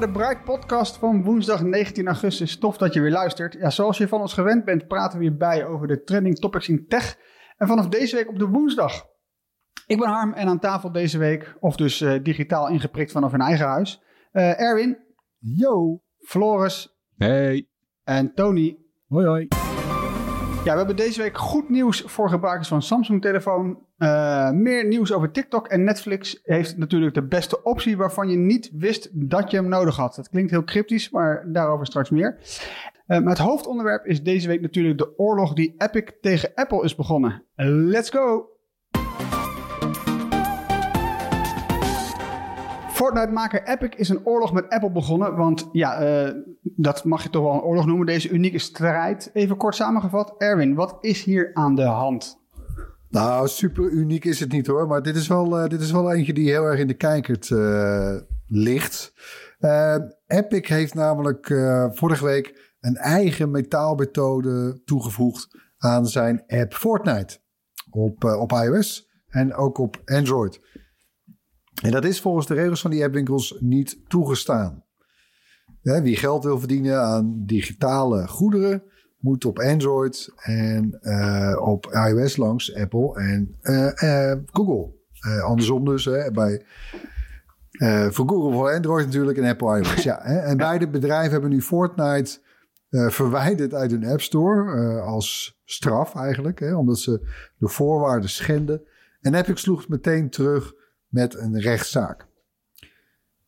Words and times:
Bij 0.00 0.06
de 0.06 0.12
Bright 0.12 0.44
Podcast 0.44 0.96
van 0.96 1.22
woensdag 1.22 1.62
19 1.62 2.06
augustus. 2.06 2.58
Tof 2.58 2.76
dat 2.76 2.94
je 2.94 3.00
weer 3.00 3.10
luistert. 3.10 3.52
Ja, 3.52 3.70
zoals 3.70 3.98
je 3.98 4.08
van 4.08 4.20
ons 4.20 4.32
gewend 4.32 4.64
bent, 4.64 4.86
praten 4.86 5.18
we 5.18 5.24
hierbij 5.24 5.66
over 5.66 5.86
de 5.86 6.02
trending 6.02 6.38
topics 6.38 6.68
in 6.68 6.86
tech. 6.88 7.18
En 7.56 7.66
vanaf 7.66 7.88
deze 7.88 8.16
week 8.16 8.28
op 8.28 8.38
de 8.38 8.46
woensdag. 8.46 9.06
Ik 9.86 9.98
ben 9.98 10.08
Harm 10.08 10.32
en 10.32 10.48
aan 10.48 10.58
tafel 10.58 10.92
deze 10.92 11.18
week, 11.18 11.56
of 11.60 11.76
dus 11.76 12.00
eh, 12.00 12.22
digitaal 12.22 12.68
ingeprikt 12.68 13.12
vanaf 13.12 13.30
hun 13.30 13.40
eigen 13.40 13.66
huis. 13.66 14.02
Eh, 14.32 14.60
Erwin. 14.60 14.98
Yo. 15.38 16.00
Floris. 16.18 16.96
Hey. 17.16 17.68
En 18.04 18.34
Tony. 18.34 18.78
Hoi 19.08 19.26
hoi. 19.26 19.48
Ja, 20.64 20.70
we 20.72 20.78
hebben 20.78 20.96
deze 20.96 21.22
week 21.22 21.38
goed 21.38 21.68
nieuws 21.68 22.00
voor 22.00 22.28
gebruikers 22.28 22.68
van 22.68 22.82
Samsung-telefoon. 22.82 23.86
Uh, 24.04 24.50
meer 24.50 24.86
nieuws 24.86 25.12
over 25.12 25.30
TikTok 25.30 25.68
en 25.68 25.84
Netflix 25.84 26.40
heeft 26.42 26.76
natuurlijk 26.76 27.14
de 27.14 27.26
beste 27.26 27.62
optie 27.62 27.96
waarvan 27.96 28.28
je 28.28 28.36
niet 28.36 28.70
wist 28.74 29.08
dat 29.12 29.50
je 29.50 29.56
hem 29.56 29.68
nodig 29.68 29.96
had. 29.96 30.14
Dat 30.14 30.28
klinkt 30.28 30.50
heel 30.50 30.64
cryptisch, 30.64 31.10
maar 31.10 31.44
daarover 31.52 31.86
straks 31.86 32.10
meer. 32.10 32.38
Uh, 32.38 33.18
maar 33.18 33.28
het 33.28 33.38
hoofdonderwerp 33.38 34.06
is 34.06 34.22
deze 34.22 34.48
week 34.48 34.60
natuurlijk 34.60 34.98
de 34.98 35.18
oorlog 35.18 35.52
die 35.52 35.74
Epic 35.78 36.04
tegen 36.20 36.50
Apple 36.54 36.84
is 36.84 36.94
begonnen. 36.94 37.44
Let's 37.56 38.10
go! 38.10 38.48
Fortnite-maker 42.88 43.62
Epic 43.62 43.90
is 43.96 44.08
een 44.08 44.26
oorlog 44.26 44.52
met 44.52 44.68
Apple 44.68 44.92
begonnen. 44.92 45.36
Want 45.36 45.68
ja, 45.72 46.24
uh, 46.26 46.32
dat 46.62 47.04
mag 47.04 47.22
je 47.22 47.30
toch 47.30 47.42
wel 47.42 47.54
een 47.54 47.60
oorlog 47.60 47.86
noemen, 47.86 48.06
deze 48.06 48.30
unieke 48.30 48.58
strijd. 48.58 49.30
Even 49.32 49.56
kort 49.56 49.74
samengevat. 49.74 50.34
Erwin, 50.38 50.74
wat 50.74 50.96
is 51.00 51.24
hier 51.24 51.50
aan 51.54 51.74
de 51.74 51.82
hand? 51.82 52.43
Nou, 53.14 53.48
super 53.48 53.90
uniek 53.90 54.24
is 54.24 54.40
het 54.40 54.52
niet 54.52 54.66
hoor. 54.66 54.86
Maar 54.86 55.02
dit 55.02 55.16
is 55.16 55.26
wel, 55.26 55.62
uh, 55.62 55.68
dit 55.68 55.80
is 55.80 55.90
wel 55.90 56.12
eentje 56.12 56.32
die 56.32 56.50
heel 56.50 56.64
erg 56.64 56.80
in 56.80 56.86
de 56.86 56.94
kijkert 56.94 57.50
uh, 57.50 58.16
ligt. 58.46 59.12
Epic 60.26 60.68
heeft 60.68 60.94
namelijk 60.94 61.46
vorige 61.92 62.24
week 62.24 62.74
een 62.80 62.96
eigen 62.96 63.50
metaalmethode 63.50 64.82
toegevoegd 64.84 65.48
aan 65.78 66.06
zijn 66.06 66.44
app 66.46 66.74
Fortnite. 66.74 67.38
Op, 67.90 68.24
op 68.24 68.52
iOS 68.52 69.10
en 69.28 69.54
ook 69.54 69.78
op 69.78 70.02
Android. 70.04 70.60
En 71.82 71.90
dat 71.90 72.04
is 72.04 72.20
volgens 72.20 72.46
de 72.46 72.54
regels 72.54 72.80
van 72.80 72.90
die 72.90 73.04
appwinkels 73.04 73.56
niet 73.60 73.98
toegestaan. 74.08 74.84
Wie 75.82 76.16
geld 76.16 76.44
wil 76.44 76.58
verdienen 76.58 77.02
aan 77.02 77.42
digitale 77.46 78.28
goederen, 78.28 78.82
moet 79.24 79.44
op 79.44 79.58
Android 79.58 80.32
en 80.36 80.98
uh, 81.02 81.56
op 81.60 81.86
iOS 81.86 82.36
langs 82.36 82.74
Apple 82.74 83.14
en 83.14 83.56
uh, 83.62 83.90
uh, 84.02 84.32
Google. 84.52 84.92
andersom 85.42 85.84
dus, 85.84 86.04
hè, 86.04 86.30
bij, 86.30 86.64
voor 88.10 88.28
Google 88.28 88.52
voor 88.52 88.72
Android 88.72 89.06
natuurlijk 89.06 89.38
en 89.38 89.44
Apple 89.44 89.78
iOS. 89.78 90.02
ja, 90.02 90.18
hè, 90.22 90.38
en 90.38 90.56
beide 90.56 90.88
bedrijven 90.88 91.32
hebben 91.32 91.50
nu 91.50 91.62
Fortnite 91.62 92.38
verwijderd 92.90 93.74
uit 93.74 93.90
hun 93.90 94.06
App 94.06 94.20
Store 94.20 95.00
als 95.00 95.60
straf 95.64 96.14
eigenlijk, 96.14 96.60
hè, 96.60 96.74
omdat 96.74 96.98
ze 96.98 97.28
de 97.58 97.68
voorwaarden 97.68 98.30
schenden. 98.30 98.82
En 99.20 99.34
Epic 99.34 99.60
sloeg 99.60 99.88
meteen 99.88 100.30
terug 100.30 100.72
met 101.08 101.38
een 101.38 101.60
rechtszaak. 101.60 102.26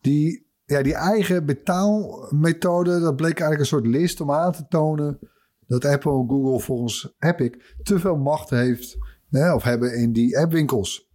Die, 0.00 0.46
ja, 0.64 0.82
die 0.82 0.94
eigen 0.94 1.46
betaalmethode, 1.46 3.00
dat 3.00 3.16
bleek 3.16 3.40
eigenlijk 3.40 3.60
een 3.60 3.66
soort 3.66 3.86
list 3.86 4.20
om 4.20 4.30
aan 4.30 4.52
te 4.52 4.66
tonen 4.68 5.18
dat 5.66 5.84
Apple 5.84 6.24
Google 6.28 6.60
volgens 6.60 7.14
Epic 7.18 7.50
te 7.82 7.98
veel 7.98 8.16
macht 8.16 8.50
heeft 8.50 8.96
hè, 9.30 9.54
of 9.54 9.62
hebben 9.62 9.98
in 9.98 10.12
die 10.12 10.38
appwinkels. 10.38 11.10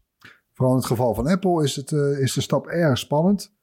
Vooral 0.51 0.73
in 0.73 0.79
het 0.81 0.87
geval 0.87 1.13
van 1.13 1.27
Apple 1.27 1.63
is, 1.63 1.75
het, 1.75 1.91
uh, 1.91 2.19
is 2.19 2.33
de 2.33 2.41
stap 2.41 2.67
erg 2.67 2.97
spannend. 2.97 3.53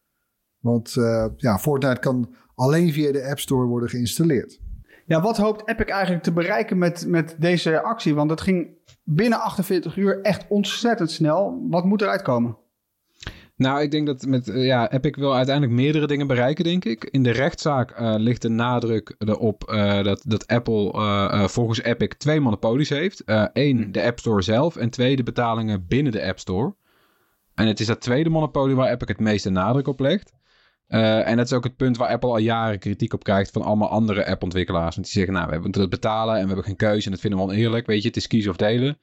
Want 0.59 0.95
uh, 0.99 1.27
ja, 1.37 1.59
Fortnite 1.59 2.01
kan 2.01 2.35
alleen 2.55 2.93
via 2.93 3.13
de 3.13 3.29
App 3.29 3.39
Store 3.39 3.67
worden 3.67 3.89
geïnstalleerd. 3.89 4.61
Ja, 5.07 5.21
wat 5.21 5.37
hoopt 5.37 5.69
Epic 5.69 5.87
eigenlijk 5.87 6.23
te 6.23 6.33
bereiken 6.33 6.79
met, 6.79 7.07
met 7.07 7.37
deze 7.39 7.81
actie? 7.81 8.15
Want 8.15 8.31
het 8.31 8.41
ging 8.41 8.77
binnen 9.05 9.41
48 9.41 9.97
uur 9.97 10.21
echt 10.21 10.47
ontzettend 10.49 11.11
snel. 11.11 11.67
Wat 11.69 11.85
moet 11.85 12.03
eruit 12.03 12.23
komen? 12.23 12.57
Nou, 13.59 13.83
ik 13.83 13.91
denk 13.91 14.07
dat 14.07 14.27
met 14.27 14.49
uh, 14.49 14.67
ja, 14.67 14.91
Epic 14.93 15.17
wil 15.17 15.35
uiteindelijk 15.35 15.77
meerdere 15.77 16.07
dingen 16.07 16.27
bereiken, 16.27 16.65
denk 16.65 16.85
ik. 16.85 17.05
In 17.05 17.23
de 17.23 17.31
rechtszaak 17.31 18.01
uh, 18.01 18.15
ligt 18.17 18.43
de 18.43 18.49
nadruk 18.49 19.15
erop 19.19 19.71
uh, 19.73 20.03
dat, 20.03 20.23
dat 20.27 20.47
Apple 20.47 21.49
volgens 21.49 21.83
Epic 21.83 22.09
twee 22.19 22.41
monopolies 22.41 22.89
heeft. 22.89 23.23
Eén, 23.53 23.93
de 23.93 24.03
App 24.03 24.19
Store 24.19 24.43
zelf 24.43 24.77
en 24.77 24.91
twee, 24.91 25.17
de 25.17 25.23
betalingen 25.23 25.87
binnen 25.87 26.13
de 26.13 26.23
App 26.23 26.39
Store. 26.39 26.75
En 27.55 27.67
het 27.67 27.81
is 27.81 27.87
dat 27.87 28.01
tweede 28.01 28.31
monopolie 28.31 28.77
waar 28.77 28.91
Epic 28.91 29.09
het 29.09 29.21
meeste 29.21 29.51
nadruk 29.51 29.89
op 29.89 30.01
legt. 30.01 30.33
en 30.87 31.37
dat 31.37 31.47
is 31.47 31.53
ook 31.53 31.65
het 31.65 31.77
punt 31.77 31.97
waar 31.97 32.09
Apple 32.09 32.31
al 32.31 32.39
jaren 32.39 32.79
kritiek 32.79 33.13
op 33.13 33.25
krijgt 33.25 33.51
van 33.51 33.63
allemaal 33.63 33.89
andere 33.89 34.27
appontwikkelaars. 34.27 34.95
Want 34.95 35.07
die 35.07 35.17
zeggen, 35.17 35.33
nou, 35.33 35.47
we 35.47 35.53
hebben 35.53 35.81
het 35.81 35.91
betalen 35.91 36.35
en 36.35 36.41
we 36.41 36.47
hebben 36.47 36.65
geen 36.65 36.77
keuze 36.77 37.05
en 37.07 37.13
dat 37.13 37.21
vinden 37.21 37.39
we 37.39 37.45
oneerlijk. 37.45 37.87
Weet 37.87 38.03
je, 38.03 38.09
het 38.09 38.17
is 38.17 38.27
kiezen 38.27 38.51
of 38.51 38.57
delen. 38.57 38.99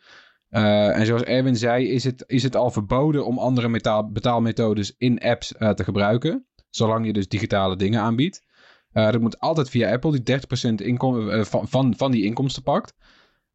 Uh, 0.52 0.98
en 0.98 1.06
zoals 1.06 1.24
Erwin 1.24 1.56
zei, 1.56 1.90
is 1.90 2.04
het, 2.04 2.24
is 2.28 2.44
het 2.44 2.56
al 2.56 2.72
verboden 2.72 3.26
om 3.26 3.38
andere 3.38 3.70
metaal, 3.70 4.12
betaalmethodes 4.12 4.96
in 4.98 5.20
apps 5.20 5.54
uh, 5.60 5.70
te 5.70 5.84
gebruiken. 5.84 6.46
Zolang 6.70 7.06
je 7.06 7.14
dus 7.14 7.28
digitale 7.28 7.76
dingen 7.76 8.02
aanbiedt. 8.02 8.42
Uh, 8.94 9.12
dat 9.12 9.22
moet 9.22 9.40
altijd 9.40 9.70
via 9.70 9.92
Apple, 9.92 10.20
die 10.20 10.40
30% 10.82 10.86
inkom 10.86 11.46
van, 11.46 11.68
van, 11.68 11.94
van 11.98 12.12
die 12.12 12.24
inkomsten 12.24 12.64
pakt. 12.64 12.94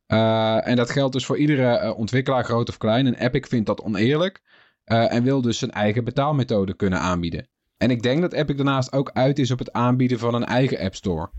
en 0.07 0.77
dat 0.77 0.91
geldt 0.91 1.13
dus 1.13 1.27
voor 1.27 1.39
iedere 1.39 1.95
ontwikkelaar, 1.95 2.45
groot 2.45 2.69
of 2.69 2.77
klein. 2.77 3.07
En 3.07 3.15
Epic 3.15 3.49
vindt 3.49 3.67
dat 3.67 3.83
oneerlijk. 3.83 4.43
en 4.85 5.23
wil 5.23 5.41
dus 5.41 5.59
zijn 5.59 5.71
eigen 5.71 6.05
betaalmethode 6.05 6.75
kunnen 6.75 6.99
aanbieden. 6.99 7.49
En 7.77 7.91
ik 7.91 8.03
denk 8.03 8.21
dat 8.21 8.33
Epic 8.33 8.57
daarnaast 8.57 8.93
ook 8.93 9.11
uit 9.13 9.39
is 9.39 9.51
op 9.51 9.59
het 9.59 9.73
aanbieden 9.73 10.19
van 10.19 10.35
een 10.35 10.45
eigen 10.45 10.79
App 10.79 10.95
Store. 10.95 11.31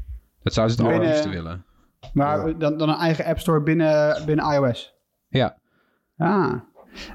Dat 0.44 0.54
zou 0.54 0.70
ze 0.70 0.76
het 0.76 0.86
allerliefste 0.86 1.30
willen. 1.30 1.66
Maar 2.14 2.58
dan, 2.58 2.78
dan 2.78 2.90
een 2.90 2.96
eigen 2.96 3.26
App 3.26 3.40
Store 3.40 3.62
binnen, 3.62 4.26
binnen 4.26 4.54
iOS? 4.54 5.01
Ja. 5.32 5.58
Ah. 6.18 6.54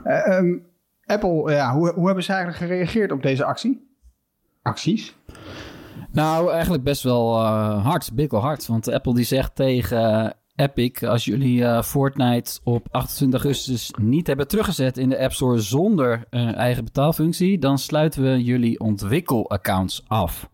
Uh, 0.05 0.39
um, 0.39 0.67
Apple, 1.05 1.53
ja, 1.53 1.75
hoe, 1.75 1.93
hoe 1.93 2.07
hebben 2.07 2.25
ze 2.25 2.33
eigenlijk 2.33 2.65
gereageerd 2.65 3.13
op 3.13 3.23
deze 3.23 3.45
actie? 3.45 3.89
Acties? 4.63 5.17
Nou, 6.13 6.53
eigenlijk 6.53 6.83
best 6.83 7.03
wel 7.03 7.41
uh, 7.41 7.85
hard, 7.85 8.11
bikkel 8.15 8.41
hard. 8.41 8.67
Want 8.67 8.93
Apple 8.93 9.15
die 9.15 9.25
zegt 9.25 9.55
tegen 9.55 10.25
uh, 10.25 10.31
Epic... 10.55 11.03
als 11.03 11.25
jullie 11.25 11.61
uh, 11.61 11.83
Fortnite 11.83 12.61
op 12.65 12.87
28 12.91 13.43
augustus 13.43 13.93
niet 14.01 14.27
hebben 14.27 14.49
teruggezet 14.49 14.99
in 14.99 15.09
de 15.09 15.19
App 15.19 15.33
Store... 15.33 15.61
zonder 15.61 16.25
een 16.31 16.55
eigen 16.55 16.85
betaalfunctie... 16.85 17.59
dan 17.59 17.79
sluiten 17.79 18.23
we 18.23 18.43
jullie 18.43 18.81
ontwikkelaccounts 18.81 20.05
af. 20.07 20.49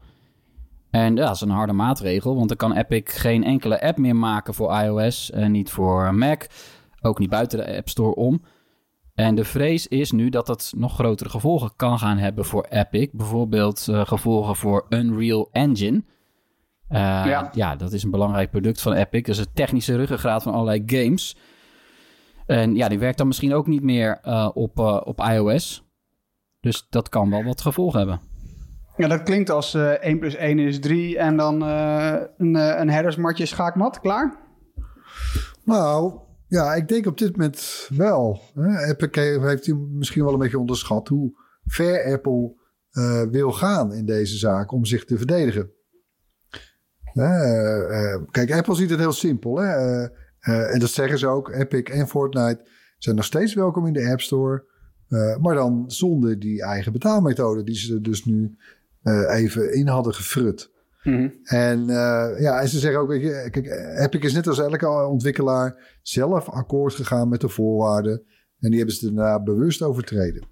En 0.91 1.17
ja, 1.17 1.25
dat 1.27 1.35
is 1.35 1.41
een 1.41 1.51
harde 1.51 1.73
maatregel... 1.73 2.37
want 2.37 2.49
dan 2.49 2.57
kan 2.57 2.73
Epic 2.73 3.03
geen 3.05 3.45
enkele 3.45 3.83
app 3.83 3.99
meer 3.99 4.17
maken 4.17 4.55
voor 4.55 4.81
iOS... 4.83 5.31
en 5.31 5.53
niet 5.53 5.71
voor 5.71 6.15
Mac... 6.15 6.43
Ook 7.03 7.19
niet 7.19 7.31
buiten 7.31 7.59
de 7.59 7.77
App 7.77 7.89
Store 7.89 8.15
om. 8.15 8.43
En 9.15 9.35
de 9.35 9.45
vrees 9.45 9.89
is 9.89 10.11
nu 10.13 10.29
dat 10.29 10.47
dat 10.47 10.73
nog 10.77 10.95
grotere 10.95 11.31
gevolgen 11.31 11.73
kan 11.77 11.99
gaan 11.99 12.19
hebben 12.19 12.45
voor 12.45 12.67
Epic. 12.69 13.09
Bijvoorbeeld 13.13 13.87
uh, 13.91 14.07
gevolgen 14.07 14.57
voor 14.57 14.87
Unreal 14.89 15.49
Engine. 15.53 16.05
Eh, 16.89 16.99
Ja. 17.01 17.51
ja. 17.55 17.77
dat 17.77 17.93
is 17.93 18.03
een 18.03 18.11
belangrijk 18.11 18.51
product 18.51 18.81
van 18.83 18.93
Epic. 18.93 19.21
Dat 19.23 19.35
is 19.35 19.39
het 19.41 19.55
technische 19.55 19.97
ruggengraat 19.97 20.43
van 20.43 20.53
allerlei 20.53 20.83
games. 20.87 21.37
En 22.47 22.75
ja, 22.75 22.89
die 22.89 22.99
werkt 22.99 23.19
dan 23.19 23.27
misschien 23.27 23.55
ook 23.55 23.67
niet 23.67 23.83
meer 23.83 24.19
eh, 24.23 24.49
op, 24.55 24.79
eh, 24.79 25.01
op 25.05 25.21
iOS. 25.21 25.85
Dus 26.61 26.87
dat 26.91 27.09
kan 27.09 27.31
wel 27.31 27.45
wat 27.45 27.61
gevolgen 27.61 27.99
hebben. 27.99 28.21
Ja, 28.97 29.09
dat 29.09 29.23
klinkt 29.23 29.51
als 29.51 29.75
eh 29.75 29.91
1 29.91 30.19
plus 30.19 30.35
1 30.35 30.59
is 30.59 30.81
3 30.81 31.19
en 31.19 31.37
dan 31.37 31.65
eh, 31.65 32.15
een, 32.37 32.57
eh, 32.57 32.79
een 32.81 32.91
herdersmatje 32.91 33.47
schaakmat. 33.47 34.01
Klaar? 34.01 34.37
Nou, 35.65 36.19
ja, 36.53 36.75
ik 36.75 36.89
denk 36.89 37.07
op 37.07 37.19
dit 37.19 37.37
moment 37.37 37.89
wel. 37.97 38.41
Epic 38.89 39.39
heeft 39.41 39.75
misschien 39.75 40.25
wel 40.25 40.33
een 40.33 40.39
beetje 40.39 40.59
onderschat 40.59 41.09
hoe 41.09 41.33
ver 41.65 42.13
Apple 42.13 42.55
eh, 42.91 43.23
wil 43.23 43.53
gaan 43.53 43.93
in 43.93 44.07
deze 44.07 44.37
zaak 44.37 44.73
om 44.73 44.85
zich 44.85 45.05
te 45.05 45.17
verdedigen. 45.17 45.71
Eh, 47.13 48.13
eh, 48.13 48.23
kijk, 48.31 48.53
Apple 48.53 48.75
ziet 48.75 48.91
het 48.91 48.99
heel 48.99 49.13
simpel. 49.13 49.59
Hè? 49.59 50.03
En 50.41 50.79
dat 50.79 50.91
zeggen 50.91 51.19
ze 51.19 51.27
ook. 51.27 51.51
Epic 51.51 51.83
en 51.83 52.09
Fortnite 52.09 52.69
zijn 52.99 53.17
nog 53.17 53.25
steeds 53.25 53.55
welkom 53.55 53.87
in 53.87 53.93
de 53.93 54.11
App 54.11 54.21
Store. 54.21 54.71
Maar 55.41 55.55
dan 55.55 55.85
zonder 55.87 56.39
die 56.39 56.63
eigen 56.63 56.93
betaalmethode 56.93 57.65
die 57.65 57.77
ze 57.77 57.95
er 57.95 58.03
dus 58.03 58.25
nu 58.25 58.57
even 59.29 59.75
in 59.75 59.87
hadden 59.89 60.15
gefrut. 60.15 60.72
En 61.43 61.81
eh, 61.81 62.41
ja, 62.41 62.61
en 62.61 62.69
ze 62.69 62.79
zeggen 62.79 63.01
ook, 63.01 63.09
weet 63.09 63.23
je, 63.23 63.49
kijk, 63.51 64.25
is 64.25 64.33
net 64.33 64.47
als 64.47 64.59
elke 64.59 64.89
ontwikkelaar 64.89 65.99
zelf 66.03 66.49
akkoord 66.49 66.95
gegaan 66.95 67.29
met 67.29 67.41
de 67.41 67.49
voorwaarden. 67.49 68.23
En 68.59 68.69
die 68.69 68.79
hebben 68.79 68.97
ze 68.97 69.13
daarna 69.13 69.43
bewust 69.43 69.83
overtreden. 69.83 70.47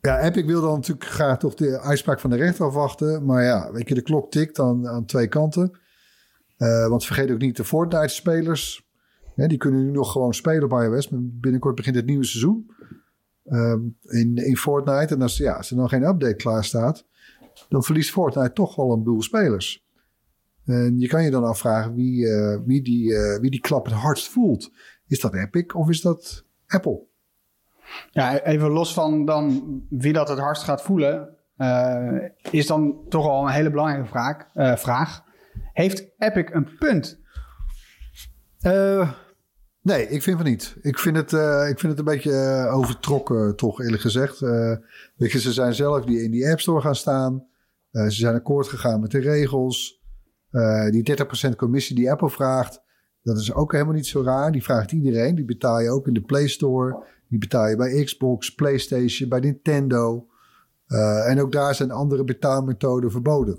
Ja, 0.00 0.20
Epic 0.20 0.44
wil 0.44 0.60
dan 0.60 0.74
natuurlijk 0.74 1.06
graag 1.06 1.38
toch 1.38 1.54
de 1.54 1.80
uitspraak 1.80 2.20
van 2.20 2.30
de 2.30 2.36
rechter 2.36 2.66
afwachten. 2.66 3.24
Maar 3.24 3.44
ja, 3.44 3.72
weet 3.72 3.88
je, 3.88 3.94
de 3.94 4.02
klok 4.02 4.30
tikt 4.30 4.58
aan, 4.58 4.88
aan 4.88 5.04
twee 5.04 5.28
kanten. 5.28 5.78
Eh, 6.56 6.88
want 6.88 7.04
vergeet 7.04 7.30
ook 7.30 7.40
niet 7.40 7.56
de 7.56 7.64
Fortnite-spelers. 7.64 8.86
Die 9.34 9.56
kunnen 9.58 9.84
nu 9.84 9.90
nog 9.90 10.12
gewoon 10.12 10.34
spelen 10.34 10.64
op 10.64 10.72
iOS. 10.82 11.08
Binnenkort 11.12 11.74
begint 11.74 11.96
het 11.96 12.06
nieuwe 12.06 12.24
seizoen 12.24 12.70
ehm, 13.44 13.80
in, 14.02 14.36
in 14.36 14.56
Fortnite. 14.56 15.14
En 15.14 15.22
als, 15.22 15.36
ja, 15.36 15.52
als 15.52 15.70
er 15.70 15.76
dan 15.76 15.88
geen 15.88 16.02
update 16.02 16.34
klaar 16.34 16.64
staat, 16.64 17.07
dan 17.68 17.82
verliest 17.82 18.10
Fortnite 18.10 18.52
toch 18.52 18.76
wel 18.76 18.92
een 18.92 19.02
boel 19.02 19.22
spelers. 19.22 19.86
En 20.68 20.98
je 20.98 21.08
kan 21.08 21.24
je 21.24 21.30
dan 21.30 21.44
afvragen 21.44 21.94
wie, 21.94 22.28
eh, 22.28 22.58
wie, 22.64 22.82
die, 22.82 23.14
eh, 23.14 23.40
wie 23.40 23.50
die 23.50 23.60
klap 23.60 23.84
het 23.84 23.94
hardst 23.94 24.28
voelt. 24.28 24.70
Is 25.06 25.20
dat 25.20 25.34
Epic 25.34 25.74
of 25.74 25.88
is 25.88 26.00
dat 26.00 26.44
Apple? 26.66 27.06
Ja, 28.10 28.40
even 28.40 28.70
los 28.70 28.92
van 28.92 29.24
dan 29.24 29.62
wie 29.90 30.12
dat 30.12 30.28
het 30.28 30.38
hardst 30.38 30.62
gaat 30.62 30.82
voelen, 30.82 31.28
eh, 31.56 32.16
is 32.50 32.66
dan 32.66 33.00
toch 33.08 33.26
al 33.26 33.46
een 33.46 33.52
hele 33.52 33.70
belangrijke 33.70 34.08
vraag. 34.08 34.46
vraag. 34.78 35.24
Heeft 35.72 36.06
Epic 36.18 36.44
een 36.50 36.68
punt? 36.78 37.20
Nee, 39.82 40.08
ik 40.08 40.22
vind 40.22 40.36
van 40.36 40.46
niet. 40.46 40.76
Ik 40.80 40.98
vind 40.98 41.16
het, 41.16 41.32
ik 41.70 41.78
vind 41.78 41.82
het 41.82 41.98
een 41.98 42.04
beetje 42.04 42.68
overtrokken, 42.72 43.56
toch 43.56 43.80
eerlijk 43.80 44.02
gezegd. 44.02 44.40
Weet 45.16 45.32
je, 45.32 45.40
ze 45.40 45.52
zijn 45.52 45.74
zelf 45.74 46.04
die 46.04 46.22
in 46.22 46.30
die 46.30 46.50
App 46.50 46.60
Store 46.60 46.80
gaan 46.80 46.94
staan. 46.94 47.46
Eh, 47.90 48.02
ze 48.04 48.10
zijn 48.10 48.34
akkoord 48.34 48.68
gegaan 48.68 49.00
met 49.00 49.10
de 49.10 49.18
regels. 49.18 50.02
Eh, 50.50 50.90
die 50.90 51.02
30% 51.02 51.56
commissie 51.56 51.96
die 51.96 52.10
Apple 52.10 52.30
vraagt, 52.30 52.82
dat 53.22 53.38
is 53.38 53.52
ook 53.52 53.72
helemaal 53.72 53.94
niet 53.94 54.06
zo 54.06 54.22
raar. 54.22 54.52
Die 54.52 54.62
vraagt 54.62 54.92
iedereen. 54.92 55.34
Die 55.34 55.44
betaal 55.44 55.80
je 55.80 55.90
ook 55.90 56.06
in 56.06 56.14
de 56.14 56.22
Play 56.22 56.48
Store. 56.48 57.04
Die 57.28 57.38
betaal 57.38 57.68
je 57.68 57.76
bij 57.76 58.04
Xbox, 58.04 58.54
PlayStation, 58.54 59.28
bij 59.28 59.40
Nintendo. 59.40 60.26
Eh, 60.86 61.30
en 61.30 61.40
ook 61.40 61.52
daar 61.52 61.74
zijn 61.74 61.90
andere 61.90 62.24
betaalmethoden 62.24 63.10
verboden. 63.10 63.58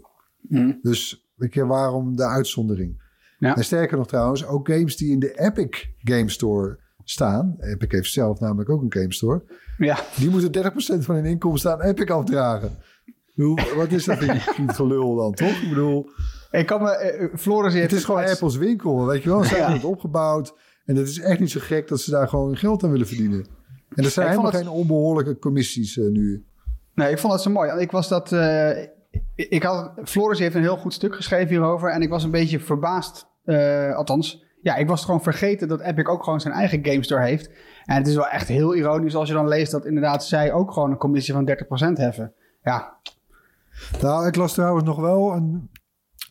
Dus 0.81 1.29
weet 1.35 1.53
je, 1.53 1.65
waarom 1.65 2.15
de 2.15 2.25
uitzondering? 2.25 3.07
Ja. 3.39 3.55
En 3.55 3.63
sterker 3.63 3.97
nog 3.97 4.07
trouwens, 4.07 4.45
ook 4.45 4.67
games 4.67 4.97
die 4.97 5.11
in 5.11 5.19
de 5.19 5.39
Epic 5.39 5.85
Game 5.97 6.29
Store 6.29 6.79
staan. 7.03 7.55
Epic 7.59 7.91
heeft 7.91 8.11
zelf 8.11 8.39
namelijk 8.39 8.69
ook 8.69 8.81
een 8.81 8.93
Game 8.93 9.13
Store. 9.13 9.43
Ja, 9.77 9.99
Die 10.15 10.29
moeten 10.29 10.51
30% 10.51 11.05
van 11.05 11.15
hun 11.15 11.25
inkomsten 11.25 11.71
aan 11.71 11.81
Epic 11.81 12.09
afdragen. 12.09 12.71
Wat 13.75 13.91
is 13.91 14.06
dat 14.06 14.21
een 14.21 14.39
gelul 14.80 15.15
dan, 15.15 15.33
toch? 15.33 15.62
Ik 15.62 15.69
bedoel, 15.69 16.09
ik 16.51 16.65
kan 16.65 16.81
me... 16.81 16.89
eh, 16.91 17.27
Floris 17.38 17.74
heeft 17.74 17.89
het 17.89 18.00
is 18.00 18.06
gewoon 18.06 18.25
Apples 18.25 18.56
winkel, 18.56 19.06
weet 19.06 19.24
je 19.24 19.30
wel. 19.30 19.44
Ze 19.44 19.56
hebben 19.56 19.74
het 19.74 19.83
opgebouwd. 19.83 20.53
En 20.86 20.95
het 20.95 21.07
is 21.07 21.19
echt 21.19 21.39
niet 21.39 21.51
zo 21.51 21.59
gek 21.63 21.88
dat 21.88 22.00
ze 22.00 22.12
daar 22.12 22.27
gewoon 22.27 22.57
geld 22.57 22.83
aan 22.83 22.91
willen 22.91 23.07
verdienen. 23.07 23.45
En 23.95 24.03
er 24.03 24.09
zijn 24.09 24.25
Ik 24.25 24.31
helemaal 24.31 24.51
het- 24.51 24.62
geen 24.62 24.71
onbehoorlijke 24.71 25.39
commissies 25.39 25.97
eh, 25.97 26.06
nu. 26.07 26.45
Nee, 26.94 27.12
ik 27.12 27.19
vond 27.19 27.33
het 27.33 27.41
zo 27.41 27.50
mooi. 27.51 27.71
Ik 27.71 27.91
was 27.91 28.07
dat. 28.07 28.31
eh, 28.31 28.69
ik 29.36 29.63
had, 29.63 29.92
Floris 30.03 30.39
heeft 30.39 30.56
een 30.56 30.62
heel 30.62 30.77
goed 30.77 30.94
stuk 30.94 31.15
geschreven 31.15 31.47
hierover. 31.47 31.89
En 31.92 32.01
ik 32.01 32.09
was 32.09 32.24
een 32.24 32.31
beetje 32.31 32.59
verbaasd. 32.59 33.27
eh, 33.45 33.95
althans, 33.95 34.44
ja, 34.62 34.75
ik 34.75 34.88
was 34.88 35.06
gewoon 35.06 35.21
vergeten 35.24 35.68
dat 35.68 35.81
Epic 35.81 36.06
ook 36.06 36.24
gewoon 36.24 36.42
zijn 36.42 36.53
eigen 36.53 36.85
Game 36.85 37.03
Store 37.03 37.21
heeft. 37.25 37.50
En 37.85 37.95
het 37.95 38.07
is 38.07 38.15
wel 38.15 38.27
echt 38.27 38.47
heel 38.47 38.75
ironisch 38.75 39.15
als 39.15 39.27
je 39.27 39.33
dan 39.33 39.47
leest 39.47 39.71
dat 39.71 39.85
inderdaad 39.85 40.25
zij 40.25 40.53
ook 40.53 40.71
gewoon 40.71 40.92
een 40.92 40.97
commissie 40.97 41.33
van 41.33 41.45
30% 41.45 41.97
heffen. 41.97 42.33
Ja, 42.63 42.97
Nou, 44.01 44.27
ik 44.27 44.35
las 44.35 44.53
trouwens 44.53 44.85
nog 44.85 44.99
wel 44.99 45.31
een. 45.33 45.69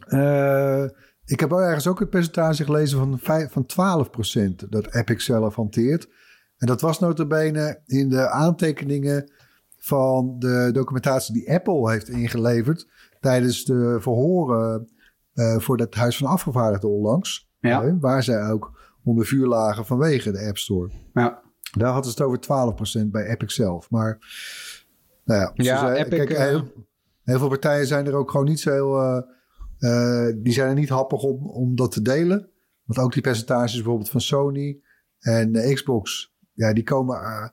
eh, 0.07 0.85
ik 1.25 1.41
heb 1.41 1.53
ergens 1.53 1.87
ook 1.87 1.99
het 2.01 2.11
percentage 2.11 2.65
gelezen 2.65 2.99
van, 2.99 3.19
van 3.51 3.67
12% 3.67 4.69
dat 4.69 4.95
Epic 4.95 5.25
zelf 5.25 5.55
hanteert. 5.55 6.09
En 6.57 6.67
dat 6.67 6.81
was 6.81 6.99
notabene 6.99 7.81
in 7.87 8.09
de 8.09 8.29
aantekeningen 8.31 9.33
van 9.77 10.37
de 10.39 10.71
documentatie 10.73 11.35
die 11.35 11.53
Apple 11.53 11.91
heeft 11.91 12.09
ingeleverd 12.09 12.89
tijdens 13.21 13.65
de 13.65 13.97
verhoren 14.01 14.89
eh, 15.35 15.59
voor 15.59 15.79
het 15.79 15.95
Huis 15.95 16.17
van 16.17 16.29
Afgevaardigden 16.29 16.91
onlangs. 16.91 17.49
Ja. 17.61 17.97
Waar 18.01 18.23
zij 18.23 18.51
ook 18.51 18.81
onder 19.05 19.27
vuur 19.27 19.47
lagen 19.47 19.87
vanwege 19.87 20.31
de 20.33 20.47
App 20.47 20.59
Store. 20.59 20.91
ja. 21.15 21.47
Daar 21.73 21.93
hadden 21.93 22.13
ze 22.13 22.23
het 22.23 22.27
over 22.51 23.05
12% 23.05 23.07
bij 23.11 23.25
Epic 23.27 23.55
zelf. 23.55 23.91
Maar 23.91 24.19
nou 25.25 25.41
ja, 25.41 25.51
Ja, 25.55 25.79
ze 25.79 25.87
zei- 25.87 25.99
Epic, 25.99 26.19
kijk, 26.25 26.31
eh, 26.31 26.61
heel, 27.29 27.39
veel 27.39 27.49
partijen 27.49 27.87
zijn 27.87 28.07
er 28.07 28.15
ook 28.15 28.31
gewoon 28.31 28.47
niet 28.47 28.61
zo 28.61 28.71
heel... 28.73 28.99
eh, 28.99 29.23
eh, 29.79 30.35
die 30.37 30.53
zijn 30.53 30.69
er 30.69 30.75
niet 30.75 30.89
happig 30.89 31.23
om, 31.23 31.47
om 31.47 31.77
dat 31.77 31.93
te 31.93 32.03
delen. 32.03 32.49
Want 32.85 32.99
ook 32.99 33.13
die 33.13 33.23
percentages 33.23 33.75
bijvoorbeeld 33.75 34.11
van 34.11 34.21
Sony 34.21 34.81
en 35.19 35.75
Xbox... 35.75 36.37
Ja, 36.53 36.73
die 36.73 36.85
komen 36.85 37.17
eh, 37.17 37.49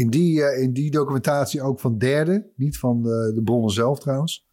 in, 0.00 0.10
die, 0.10 0.40
in 0.56 0.72
die 0.72 0.90
documentatie 0.90 1.62
ook 1.62 1.80
van 1.80 1.98
derden. 1.98 2.46
Niet 2.56 2.78
van 2.78 3.02
de, 3.02 3.32
de 3.34 3.42
bronnen 3.42 3.70
zelf 3.70 3.98
trouwens. 3.98 4.46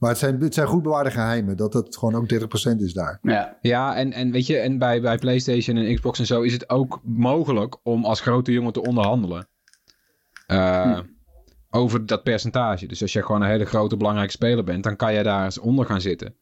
Maar 0.00 0.10
het 0.10 0.18
zijn, 0.18 0.40
het 0.40 0.54
zijn 0.54 0.66
goed 0.66 0.82
bewaarde 0.82 1.10
geheimen. 1.10 1.56
Dat 1.56 1.72
het 1.72 1.96
gewoon 1.96 2.14
ook 2.14 2.32
30% 2.32 2.76
is 2.76 2.92
daar. 2.92 3.18
ja. 3.22 3.58
Ja, 3.60 3.96
en, 3.96 4.12
en 4.12 4.30
weet 4.30 4.46
je, 4.46 4.56
en 4.56 4.78
bij, 4.78 5.00
bij 5.00 5.18
PlayStation 5.18 5.76
en 5.76 5.94
Xbox 5.94 6.18
en 6.18 6.26
zo 6.26 6.42
is 6.42 6.52
het 6.52 6.70
ook 6.70 7.00
mogelijk 7.04 7.76
om 7.82 8.04
als 8.04 8.20
grote 8.20 8.52
jongen 8.52 8.72
te 8.72 8.82
onderhandelen. 8.82 9.48
Eh, 10.46 11.00
Over 11.70 12.06
dat 12.06 12.22
percentage. 12.22 12.86
Dus 12.86 13.02
als 13.02 13.12
je 13.12 13.22
gewoon 13.22 13.42
een 13.42 13.48
hele 13.48 13.64
grote 13.64 13.96
belangrijke 13.96 14.32
speler 14.32 14.64
bent, 14.64 14.82
dan 14.84 14.96
kan 14.96 15.14
je 15.14 15.22
daar 15.22 15.44
eens 15.44 15.58
onder 15.58 15.86
gaan 15.86 16.00
zitten. 16.00 16.34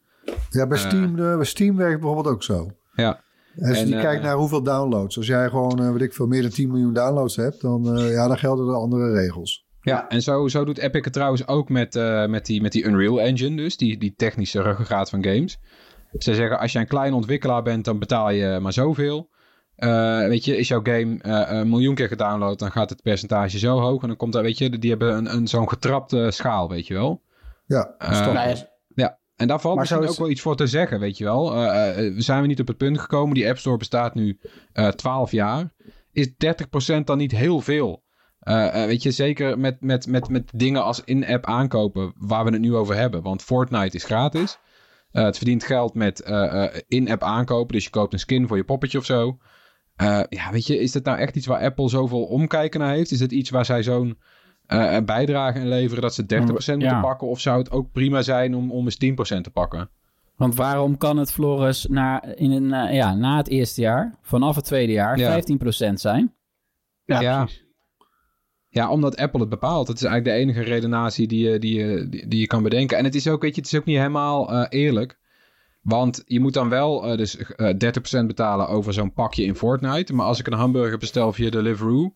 Ja, 0.51 0.67
bij 0.67 0.79
Steam, 0.79 1.19
eh, 1.19 1.37
bij 1.37 1.45
Steam 1.45 1.77
werkt 1.77 2.01
bijvoorbeeld 2.01 2.35
ook 2.35 2.43
zo. 2.43 2.71
Ja, 2.95 3.21
Als 3.61 3.79
En, 3.79 3.89
je 3.89 3.95
eh, 3.95 4.03
kijkt 4.03 4.23
naar 4.23 4.35
hoeveel 4.37 4.63
downloads. 4.63 5.17
Als 5.17 5.27
jij 5.27 5.49
gewoon, 5.49 5.83
eh, 5.83 5.91
weet 5.93 6.03
ik 6.03 6.15
veel, 6.15 6.27
meer 6.27 6.43
dan 6.43 6.51
10 6.51 6.69
miljoen 6.69 6.93
downloads 6.93 7.37
hebt, 7.37 7.61
dan, 7.61 7.97
eh, 7.97 8.11
ja, 8.13 8.29
dan 8.29 8.39
gelden 8.39 8.69
er 8.69 8.75
andere 8.75 9.13
regels. 9.13 9.67
ja. 9.83 10.09
en 10.09 10.23
zo, 10.23 10.49
zo 10.49 10.65
doet 10.65 10.79
Epic 10.79 11.05
het 11.05 11.13
trouwens 11.13 11.47
ook 11.47 11.69
met, 11.69 11.97
eh, 11.97 12.27
met, 12.27 12.47
die, 12.47 12.63
met 12.63 12.73
die 12.73 12.85
Unreal 12.85 13.21
Engine, 13.21 13.57
dus 13.57 13.77
die, 13.77 13.99
die 13.99 14.15
technische 14.17 14.63
ruggengraat 14.63 15.11
van 15.11 15.25
games. 15.25 15.59
Ze 16.19 16.35
zeggen, 16.35 16.59
als 16.59 16.73
je 16.73 16.79
een 16.79 16.87
klein 16.87 17.13
ontwikkelaar 17.13 17.63
bent, 17.63 17.85
dan 17.85 17.99
betaal 17.99 18.31
je 18.31 18.59
maar 18.61 18.73
zoveel. 18.73 19.31
Eh, 19.79 20.27
weet 20.27 20.45
je, 20.45 20.57
is 20.57 20.69
jouw 20.69 20.81
game 20.83 21.19
eh, 21.21 21.59
een 21.59 21.69
miljoen 21.69 21.95
keer 21.95 22.09
gedownload, 22.09 22.59
dan 22.59 22.71
gaat 22.71 22.91
het 22.91 23.03
percentage 23.03 23.59
zo 23.59 23.81
hoog. 23.81 24.03
En 24.03 24.09
dan 24.09 24.17
komt 24.17 24.33
daar, 24.33 24.43
weet 24.43 24.59
je, 24.59 24.79
die 24.79 24.91
hebben 24.91 25.17
een, 25.17 25.35
een, 25.35 25.49
zo'n 25.49 25.69
getrapte 25.69 26.31
schaal, 26.31 26.69
weet 26.69 26.87
je 26.87 26.95
wel. 26.95 27.23
Ja, 27.67 27.95
Eh. 27.99 28.09
Nou 28.09 28.57
ja, 28.95 29.19
en 29.37 29.47
daar 29.49 29.61
valt 29.61 29.75
Maar 29.75 29.83
misschien 29.83 30.03
is- 30.03 30.11
ook 30.11 30.19
wel 30.19 30.31
iets 30.31 30.41
voor 30.41 30.57
te 30.57 30.67
zeggen, 30.67 31.01
weet 31.01 31.19
je 31.19 31.25
wel. 31.25 31.55
Eh, 31.55 31.89
eh, 32.07 32.15
we 32.15 32.23
zijn 32.23 32.41
we 32.41 32.47
niet 32.47 32.61
op 32.61 32.67
het 32.67 32.77
punt 32.77 32.99
gekomen. 33.01 33.35
Die 33.35 33.49
App 33.49 33.59
Store 33.59 33.77
bestaat 33.77 34.15
nu 34.15 34.39
eh 34.73 34.89
12 34.89 35.31
jaar. 35.31 35.73
Is 36.13 36.29
30% 36.37 37.07
dan 37.07 37.19
niet 37.19 37.33
heel 37.33 37.61
veel? 37.61 38.03
Eh, 38.41 38.83
eh, 38.83 38.87
weet 38.87 39.03
je, 39.03 39.11
zeker 39.11 39.59
met, 39.59 39.81
met, 39.81 40.07
met, 40.07 40.29
met 40.29 40.51
dingen 40.55 40.85
als 40.85 41.03
in-app 41.05 41.47
aankopen, 41.47 42.13
waar 42.17 42.45
we 42.45 42.51
het 42.51 42.61
nu 42.61 42.75
over 42.75 42.97
hebben. 42.97 43.23
Want 43.23 43.43
Fortnite 43.43 43.97
is 43.97 44.05
gratis. 44.05 44.59
Eh, 45.13 45.25
het 45.25 45.37
verdient 45.37 45.65
geld 45.65 45.95
met 45.95 46.21
eh, 46.23 46.65
eh, 46.65 46.81
in-app 46.89 47.23
aankopen. 47.23 47.75
Dus 47.75 47.85
je 47.85 47.91
koopt 47.91 48.13
een 48.13 48.19
skin 48.19 48.47
voor 48.49 48.57
je 48.57 48.65
poppetje 48.65 48.99
of 48.99 49.05
zo. 49.05 49.39
Eh, 49.99 50.21
ja, 50.29 50.51
weet 50.51 50.67
je, 50.67 50.79
is 50.79 50.93
dat 50.93 51.05
nou 51.05 51.19
echt 51.19 51.37
iets 51.37 51.47
waar 51.47 51.61
Apple 51.61 51.89
zoveel 51.89 52.23
omkijken 52.25 52.81
naar 52.81 52.93
heeft? 52.95 53.11
Is 53.11 53.21
het 53.21 53.33
iets 53.33 53.51
waar 53.51 53.65
zij 53.65 53.83
zo'n 53.83 54.19
eh, 54.67 54.97
bijdrage 55.05 55.59
in 55.59 55.69
leveren 55.69 56.03
dat 56.03 56.15
ze 56.15 56.23
30% 56.27 56.27
Ja. 56.83 56.89
moeten 56.89 57.01
pakken? 57.01 57.29
Of 57.29 57.41
zou 57.41 57.59
het 57.59 57.71
ook 57.71 57.93
prima 57.93 58.23
zijn 58.23 58.55
om, 58.55 58.71
om 58.73 58.85
eens 58.85 58.97
10% 59.39 59.41
te 59.45 59.51
pakken? 59.51 59.91
Want 60.37 60.55
waarom 60.55 60.97
kan 60.97 61.17
het 61.17 61.33
Floris 61.33 61.87
na, 61.87 62.25
in 62.25 62.51
een, 62.51 62.95
ja, 62.95 63.15
na 63.15 63.37
het 63.37 63.49
eerste 63.49 63.81
jaar, 63.81 64.19
vanaf 64.23 64.57
het 64.57 64.65
tweede 64.65 64.93
jaar, 64.93 65.19
Ja. 65.19 65.41
15% 65.91 66.01
zijn? 66.01 66.35
ja, 67.05 67.21
Ja. 67.21 67.45
precies. 67.45 67.67
Ja, 68.71 68.91
omdat 68.91 69.17
Apple 69.17 69.41
het 69.41 69.49
bepaalt. 69.49 69.87
Dat 69.87 69.97
is 69.97 70.03
eigenlijk 70.03 70.37
de 70.37 70.43
enige 70.43 70.71
redenatie 70.71 71.27
die 71.29 71.49
je, 71.51 71.59
die, 71.59 71.79
je, 71.85 72.09
die, 72.09 72.29
die 72.29 72.41
je 72.41 72.47
kan 72.47 72.63
bedenken. 72.63 72.97
En 72.99 73.05
het 73.05 73.15
is 73.15 73.29
ook, 73.29 73.43
weet 73.43 73.55
je, 73.55 73.61
het 73.61 73.73
is 73.73 73.79
ook 73.79 73.85
niet 73.85 73.97
helemaal 73.97 74.53
eh, 74.53 74.67
eerlijk. 74.81 75.18
Want 75.89 76.23
je 76.27 76.41
moet 76.41 76.55
dan 76.55 76.69
wel 76.69 77.05
eh, 77.05 77.17
dus 77.17 77.37
eh 77.37 77.75
30% 78.23 78.27
betalen 78.27 78.69
over 78.69 78.93
zo'n 78.93 79.13
pakje 79.13 79.45
in 79.45 79.55
Fortnite. 79.55 80.15
Maar 80.15 80.27
als 80.27 80.39
ik 80.39 80.47
een 80.47 80.53
hamburger 80.53 80.99
bestel 80.99 81.33
via 81.33 81.51
Deliveroo 81.51 82.15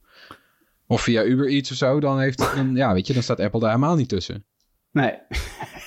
of 0.87 1.01
via 1.01 1.25
Uber 1.25 1.49
Eats 1.49 1.71
of 1.71 1.77
zo, 1.77 2.01
dan, 2.01 2.21
heeft, 2.21 2.55
ja, 2.75 2.93
weet 2.93 3.07
je, 3.07 3.13
dan 3.13 3.23
staat 3.23 3.41
Apple 3.41 3.61
daar 3.61 3.69
helemaal 3.69 3.97
niet 3.97 4.09
tussen. 4.09 4.45
Nee. 4.91 5.19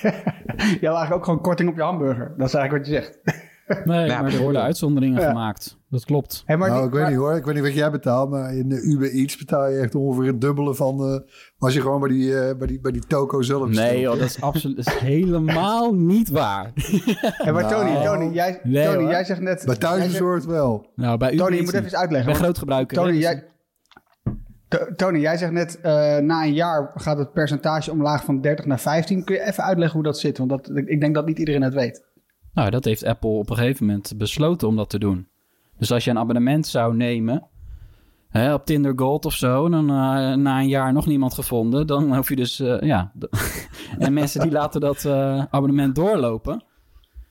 je 0.80 0.88
had 0.88 1.12
ook 1.12 1.24
gewoon 1.24 1.40
korting 1.40 1.68
op 1.68 1.76
je 1.76 1.82
hamburger. 1.82 2.34
Dat 2.36 2.48
is 2.48 2.54
eigenlijk 2.54 2.86
wat 2.86 2.94
je 2.94 3.02
zegt. 3.02 3.20
Nee, 3.84 4.06
Ja, 4.06 4.22
maar 4.22 4.32
er 4.32 4.40
worden 4.42 4.62
uitzonderingen 4.62 5.20
Ja. 5.20 5.28
gemaakt. 5.28 5.78
Dat 5.90 6.04
klopt. 6.04 6.42
Hey, 6.46 6.56
maar 6.56 6.68
nou, 6.68 6.78
die- 6.80 6.88
ik 6.88 6.94
weet 6.94 7.02
maar- 7.02 7.10
niet 7.10 7.20
hoor. 7.20 7.36
Ik 7.36 7.44
weet 7.44 7.54
niet 7.54 7.62
wat 7.62 7.74
jij 7.74 7.90
betaalt, 7.90 8.30
maar 8.30 8.54
in 8.54 8.68
de 8.68 8.80
Uber 8.82 9.10
Eats 9.10 9.36
betaal 9.36 9.68
je 9.68 9.78
echt 9.78 9.94
ongeveer 9.94 10.26
het 10.26 10.40
dubbele 10.40 10.74
van 10.74 11.00
eh, 11.00 11.18
als 11.58 11.74
je 11.74 11.80
gewoon 11.80 12.00
bij 12.00 12.08
die, 12.08 12.38
eh, 12.40 12.56
bij 12.58 12.66
die, 12.66 12.80
bij 12.80 12.92
die 12.92 13.06
toko 13.06 13.42
zelf 13.42 13.66
bestelt. 13.68 13.90
Nee, 13.90 14.00
joh, 14.00 14.18
dat 14.18 14.28
is 14.28 14.40
absoluut 14.40 14.90
helemaal 14.90 15.92
niet 15.94 16.28
waar. 16.30 16.70
Hey, 17.20 17.52
maar 17.52 17.68
Tony, 17.68 17.90
Nou. 17.90 18.04
Tony, 18.04 18.34
jij, 18.34 18.60
Nee, 18.62 18.84
Tony 18.86 18.98
hoor. 19.02 19.10
jij 19.10 19.24
zegt 19.24 19.40
net... 19.40 19.56
Bij 19.56 19.64
jij 19.66 19.76
thuisbezorgd 19.76 20.44
wel. 20.44 20.86
Nou, 20.94 21.18
bij 21.18 21.32
u 21.32 21.36
Tony, 21.36 21.56
je 21.56 21.62
moet 21.62 21.72
even 21.72 21.98
uitleggen. 21.98 22.10
ben 22.10 22.24
want- 22.24 22.36
groot 22.36 22.58
gebruiker. 22.58 22.96
Tony, 22.96 23.12
hè, 23.12 23.18
jij, 23.18 23.34
dus- 23.34 23.44
To- 24.68 24.94
Tony, 24.96 25.18
jij 25.18 25.36
zegt 25.36 25.52
net, 25.52 25.80
eh, 25.80 26.16
na 26.16 26.42
een 26.44 26.54
jaar 26.54 26.90
gaat 26.94 27.18
het 27.18 27.32
percentage 27.32 27.90
omlaag 27.90 28.24
van 28.24 28.40
30 28.40 28.64
naar 28.66 28.80
15. 28.80 29.24
Kun 29.24 29.34
je 29.34 29.42
even 29.42 29.64
uitleggen 29.64 29.94
hoe 29.94 30.04
dat 30.06 30.18
zit? 30.18 30.38
Want 30.38 30.50
dat, 30.50 30.70
ik 30.74 31.00
denk 31.00 31.14
dat 31.14 31.26
niet 31.26 31.38
iedereen 31.38 31.62
het 31.62 31.74
weet. 31.74 32.04
Nou, 32.56 32.70
dat 32.70 32.84
heeft 32.84 33.04
Apple 33.04 33.28
op 33.30 33.50
een 33.50 33.56
gegeven 33.56 33.86
moment 33.86 34.12
besloten 34.16 34.68
om 34.68 34.76
dat 34.76 34.90
te 34.90 34.98
doen. 34.98 35.28
Dus 35.78 35.92
als 35.92 36.04
je 36.04 36.10
een 36.10 36.18
abonnement 36.18 36.66
zou 36.66 36.96
nemen 36.96 37.46
hè, 38.28 38.54
op 38.54 38.64
Tinder 38.66 38.92
Gold 38.96 39.24
of 39.24 39.32
zo, 39.32 39.68
dan 39.68 39.88
eh, 39.90 39.94
na 40.34 40.58
een 40.60 40.68
jaar 40.68 40.92
nog 40.92 41.06
niemand 41.06 41.34
gevonden, 41.34 41.86
dan 41.86 42.16
hoef 42.16 42.28
je 42.28 42.36
dus, 42.36 42.60
eh, 42.60 42.80
ja. 42.80 43.12
en 43.98 44.12
mensen 44.12 44.40
die 44.40 44.50
laten 44.50 44.80
dat 44.80 45.04
eh, 45.04 45.44
abonnement 45.50 45.94
doorlopen. 45.94 46.64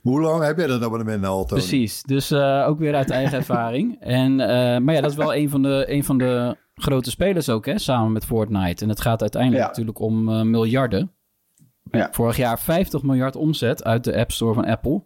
Hoe 0.00 0.20
lang 0.20 0.42
heb 0.44 0.56
jij 0.58 0.66
dat 0.66 0.82
abonnement 0.82 1.20
nou 1.20 1.34
al, 1.34 1.44
Tony? 1.44 1.60
Precies, 1.60 2.02
dus 2.02 2.30
eh, 2.30 2.64
ook 2.68 2.78
weer 2.78 2.94
uit 2.94 3.10
eigen 3.10 3.38
ervaring. 3.38 3.96
En, 4.00 4.40
eh, 4.40 4.78
maar 4.80 4.94
ja, 4.94 5.00
dat 5.00 5.10
is 5.10 5.16
wel 5.16 5.34
een 5.34 5.50
van 5.50 5.62
de, 5.62 5.84
een 5.88 6.04
van 6.04 6.18
de 6.18 6.56
grote 6.74 7.10
spelers 7.10 7.48
ook, 7.48 7.66
hè, 7.66 7.78
samen 7.78 8.12
met 8.12 8.24
Fortnite. 8.24 8.82
En 8.82 8.88
het 8.88 9.00
gaat 9.00 9.20
uiteindelijk 9.20 9.62
Ja. 9.62 9.68
natuurlijk 9.68 9.98
om 9.98 10.28
eh, 10.28 10.42
miljarden. 10.42 11.10
Ja. 11.90 12.08
Vorig 12.12 12.36
jaar 12.36 12.60
50 12.60 13.02
miljard 13.02 13.36
omzet 13.36 13.84
uit 13.84 14.04
de 14.04 14.16
App 14.16 14.32
Store 14.32 14.54
van 14.54 14.64
Apple. 14.64 15.02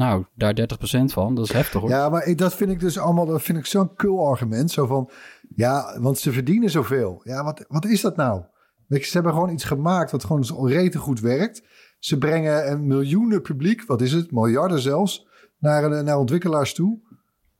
Nou, 0.00 0.24
daar 0.34 0.54
30% 0.54 1.04
van, 1.04 1.34
dat 1.34 1.44
is 1.44 1.52
heftig 1.52 1.80
hoor. 1.80 1.90
Ja, 1.90 2.08
maar 2.08 2.26
ik, 2.26 2.38
dat 2.38 2.54
vind 2.54 2.70
ik 2.70 2.80
dus 2.80 2.98
allemaal 2.98 3.26
dat 3.26 3.42
vind 3.42 3.58
ik 3.58 3.66
zo'n 3.66 3.94
kul 3.94 4.26
argument. 4.26 4.70
Zo 4.70 4.86
van, 4.86 5.10
ja, 5.54 6.00
want 6.00 6.18
ze 6.18 6.32
verdienen 6.32 6.70
zoveel. 6.70 7.20
Ja, 7.24 7.44
wat, 7.44 7.64
wat 7.68 7.84
is 7.84 8.00
dat 8.00 8.16
nou? 8.16 8.42
Weet 8.86 9.00
je, 9.00 9.06
ze 9.06 9.12
hebben 9.14 9.32
gewoon 9.32 9.50
iets 9.50 9.64
gemaakt 9.64 10.10
wat 10.10 10.24
gewoon 10.24 10.68
rete 10.68 10.98
goed 10.98 11.20
werkt. 11.20 11.62
Ze 11.98 12.18
brengen 12.18 12.70
een 12.70 12.86
miljoenen 12.86 13.42
publiek, 13.42 13.84
wat 13.86 14.00
is 14.00 14.12
het, 14.12 14.30
miljarden 14.30 14.80
zelfs, 14.80 15.26
naar, 15.58 16.04
naar 16.04 16.18
ontwikkelaars 16.18 16.74
toe. 16.74 16.98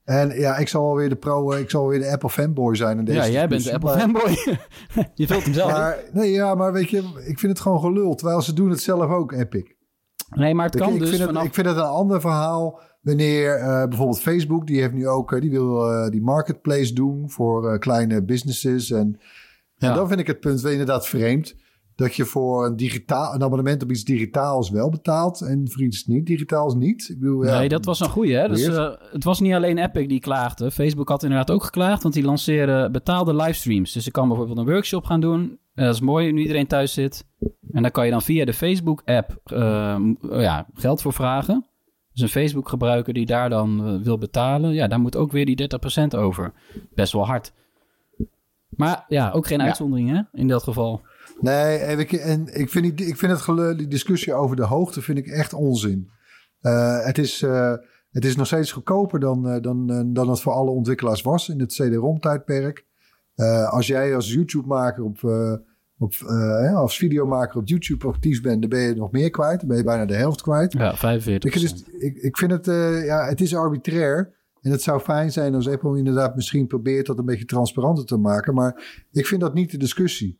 En 0.03 0.39
ja, 0.39 0.57
ik 0.57 0.67
zal 0.67 0.85
wel 0.85 0.95
weer 0.95 1.09
de 1.09 1.15
pro, 1.15 1.51
ik 1.51 1.69
zal 1.69 1.87
weer 1.87 1.99
de 1.99 2.11
Apple 2.11 2.29
fanboy 2.29 2.75
zijn. 2.75 2.97
In 2.97 3.05
deze 3.05 3.17
Ja, 3.17 3.27
jij 3.27 3.47
bent 3.47 3.63
de 3.63 3.73
Apple 3.73 3.89
maar- 3.89 3.99
fanboy. 3.99 4.31
je 5.15 5.27
vult 5.27 5.43
hem 5.43 5.53
zelf. 5.53 5.71
Maar, 5.71 5.97
nee, 6.13 6.31
ja, 6.31 6.55
maar 6.55 6.73
weet 6.73 6.89
je, 6.89 6.97
ik 7.25 7.39
vind 7.39 7.51
het 7.51 7.59
gewoon 7.59 7.79
gelul. 7.79 8.15
Terwijl 8.15 8.41
ze 8.41 8.53
doen 8.53 8.69
het 8.69 8.81
zelf 8.81 9.11
ook, 9.11 9.31
Epic. 9.31 9.79
Nee, 10.35 10.53
maar 10.53 10.65
het 10.65 10.75
kan 10.75 10.93
ik, 10.93 10.99
dus 10.99 11.09
vind 11.09 11.21
vanaf... 11.21 11.37
het, 11.37 11.47
ik 11.47 11.53
vind 11.53 11.67
het 11.67 11.77
een 11.77 11.83
ander 11.83 12.21
verhaal 12.21 12.81
wanneer 13.01 13.55
eh, 13.55 13.87
bijvoorbeeld 13.87 14.21
Facebook, 14.21 14.67
die 14.67 14.81
heeft 14.81 14.93
nu 14.93 15.07
ook, 15.07 15.33
eh, 15.33 15.41
die 15.41 15.49
wil 15.49 15.91
eh, 15.91 16.09
die 16.09 16.21
marketplace 16.21 16.93
doen 16.93 17.29
voor 17.29 17.79
kleine 17.79 18.23
businesses. 18.23 18.91
En, 18.91 19.19
Ja. 19.75 19.89
en 19.89 19.95
dan 19.95 20.07
vind 20.07 20.19
ik 20.19 20.27
het 20.27 20.39
punt 20.39 20.61
wel 20.61 20.71
inderdaad 20.71 21.07
vreemd 21.07 21.55
dat 21.95 22.15
je 22.15 22.25
voor 22.25 22.65
een, 22.65 22.75
digitaal, 22.75 23.33
een 23.33 23.43
abonnement 23.43 23.83
op 23.83 23.91
iets 23.91 24.03
digitaals 24.03 24.69
wel 24.69 24.89
betaalt 24.89 25.41
en 25.41 25.69
voor 25.71 25.81
iets 25.81 26.05
niet 26.05 26.25
digitaals 26.25 26.75
niet. 26.75 27.09
Ik 27.09 27.19
bedoel, 27.19 27.45
ja, 27.45 27.57
Nee, 27.59 27.69
dat 27.69 27.85
was 27.85 27.99
een 27.99 28.09
goeie. 28.09 28.35
Hè? 28.35 28.47
Dus, 28.47 28.67
eh, 28.67 28.91
het 29.11 29.23
was 29.23 29.39
niet 29.39 29.53
alleen 29.53 29.77
Epic 29.77 30.07
die 30.07 30.19
klaagde. 30.19 30.71
Facebook 30.71 31.09
had 31.09 31.23
inderdaad 31.23 31.51
ook 31.51 31.63
geklaagd, 31.63 32.03
want 32.03 32.13
die 32.13 32.23
lanceren 32.23 32.91
betaalde 32.91 33.35
livestreams. 33.35 33.91
Dus 33.93 34.05
je 34.05 34.11
kan 34.11 34.27
bijvoorbeeld 34.27 34.57
een 34.57 34.65
workshop 34.65 35.03
gaan 35.05 35.19
doen. 35.21 35.59
Eh, 35.73 35.85
dat 35.85 35.93
is 35.93 36.01
mooi, 36.01 36.31
nu 36.31 36.41
iedereen 36.41 36.67
thuis 36.67 36.93
zit. 36.93 37.25
En 37.71 37.81
dan 37.81 37.91
kan 37.91 38.05
je 38.05 38.11
dan 38.11 38.21
via 38.21 38.45
de 38.45 38.53
Facebook-app 38.53 39.39
eh, 39.43 39.95
m- 39.97 40.17
ja, 40.31 40.67
geld 40.73 41.01
voor 41.01 41.13
vragen. 41.13 41.65
Dus 42.13 42.21
een 42.21 42.27
Facebook-gebruiker 42.29 43.13
die 43.13 43.25
daar 43.25 43.49
dan 43.49 43.85
eh, 43.87 44.03
wil 44.03 44.17
betalen, 44.17 44.73
ja, 44.73 44.87
daar 44.87 44.99
moet 44.99 45.15
ook 45.15 45.31
weer 45.31 45.45
die 45.45 45.55
30% 45.55 46.15
over. 46.15 46.53
Best 46.95 47.13
wel 47.13 47.25
hard. 47.25 47.53
Maar 48.69 49.05
ja, 49.07 49.31
ook 49.31 49.47
geen 49.47 49.59
Ja. 49.59 49.65
uitzondering 49.65 50.09
hè, 50.09 50.21
in 50.39 50.47
dat 50.47 50.63
geval. 50.63 51.01
Nee, 51.41 51.77
en 51.77 51.99
ik, 51.99 52.11
en 52.11 52.59
ik 52.59 52.69
vind, 52.69 52.97
die, 52.97 53.07
ik 53.07 53.17
vind 53.17 53.45
het 53.45 53.77
die 53.77 53.87
discussie 53.87 54.33
over 54.33 54.55
de 54.55 54.65
hoogte 54.65 55.01
vind 55.01 55.17
ik 55.17 55.27
echt 55.27 55.53
onzin. 55.53 56.09
Eh, 56.61 57.05
het, 57.05 57.17
is, 57.17 57.41
eh, 57.41 57.73
het 58.11 58.25
is 58.25 58.35
nog 58.35 58.47
steeds 58.47 58.71
goedkoper 58.71 59.19
dan, 59.19 59.47
eh, 59.47 59.61
dan, 59.61 60.09
dan 60.13 60.29
het 60.29 60.41
voor 60.41 60.53
alle 60.53 60.71
ontwikkelaars 60.71 61.21
was 61.21 61.49
in 61.49 61.59
het 61.59 61.71
CD-ROM-tijdperk. 61.71 62.85
Als 63.69 63.87
jij 63.87 64.15
als 64.15 64.33
YouTube-maker 64.33 65.03
op, 65.03 65.23
op, 65.97 66.13
ja, 66.61 66.73
als 66.73 66.97
videomaker 66.97 67.57
op 67.57 67.67
YouTube 67.67 68.07
actief 68.07 68.41
bent, 68.41 68.61
dan 68.61 68.69
ben 68.69 68.79
je 68.79 68.95
nog 68.95 69.11
meer 69.11 69.29
kwijt. 69.29 69.59
Dan 69.59 69.67
ben 69.67 69.77
je 69.77 69.83
bijna 69.83 70.05
de 70.05 70.15
helft 70.15 70.41
kwijt. 70.41 70.73
Ja, 70.73 70.95
45%. 70.95 70.97
Ik, 71.45 71.53
dus, 71.53 71.83
ik, 71.99 72.17
ik 72.17 72.37
vind 72.37 72.51
het, 72.51 72.65
ja, 73.05 73.25
het 73.25 73.41
is 73.41 73.55
arbitrair. 73.55 74.33
En 74.61 74.71
het 74.71 74.81
zou 74.81 74.99
fijn 74.99 75.31
zijn 75.31 75.55
als 75.55 75.67
Apple 75.67 75.97
inderdaad 75.97 76.35
misschien 76.35 76.67
probeert 76.67 77.05
dat 77.05 77.17
een 77.17 77.25
beetje 77.25 77.45
transparanter 77.45 78.05
te 78.05 78.17
maken. 78.17 78.53
Maar 78.53 79.03
ik 79.11 79.27
vind 79.27 79.41
dat 79.41 79.53
niet 79.53 79.71
de 79.71 79.77
discussie. 79.77 80.37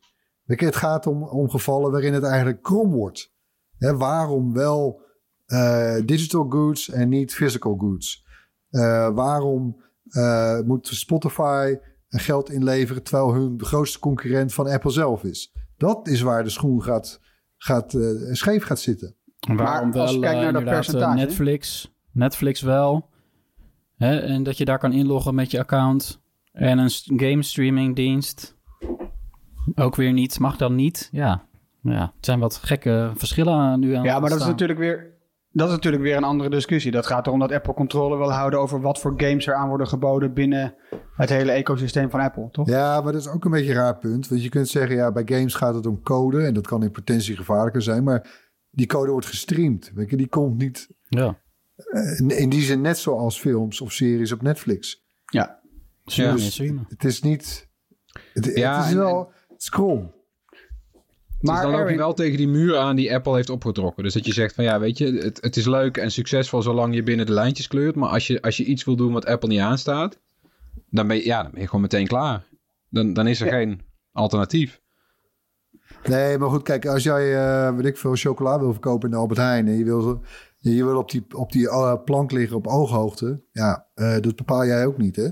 Het 0.60 0.76
gaat 0.76 1.06
om, 1.06 1.22
om 1.22 1.50
gevallen 1.50 1.90
waarin 1.90 2.12
het 2.12 2.24
eigenlijk 2.24 2.62
krom 2.62 2.90
wordt. 2.90 3.32
Hè, 3.78 3.96
waarom 3.96 4.52
wel 4.52 5.00
eh, 5.46 5.96
digital 6.04 6.46
goods 6.48 6.90
en 6.90 7.08
niet 7.08 7.34
physical 7.34 7.76
goods? 7.76 8.24
Eh, 8.70 9.14
waarom 9.14 9.82
eh, 10.08 10.60
moet 10.60 10.86
Spotify 10.86 11.76
geld 12.08 12.50
inleveren 12.50 13.02
terwijl 13.02 13.34
hun 13.34 13.64
grootste 13.64 13.98
concurrent 13.98 14.54
van 14.54 14.68
Apple 14.68 14.90
zelf 14.90 15.24
is? 15.24 15.52
Dat 15.76 16.08
is 16.08 16.20
waar 16.20 16.44
de 16.44 16.50
schoen 16.50 16.82
gaat, 16.82 17.20
gaat, 17.56 17.94
eh, 17.94 18.32
scheef 18.32 18.64
gaat 18.64 18.80
zitten. 18.80 19.16
Waarom 19.46 19.88
Maar 19.90 20.00
als 20.00 20.12
je 20.12 20.20
kijkt 20.20 20.40
naar 20.40 20.52
dat 20.52 20.64
percentage- 20.64 21.14
Netflix, 21.14 21.92
Netflix 22.12 22.60
wel. 22.60 23.08
Hè, 23.96 24.18
en 24.18 24.42
dat 24.42 24.56
je 24.56 24.64
daar 24.64 24.78
kan 24.78 24.92
inloggen 24.92 25.34
met 25.34 25.50
je 25.50 25.58
account. 25.58 26.20
En 26.52 26.78
een 26.78 26.90
game 27.06 27.42
streaming 27.42 27.96
dienst. 27.96 28.56
Ook 29.74 29.96
weer 29.96 30.12
niet. 30.12 30.38
Mag 30.38 30.56
dan 30.56 30.74
niet. 30.74 31.08
Ja. 31.12 31.44
ja. 31.82 32.12
Het 32.16 32.24
zijn 32.26 32.38
wat 32.38 32.56
gekke 32.56 33.12
verschillen 33.16 33.80
nu 33.80 33.94
aan 33.94 34.04
Ja, 34.04 34.18
maar 34.20 34.30
dat 34.30 34.40
is 34.40 34.46
natuurlijk 34.46 34.78
weer... 34.78 35.10
Dat 35.54 35.68
is 35.68 35.74
natuurlijk 35.74 36.02
weer 36.02 36.16
een 36.16 36.24
andere 36.24 36.50
discussie. 36.50 36.90
Dat 36.90 37.06
gaat 37.06 37.26
erom 37.26 37.38
dat 37.38 37.52
Apple 37.52 37.74
controle 37.74 38.16
wil 38.16 38.32
houden 38.32 38.60
over 38.60 38.80
wat 38.80 38.98
voor 39.00 39.14
games 39.16 39.46
er 39.46 39.54
aan 39.54 39.68
worden 39.68 39.86
geboden 39.86 40.32
binnen 40.34 40.74
het 41.16 41.28
hele 41.28 41.50
ecosysteem 41.52 42.10
van 42.10 42.20
Apple, 42.20 42.48
toch? 42.50 42.68
Ja, 42.68 43.00
maar 43.00 43.12
dat 43.12 43.20
is 43.20 43.28
ook 43.28 43.44
een 43.44 43.50
beetje 43.50 43.70
een 43.70 43.76
raar 43.76 43.98
punt. 43.98 44.28
Want 44.28 44.42
je 44.42 44.48
kunt 44.48 44.68
zeggen, 44.68 44.96
ja, 44.96 45.12
bij 45.12 45.22
games 45.26 45.54
gaat 45.54 45.74
het 45.74 45.86
om 45.86 46.02
code. 46.02 46.42
En 46.44 46.54
dat 46.54 46.66
kan 46.66 46.82
in 46.82 46.90
potentie 46.90 47.36
gevaarlijker 47.36 47.82
zijn. 47.82 48.04
Maar 48.04 48.40
die 48.70 48.86
code 48.86 49.10
wordt 49.10 49.26
gestreamd. 49.26 49.90
Weet 49.94 50.10
je, 50.10 50.16
die 50.16 50.28
komt 50.28 50.58
niet 50.58 50.88
Ja. 51.08 51.38
eh, 51.76 52.38
in, 52.40 52.48
die 52.48 52.62
zin 52.62 52.80
net 52.80 52.98
zoals 52.98 53.40
films 53.40 53.80
of 53.80 53.92
series 53.92 54.32
op 54.32 54.42
Netflix. 54.42 55.02
Ja. 55.24 55.60
Streamen, 56.04 56.36
Dus 56.36 56.52
streamen. 56.52 56.84
Het 56.88 57.04
is 57.04 57.22
niet... 57.22 57.68
Het, 58.32 58.44
Ja, 58.54 58.76
het 58.76 58.84
is 58.84 58.90
en- 58.92 58.98
wel... 58.98 59.32
Krom. 59.68 60.12
Maar 61.40 61.54
dus 61.62 61.70
dan 61.70 61.80
loop 61.80 61.88
je 61.90 61.96
wel 61.96 62.14
tegen 62.14 62.36
die 62.36 62.48
muur 62.48 62.76
aan 62.76 62.96
die 62.96 63.14
Apple 63.14 63.34
heeft 63.34 63.50
opgetrokken. 63.50 64.02
Dus 64.02 64.12
dat 64.14 64.26
je 64.26 64.32
zegt 64.32 64.54
van 64.54 64.64
ja, 64.64 64.80
weet 64.80 64.98
je, 64.98 65.12
het, 65.12 65.38
het 65.40 65.56
is 65.56 65.66
leuk 65.66 65.96
en 65.96 66.10
succesvol 66.10 66.62
zolang 66.62 66.94
je 66.94 67.02
binnen 67.02 67.26
de 67.26 67.32
lijntjes 67.32 67.68
kleurt. 67.68 67.94
Maar 67.94 68.08
als 68.08 68.26
je, 68.26 68.42
als 68.42 68.56
je 68.56 68.64
iets 68.64 68.84
wil 68.84 68.96
doen 68.96 69.12
wat 69.12 69.26
Apple 69.26 69.48
niet 69.48 69.60
aanstaat, 69.60 70.18
dan 70.90 71.06
ben 71.06 71.16
je, 71.16 71.24
ja, 71.24 71.42
dan 71.42 71.50
ben 71.50 71.60
je 71.60 71.66
gewoon 71.66 71.80
meteen 71.80 72.06
klaar. 72.06 72.44
Dan, 72.88 73.12
dan 73.12 73.26
is 73.26 73.40
er 73.40 73.46
Ja. 73.46 73.52
geen 73.52 73.80
alternatief. 74.12 74.80
Nee, 76.04 76.38
maar 76.38 76.48
goed, 76.48 76.62
kijk, 76.62 76.86
als 76.86 77.02
jij, 77.02 77.36
eh 77.36 77.76
weet 77.76 77.86
ik 77.86 77.96
veel, 77.96 78.14
chocola 78.14 78.58
wil 78.58 78.72
verkopen 78.72 79.08
in 79.08 79.14
de 79.14 79.20
Albert 79.20 79.40
Heijn... 79.40 79.66
en 79.66 79.78
je 79.78 79.84
wil, 79.84 80.22
je 80.58 80.84
wil 80.84 80.98
op 80.98 81.10
die, 81.10 81.24
op 81.36 81.52
die 81.52 81.68
eh, 81.68 81.94
plank 82.04 82.32
liggen 82.32 82.56
op 82.56 82.66
ooghoogte... 82.66 83.42
ja, 83.52 83.86
eh, 83.94 84.20
dat 84.20 84.36
bepaal 84.36 84.66
jij 84.66 84.86
ook 84.86 84.98
niet, 84.98 85.16
hè? 85.16 85.28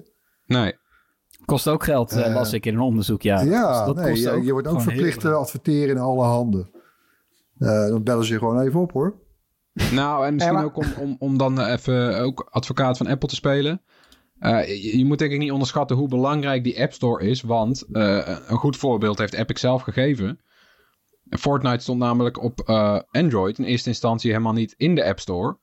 Nee. 0.46 0.74
Kost 1.50 1.68
ook 1.68 1.84
geld, 1.84 2.12
eh, 2.12 2.26
Eh, 2.26 2.34
las 2.34 2.52
ik 2.52 2.66
in 2.66 2.74
een 2.74 2.80
onderzoek. 2.80 3.22
Ja, 3.22 3.40
Ja, 3.40 3.76
Dus 3.76 3.86
dat 3.86 3.96
nee, 3.96 4.10
kost 4.10 4.22
je, 4.22 4.42
je 4.42 4.52
wordt 4.52 4.66
ook 4.68 4.80
verplicht 4.80 5.20
te 5.20 5.32
adverteren 5.32 5.94
in 5.96 6.00
alle 6.02 6.24
handen. 6.24 6.70
Eh, 7.58 7.86
dan 7.86 8.02
bellen 8.02 8.24
ze 8.24 8.32
je 8.32 8.38
gewoon 8.38 8.60
even 8.60 8.80
op, 8.80 8.92
hoor. 8.92 9.14
Nou, 9.92 10.26
en 10.26 10.34
misschien 10.34 10.54
maar- 10.54 10.64
ook 10.64 10.76
om, 10.76 10.86
om, 10.98 11.16
om 11.18 11.38
dan 11.38 11.60
even 11.60 12.20
ook 12.20 12.48
advocaat 12.50 12.96
van 12.96 13.06
Apple 13.06 13.28
te 13.28 13.34
spelen. 13.34 13.82
Eh, 14.38 14.68
je, 14.68 14.98
je 14.98 15.04
moet 15.04 15.18
denk 15.18 15.32
ik 15.32 15.38
niet 15.38 15.52
onderschatten 15.52 15.96
hoe 15.96 16.08
belangrijk 16.08 16.64
die 16.64 16.80
App 16.80 16.92
Store 16.92 17.24
is. 17.28 17.42
Want 17.42 17.86
eh, 17.92 18.38
een 18.46 18.56
goed 18.56 18.76
voorbeeld 18.76 19.18
heeft 19.18 19.34
Epic 19.34 19.60
zelf 19.60 19.82
gegeven. 19.82 20.40
Fortnite 21.30 21.82
stond 21.82 21.98
namelijk 21.98 22.42
op 22.42 22.60
eh, 22.60 22.98
Android 23.10 23.58
in 23.58 23.64
eerste 23.64 23.88
instantie 23.88 24.30
helemaal 24.30 24.52
niet 24.52 24.74
in 24.76 24.94
de 24.94 25.04
App 25.04 25.20
Store. 25.20 25.56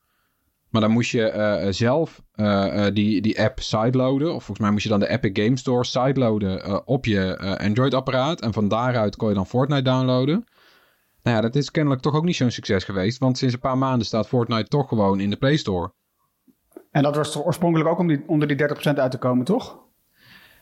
Maar 0.77 0.86
dan 0.86 0.96
moest 0.96 1.12
je 1.12 1.29
eh, 1.29 1.67
zelf 1.72 2.22
eh, 2.31 2.86
eh, 2.88 2.93
die, 2.93 3.22
die 3.22 3.41
app 3.41 3.60
sideloaden. 3.60 4.27
Of 4.27 4.43
volgens 4.43 4.60
mij 4.60 4.72
moest 4.72 4.84
je 4.84 4.89
dan 4.89 5.00
de 5.00 5.07
Epic 5.07 5.43
Game 5.43 5.57
Store 5.57 5.84
sideloaden 5.84 6.88
op 6.88 7.05
je 7.05 7.38
Android-apparaat. 7.60 8.41
En 8.41 8.53
van 8.53 8.67
daaruit 8.67 9.15
kon 9.15 9.29
je 9.29 9.36
dan 9.36 9.48
Fortnite 9.48 9.81
downloaden. 9.81 10.46
Nou 11.24 11.36
ja, 11.36 11.41
dat 11.41 11.55
is 11.55 11.72
kennelijk 11.72 12.01
toch 12.01 12.15
ook 12.15 12.24
niet 12.24 12.36
zo'n 12.36 12.51
succes 12.51 12.84
geweest. 12.84 13.17
Want 13.17 13.38
sinds 13.38 13.53
een 13.53 13.60
paar 13.60 13.77
maanden 13.77 14.05
staat 14.05 14.27
Fortnite 14.27 14.67
toch 14.67 14.88
gewoon 14.88 15.19
in 15.19 15.29
de 15.29 15.36
Play 15.36 15.57
Store. 15.57 15.93
En 16.91 17.03
dat 17.03 17.15
was 17.15 17.31
toch 17.31 17.46
oorspronkelijk 17.46 17.89
ook 17.89 18.00
om 18.00 18.07
die, 18.07 18.24
onder 18.27 18.48
die 18.48 18.57
30% 18.57 18.93
uit 18.93 19.12
te 19.12 19.17
komen, 19.17 19.46
toch? 19.46 19.79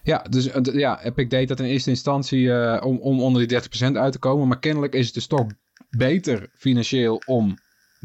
Ja, 0.03 0.25
dus 0.29 0.49
ja, 0.61 1.03
Epic 1.03 1.27
deed 1.27 1.47
dat 1.47 1.59
in 1.59 1.65
eerste 1.65 1.89
instantie 1.89 2.51
om, 2.81 2.97
om 2.97 3.21
onder 3.21 3.47
die 3.47 3.61
30% 3.61 3.91
uit 3.91 4.11
te 4.11 4.19
komen. 4.19 4.47
Maar 4.47 4.59
kennelijk 4.59 4.93
is 4.93 5.05
het 5.05 5.13
dus 5.13 5.27
toch 5.27 5.45
beter 5.89 6.49
financieel 6.53 7.21
om 7.25 7.57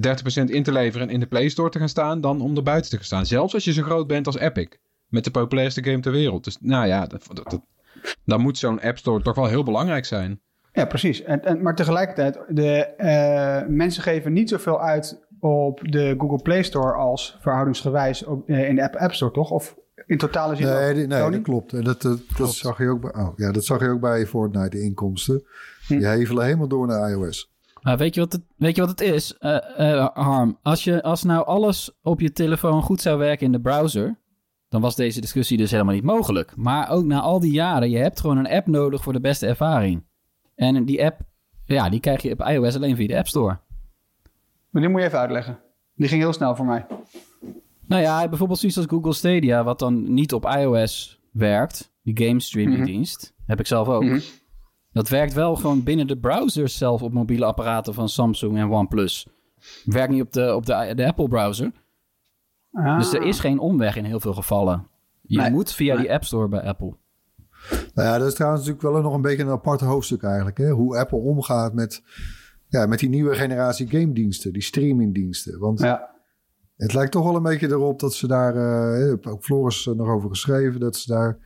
30% 0.06 0.44
in 0.44 0.62
te 0.62 0.72
leveren 0.72 1.08
en 1.08 1.14
in 1.14 1.20
de 1.20 1.26
Play 1.26 1.48
Store 1.48 1.70
te 1.70 1.78
gaan 1.78 1.88
staan 1.88 2.20
dan 2.20 2.40
om 2.40 2.56
er 2.56 2.62
buiten 2.62 2.90
te 2.90 2.96
gaan 2.96 3.04
staan. 3.04 3.26
Zelfs 3.26 3.54
als 3.54 3.64
je 3.64 3.72
zo 3.72 3.82
groot 3.82 4.06
bent 4.06 4.26
als 4.26 4.38
Epic. 4.38 4.68
Met 5.08 5.24
de 5.24 5.30
populairste 5.30 5.84
game 5.84 6.00
ter 6.00 6.12
wereld. 6.12 6.44
Dus 6.44 6.56
nou 6.60 6.86
ja, 6.86 7.06
dat, 7.06 7.26
dat, 7.32 7.50
dat- 7.50 7.66
dan 8.24 8.40
moet 8.40 8.58
zo'n 8.58 8.80
App 8.80 8.98
Store 8.98 9.22
toch 9.22 9.34
wel 9.34 9.46
heel 9.46 9.64
belangrijk 9.64 10.04
zijn. 10.04 10.40
Ja, 10.72 10.84
precies. 10.84 11.22
En, 11.22 11.44
en, 11.44 11.62
maar 11.62 11.74
tegelijkertijd, 11.74 12.38
de 12.48 12.84
eh, 12.84 13.66
mensen 13.68 14.02
geven 14.02 14.32
niet 14.32 14.48
zoveel 14.48 14.80
uit 14.80 15.26
op 15.40 15.80
de 15.82 16.14
Google 16.18 16.42
Play 16.42 16.62
Store 16.62 16.92
als 16.92 17.36
verhoudingsgewijs 17.40 18.24
op, 18.24 18.48
eh, 18.48 18.68
in 18.68 18.74
de 18.74 18.82
App, 18.82 18.96
App 18.96 19.14
Store, 19.14 19.32
toch? 19.32 19.50
Of 19.50 19.76
in 20.06 20.18
totale 20.18 20.56
zin 20.56 20.66
Nee, 20.66 20.88
ook? 20.88 20.94
die- 20.94 21.06
nee 21.06 21.18
Tony? 21.20 21.32
dat 21.32 21.42
klopt. 21.42 21.72
En 21.72 21.84
dat, 21.84 22.02
dat, 22.02 22.18
dat 22.36 22.52
zag 22.54 22.78
je 22.78 22.88
ook 22.88 23.00
bij, 23.00 23.14
oh, 23.22 23.32
ja, 23.36 23.52
dat 23.52 23.64
zag 23.64 23.80
je 23.80 23.88
ook 23.88 24.00
bij 24.00 24.26
Fortnite, 24.26 24.68
de 24.70 24.80
inkomsten. 24.82 25.42
Hm. 25.86 25.96
Die 25.98 26.06
hevelen 26.06 26.44
helemaal 26.44 26.68
door 26.68 26.86
naar 26.86 27.10
iOS. 27.10 27.49
Maar 27.82 27.96
weet 27.96 28.14
je 28.14 28.20
wat 28.20 28.32
het, 28.32 28.42
weet 28.56 28.74
je 28.76 28.80
wat 28.80 28.90
het 28.90 29.00
is, 29.00 29.36
Eh, 29.38 29.94
eh, 29.96 30.08
Harm? 30.14 30.58
Als, 30.62 30.84
je, 30.84 31.02
als 31.02 31.22
nou 31.22 31.46
alles 31.46 31.90
op 32.02 32.20
je 32.20 32.32
telefoon 32.32 32.82
goed 32.82 33.00
zou 33.00 33.18
werken 33.18 33.46
in 33.46 33.52
de 33.52 33.60
browser, 33.60 34.18
dan 34.68 34.80
was 34.80 34.96
deze 34.96 35.20
discussie 35.20 35.56
dus 35.56 35.70
helemaal 35.70 35.94
niet 35.94 36.04
mogelijk. 36.04 36.56
Maar 36.56 36.90
ook 36.90 37.04
na 37.04 37.20
al 37.20 37.40
die 37.40 37.52
jaren, 37.52 37.90
je 37.90 37.98
hebt 37.98 38.20
gewoon 38.20 38.36
een 38.36 38.48
app 38.48 38.66
nodig 38.66 39.02
voor 39.02 39.12
de 39.12 39.20
beste 39.20 39.46
ervaring. 39.46 40.04
En 40.54 40.84
die 40.84 41.04
app, 41.04 41.20
ja, 41.64 41.88
die 41.88 42.00
krijg 42.00 42.22
je 42.22 42.32
op 42.32 42.40
iOS 42.48 42.74
alleen 42.76 42.96
via 42.96 43.06
de 43.06 43.16
App 43.16 43.26
Store. 43.28 43.58
Maar 44.70 44.82
die 44.82 44.90
moet 44.90 45.00
je 45.00 45.06
even 45.06 45.18
uitleggen. 45.18 45.58
Die 45.94 46.08
ging 46.08 46.22
heel 46.22 46.32
snel 46.32 46.56
voor 46.56 46.66
mij. 46.66 46.86
Nou 47.86 48.02
ja, 48.02 48.28
bijvoorbeeld 48.28 48.58
zoiets 48.58 48.78
als 48.78 48.86
Google 48.88 49.12
Stadia, 49.12 49.64
wat 49.64 49.78
dan 49.78 50.12
niet 50.14 50.32
op 50.32 50.44
iOS 50.46 51.20
werkt, 51.32 51.92
die 52.02 52.26
game 52.26 52.40
streaming 52.40 52.84
dienst, 52.84 53.34
heb 53.46 53.60
ik 53.60 53.66
zelf 53.66 53.88
ook. 53.88 54.04
Mhm. 54.04 54.20
Dat 54.92 55.08
werkt 55.08 55.32
wel 55.32 55.56
gewoon 55.56 55.82
binnen 55.82 56.06
de 56.06 56.18
browsers 56.18 56.78
zelf 56.78 57.02
op 57.02 57.12
mobiele 57.12 57.44
apparaten 57.44 57.94
van 57.94 58.08
Samsung 58.08 58.56
en 58.58 58.70
OnePlus. 58.70 59.26
Werkt 59.84 60.12
niet 60.12 60.22
op 60.22 60.32
de, 60.32 60.54
op 60.54 60.66
de, 60.66 60.92
de 60.94 61.06
Apple 61.06 61.28
browser. 61.28 61.72
Ah. 62.72 62.98
Dus 62.98 63.12
er 63.12 63.22
is 63.22 63.40
geen 63.40 63.58
omweg 63.58 63.96
in 63.96 64.04
heel 64.04 64.20
veel 64.20 64.34
gevallen. 64.34 64.86
Je 65.22 65.38
Nee. 65.38 65.50
moet 65.50 65.72
via 65.72 65.94
Nee. 65.94 66.02
die 66.02 66.12
App 66.12 66.24
Store 66.24 66.48
bij 66.48 66.60
Apple. 66.62 66.94
Nou 67.94 68.08
ja, 68.08 68.18
dat 68.18 68.26
is 68.28 68.34
trouwens 68.34 68.66
natuurlijk 68.66 68.92
wel 68.94 69.02
nog 69.02 69.14
een 69.14 69.22
beetje 69.22 69.42
een 69.42 69.48
apart 69.50 69.80
hoofdstuk 69.80 70.22
eigenlijk. 70.22 70.58
Hè? 70.58 70.70
Hoe 70.70 70.98
Apple 70.98 71.18
omgaat 71.18 71.72
met, 71.74 72.02
ja, 72.68 72.86
met 72.86 72.98
die 72.98 73.08
nieuwe 73.08 73.34
generatie 73.34 73.88
game 73.88 74.12
diensten, 74.12 74.52
die 74.52 74.62
streamingdiensten. 74.62 75.58
Want 75.58 75.80
Ja. 75.80 76.10
het 76.76 76.92
lijkt 76.94 77.12
toch 77.12 77.24
wel 77.24 77.36
een 77.36 77.42
beetje 77.42 77.68
erop 77.68 78.00
dat 78.00 78.14
ze 78.14 78.26
daar, 78.26 78.54
heb 79.08 79.26
ook 79.26 79.44
Floris 79.44 79.84
nog 79.96 80.08
over 80.08 80.28
geschreven, 80.28 80.80
dat 80.80 80.96
ze 80.96 81.12
daar 81.12 81.38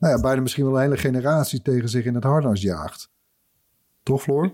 nou 0.00 0.14
ja, 0.14 0.20
bijna 0.20 0.40
misschien 0.40 0.64
wel 0.64 0.74
een 0.74 0.80
hele 0.80 0.96
generatie 0.96 1.62
tegen 1.62 1.88
zich 1.88 2.04
in 2.04 2.14
het 2.14 2.24
harnas 2.24 2.60
jaagt. 2.60 3.10
Toch, 4.02 4.22
Floor? 4.22 4.52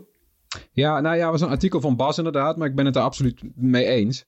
Ja, 0.73 1.01
nou 1.01 1.17
ja, 1.17 1.31
was 1.31 1.41
een 1.41 1.49
artikel 1.49 1.81
van 1.81 1.97
Bas 1.97 2.19
inderdaad, 2.19 2.57
maar 2.57 2.69
ik 2.69 2.75
ben 2.75 2.87
het 2.87 2.97
er 2.97 3.03
absoluut 3.03 3.43
mee 3.55 3.85
eens. 3.85 4.27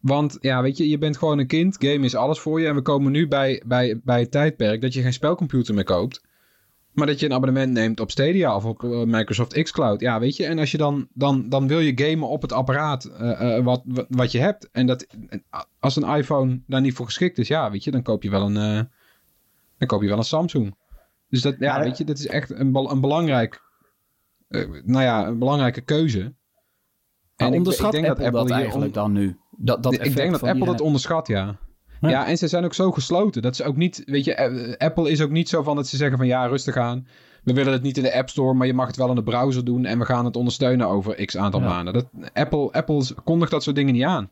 Want 0.00 0.36
ja, 0.40 0.62
weet 0.62 0.76
je, 0.76 0.88
je 0.88 0.98
bent 0.98 1.16
gewoon 1.16 1.38
een 1.38 1.46
kind, 1.46 1.76
game 1.78 2.04
is 2.04 2.14
alles 2.14 2.38
voor 2.38 2.60
je. 2.60 2.66
En 2.66 2.74
we 2.74 2.82
komen 2.82 3.12
nu 3.12 3.28
bij, 3.28 3.62
bij, 3.66 4.00
bij 4.04 4.20
het 4.20 4.30
tijdperk 4.30 4.80
dat 4.80 4.94
je 4.94 5.02
geen 5.02 5.12
spelcomputer 5.12 5.74
meer 5.74 5.84
koopt. 5.84 6.22
Maar 6.92 7.06
dat 7.06 7.20
je 7.20 7.26
een 7.26 7.32
abonnement 7.32 7.72
neemt 7.72 8.00
op 8.00 8.10
Stadia 8.10 8.56
of 8.56 8.64
op 8.64 8.84
eh, 8.84 9.02
Microsoft 9.02 9.62
xCloud. 9.62 10.00
Ja, 10.00 10.20
weet 10.20 10.36
je, 10.36 10.46
en 10.46 10.58
als 10.58 10.70
je 10.70 10.76
dan, 10.76 11.08
dan, 11.12 11.48
dan 11.48 11.68
wil 11.68 11.80
je 11.80 11.92
gamen 11.94 12.28
op 12.28 12.42
het 12.42 12.52
apparaat 12.52 13.04
eh, 13.04 13.56
eh, 13.56 13.64
wat, 13.64 13.82
wat, 13.84 14.06
wat 14.08 14.32
je 14.32 14.38
hebt. 14.38 14.68
En 14.72 14.86
dat, 14.86 15.06
als 15.78 15.96
een 15.96 16.16
iPhone 16.16 16.60
daar 16.66 16.80
niet 16.80 16.94
voor 16.94 17.06
geschikt 17.06 17.38
is, 17.38 17.48
ja, 17.48 17.70
weet 17.70 17.84
je, 17.84 17.90
dan 17.90 18.02
koop 18.02 18.22
je 18.22 18.30
wel 18.30 18.56
een, 18.56 18.88
dan 19.88 19.98
koop 19.98 20.02
je 20.02 20.08
wel 20.08 20.18
een 20.18 20.24
Samsung. 20.24 20.74
Dus 21.28 21.42
dat, 21.42 21.54
ja, 21.58 21.76
Ja, 21.78 21.82
weet 21.84 21.98
je, 21.98 22.04
dat 22.04 22.18
is 22.18 22.26
echt 22.26 22.50
een, 22.50 22.74
een 22.74 23.00
belangrijk, 23.00 23.60
eh, 24.48 24.66
nou 24.84 25.02
ja, 25.02 25.26
een 25.26 25.38
belangrijke 25.38 25.80
keuze. 25.80 26.34
Ik- 27.36 27.46
ik 27.46 27.52
onderschat 27.52 27.92
denk 27.92 28.06
Apple 28.06 28.30
dat, 28.30 28.44
hier 28.48 28.54
eigenlijk 28.56 28.86
on- 28.96 29.02
dan 29.02 29.12
nu? 29.12 29.36
Dat, 29.50 29.82
dat 29.82 29.92
ik 29.92 30.16
denk 30.16 30.30
dat 30.30 30.40
van 30.40 30.48
Apple 30.48 30.66
dat 30.66 30.80
onderschat, 30.80 31.26
ja. 31.26 31.56
Ja. 32.00 32.08
ja. 32.10 32.26
en 32.26 32.38
ze 32.38 32.48
zijn 32.48 32.64
ook 32.64 32.74
zo 32.74 32.92
gesloten. 32.92 33.42
Dat 33.42 33.56
ze 33.56 33.64
ook 33.64 33.76
niet, 33.76 34.02
weet 34.06 34.24
je, 34.24 34.34
eh, 34.34 34.76
Apple 34.86 35.10
is 35.10 35.20
ook 35.22 35.30
niet 35.30 35.48
zo 35.48 35.62
van 35.62 35.76
dat 35.76 35.86
ze 35.86 35.96
zeggen 35.96 36.16
van 36.18 36.26
ja, 36.26 36.46
rustig 36.46 36.76
aan. 36.76 37.06
We 37.44 37.52
willen 37.52 37.72
het 37.72 37.82
niet 37.82 37.96
in 37.96 38.02
de 38.02 38.14
App 38.14 38.28
Store, 38.28 38.54
maar 38.54 38.66
je 38.66 38.74
mag 38.74 38.86
het 38.86 38.96
wel 38.96 39.08
in 39.08 39.14
de 39.14 39.22
browser 39.22 39.64
doen 39.64 39.84
en 39.84 39.98
we 39.98 40.04
gaan 40.04 40.24
het 40.24 40.36
ondersteunen 40.36 40.86
over 40.88 41.24
x 41.24 41.36
aantal 41.36 41.60
Ja. 41.60 41.66
maanden. 41.66 41.92
Dat, 41.94 42.06
Apple, 42.32 42.72
Apple 42.72 43.04
kondigt 43.24 43.50
dat 43.50 43.62
soort 43.62 43.76
dingen 43.76 43.94
niet 43.94 44.04
aan. 44.04 44.30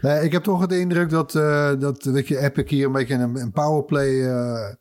Nee, 0.00 0.24
ik 0.24 0.32
heb 0.32 0.42
toch 0.42 0.66
de 0.66 0.80
indruk 0.80 1.10
dat, 1.10 1.34
eh, 1.34 1.72
dat 1.78 2.04
weet 2.04 2.28
je, 2.28 2.38
Epic 2.38 2.68
hier 2.70 2.86
een 2.86 2.92
beetje 2.92 3.14
een, 3.14 3.36
een 3.36 3.52
powerplay 3.52 4.26
eh, 4.26 4.74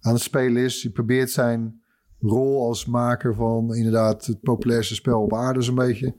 aan 0.00 0.12
het 0.12 0.22
spelen 0.22 0.62
is. 0.62 0.82
Hij 0.82 0.92
probeert 0.92 1.30
zijn 1.30 1.82
rol 2.18 2.66
als 2.66 2.86
maker 2.86 3.34
van 3.34 3.74
inderdaad 3.74 4.26
het 4.26 4.40
populairste 4.40 4.94
spel 4.94 5.22
op 5.22 5.34
aarde 5.34 5.62
zo'n 5.62 5.74
beetje 5.74 6.14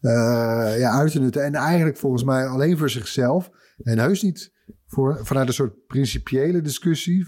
eh, 0.00 0.78
ja, 0.78 0.90
uit 0.90 1.12
te 1.12 1.20
nutten. 1.20 1.44
En 1.44 1.54
eigenlijk 1.54 1.96
volgens 1.96 2.24
mij 2.24 2.46
alleen 2.46 2.78
voor 2.78 2.90
zichzelf. 2.90 3.50
En 3.82 3.98
heus 3.98 4.22
niet 4.22 4.52
voor, 4.86 5.20
vanuit 5.22 5.48
een 5.48 5.54
soort 5.54 5.86
principiële 5.86 6.60
discussie. 6.60 7.26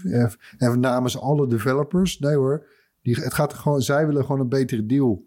en 0.57 0.79
namens 0.79 1.19
alle 1.19 1.47
developers. 1.47 2.19
Nee 2.19 2.35
hoor. 2.35 2.67
Die, 3.01 3.15
het 3.15 3.33
gaat 3.33 3.53
gewoon, 3.53 3.81
zij 3.81 4.05
willen 4.07 4.25
gewoon 4.25 4.41
een 4.41 4.49
betere 4.49 4.85
deal. 4.85 5.23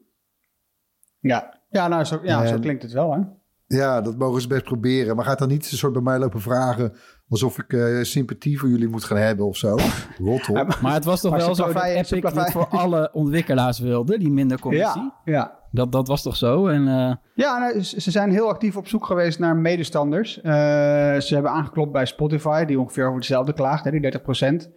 Ja, 1.19 1.61
ja, 1.69 1.89
nou, 1.89 2.05
zo, 2.05 2.21
ja, 2.23 2.47
zo 2.47 2.59
klinkt 2.59 2.83
het 2.83 2.93
wel, 2.93 3.13
hè? 3.13 3.21
Ja, 3.67 4.01
dat 4.01 4.19
mogen 4.19 4.41
ze 4.41 4.49
best 4.49 4.65
proberen. 4.65 5.17
Maar 5.17 5.25
gaat 5.25 5.39
dan 5.39 5.49
niet 5.49 5.71
een 5.71 5.77
soort 5.77 5.93
bij 5.93 6.03
mij 6.03 6.19
lopen 6.19 6.41
vragen... 6.41 6.93
alsof 7.29 7.59
ik 7.59 7.73
eh, 7.73 8.03
sympathie 8.03 8.59
voor 8.59 8.69
jullie 8.69 8.89
moet 8.89 9.05
gaan 9.05 9.19
hebben 9.19 9.47
of 9.47 9.57
zo. 9.57 9.77
Rot 10.19 10.49
op. 10.49 10.79
Maar 10.83 10.95
het 10.95 11.05
was 11.05 11.21
toch 11.21 11.31
Maar 11.31 11.41
wel 11.41 11.55
zo 11.55 11.73
dat 11.73 11.85
Epic 11.85 12.21
dat 12.21 12.51
voor 12.51 12.67
alle 12.69 13.11
ontwikkelaars 13.13 13.79
wilde, 13.79 14.19
die 14.19 14.31
minder 14.31 14.61
commissie. 14.61 15.03
Ja, 15.03 15.33
ja. 15.33 15.65
Dat, 15.71 15.93
dat 15.93 16.09
was 16.09 16.23
toch 16.23 16.37
zo? 16.37 16.67
En 16.67 16.89
eh, 16.89 17.15
Ja, 17.35 17.59
nou, 17.59 17.83
ze 17.83 18.11
zijn 18.11 18.31
heel 18.31 18.49
actief 18.49 18.77
op 18.77 18.89
zoek 18.89 19.07
geweest 19.07 19.39
naar 19.39 19.57
medestanders. 19.57 20.41
Eh, 20.41 20.53
ze 21.21 21.35
hebben 21.35 21.51
aangeklopt 21.51 21.93
bij 21.93 22.07
Spotify, 22.07 22.65
die 22.65 22.81
ongeveer 22.81 23.05
over 23.05 23.17
hetzelfde 23.17 23.53
klaagt, 23.53 23.85
hè, 23.85 23.91
die 23.91 24.01
30%. 24.01 24.71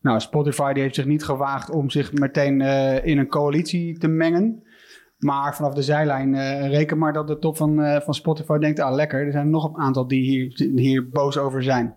Nou, 0.00 0.20
Spotify 0.20 0.72
die 0.72 0.82
heeft 0.82 0.94
zich 0.94 1.04
niet 1.04 1.24
gewaagd 1.24 1.70
om 1.70 1.90
zich 1.90 2.12
meteen 2.12 2.60
eh, 2.60 3.04
in 3.06 3.18
een 3.18 3.28
coalitie 3.28 3.98
te 3.98 4.08
mengen. 4.08 4.62
Maar 5.20 5.56
vanaf 5.56 5.74
de 5.74 5.82
zijlijn 5.82 6.34
eh, 6.34 6.68
reken 6.68 6.98
maar 6.98 7.12
dat 7.12 7.26
de 7.26 7.38
top 7.38 7.56
van, 7.56 7.82
eh, 7.82 8.00
van 8.00 8.14
Spotify 8.14 8.58
denkt... 8.58 8.80
ah, 8.80 8.94
lekker, 8.94 9.26
er 9.26 9.32
zijn 9.32 9.50
nog 9.50 9.64
een 9.64 9.76
aantal 9.76 10.06
die 10.06 10.22
hier, 10.22 10.70
hier 10.74 11.08
boos 11.08 11.38
over 11.38 11.62
zijn. 11.62 11.96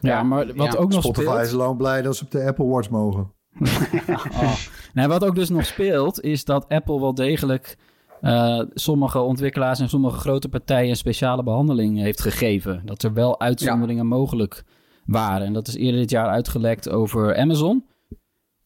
ja, 0.00 0.22
maar 0.22 0.46
wat 0.54 0.72
ja, 0.72 0.78
ook 0.78 0.90
nog 0.90 1.02
Spotify 1.02 1.28
speelt... 1.28 1.44
is 1.44 1.52
lang 1.52 1.76
blij 1.76 2.02
dat 2.02 2.16
ze 2.16 2.24
op 2.24 2.30
de 2.30 2.44
Apple 2.44 2.66
Watch 2.66 2.90
mogen. 2.90 3.32
Oh. 4.42 4.54
Nee, 4.94 5.06
wat 5.06 5.24
ook 5.24 5.34
dus 5.34 5.50
nog 5.50 5.66
speelt, 5.66 6.20
is 6.20 6.44
dat 6.44 6.68
Apple 6.68 7.00
wel 7.00 7.14
degelijk 7.14 7.76
eh, 8.22 8.60
sommige 8.74 9.18
ontwikkelaars 9.18 9.80
en 9.80 9.88
sommige 9.88 10.18
grote 10.18 10.48
partijen 10.48 10.90
een 10.90 10.96
speciale 10.96 11.42
behandeling 11.42 11.98
heeft 11.98 12.20
gegeven. 12.20 12.82
Dat 12.84 13.02
er 13.02 13.12
wel 13.12 13.40
uitzonderingen 13.40 14.06
mogelijk 14.06 14.64
waren. 15.04 15.46
En 15.46 15.52
dat 15.52 15.68
is 15.68 15.76
eerder 15.76 16.00
dit 16.00 16.10
jaar 16.10 16.28
uitgelekt 16.28 16.88
over 16.88 17.36
Amazon. 17.36 17.86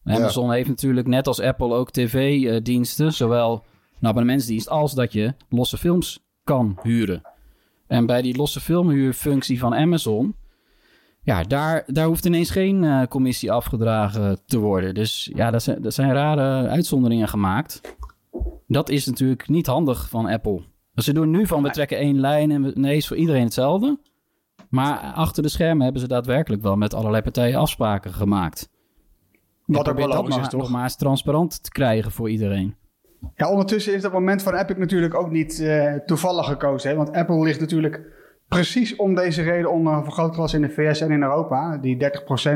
Amazon 0.03 0.51
heeft 0.51 0.67
natuurlijk 0.67 1.07
net 1.07 1.27
als 1.27 1.41
Apple 1.41 1.73
ook 1.73 1.91
tv-diensten, 1.91 3.13
zowel 3.13 3.65
een 4.01 4.07
abonnementsdienst 4.07 4.69
als 4.69 4.93
dat 4.93 5.13
je 5.13 5.33
losse 5.49 5.77
films 5.77 6.19
kan 6.43 6.79
huren. 6.83 7.21
En 7.87 8.05
bij 8.05 8.21
die 8.21 8.37
losse 8.37 8.59
filmhuurfunctie 8.59 9.59
van 9.59 9.75
Amazon, 9.75 10.35
ja, 11.21 11.43
daar, 11.43 11.83
daar 11.87 12.07
hoeft 12.07 12.25
ineens 12.25 12.49
geen 12.49 12.83
eh, 12.83 13.03
commissie 13.09 13.51
afgedragen 13.51 14.39
te 14.45 14.59
worden. 14.59 14.93
Dus 14.93 15.31
ja, 15.35 15.51
dat 15.51 15.63
zijn, 15.63 15.81
dat 15.81 15.93
zijn 15.93 16.13
rare 16.13 16.67
uitzonderingen 16.67 17.27
gemaakt. 17.27 17.97
Dat 18.67 18.89
is 18.89 19.05
natuurlijk 19.05 19.47
niet 19.47 19.67
handig 19.67 20.09
van 20.09 20.25
Apple. 20.25 20.61
Dus 20.93 21.05
ze 21.05 21.13
doen 21.13 21.29
nu 21.29 21.47
van 21.47 21.63
we 21.63 21.69
trekken 21.69 21.97
één 21.97 22.19
lijn 22.19 22.51
en 22.51 22.63
we, 22.63 22.71
nee, 22.73 22.97
is 22.97 23.07
voor 23.07 23.17
iedereen 23.17 23.43
hetzelfde. 23.43 23.99
Maar 24.69 24.97
achter 24.99 25.43
de 25.43 25.49
schermen 25.49 25.83
hebben 25.83 26.01
ze 26.01 26.07
daadwerkelijk 26.07 26.61
wel 26.61 26.75
met 26.75 26.93
allerlei 26.93 27.23
partijen 27.23 27.59
afspraken 27.59 28.13
gemaakt. 28.13 28.69
Wat 29.65 29.89
ook 29.89 29.97
wel 29.97 30.27
is, 30.27 30.35
toch? 30.35 30.61
nog 30.61 30.69
maar 30.69 30.83
eens 30.83 30.95
transparant 30.95 31.63
te 31.63 31.69
krijgen 31.69 32.11
voor 32.11 32.29
iedereen. 32.29 32.75
Ja, 33.35 33.49
ondertussen 33.49 33.93
is 33.93 34.01
dat 34.01 34.11
moment 34.11 34.41
van 34.41 34.55
Epic 34.55 34.77
natuurlijk 34.77 35.13
ook 35.13 35.31
niet 35.31 35.59
eh, 35.59 35.93
toevallig 35.93 36.45
gekozen. 36.45 36.89
Hè? 36.89 36.95
Want 36.95 37.11
Apple 37.11 37.43
ligt 37.43 37.59
natuurlijk 37.59 38.01
precies 38.47 38.95
om 38.95 39.15
deze 39.15 39.41
reden 39.41 39.71
onder 39.71 39.93
een 39.93 40.03
vergrootglas 40.03 40.53
in 40.53 40.61
de 40.61 40.69
VS 40.69 41.01
en 41.01 41.11
in 41.11 41.21
Europa. 41.21 41.77
Die 41.77 42.11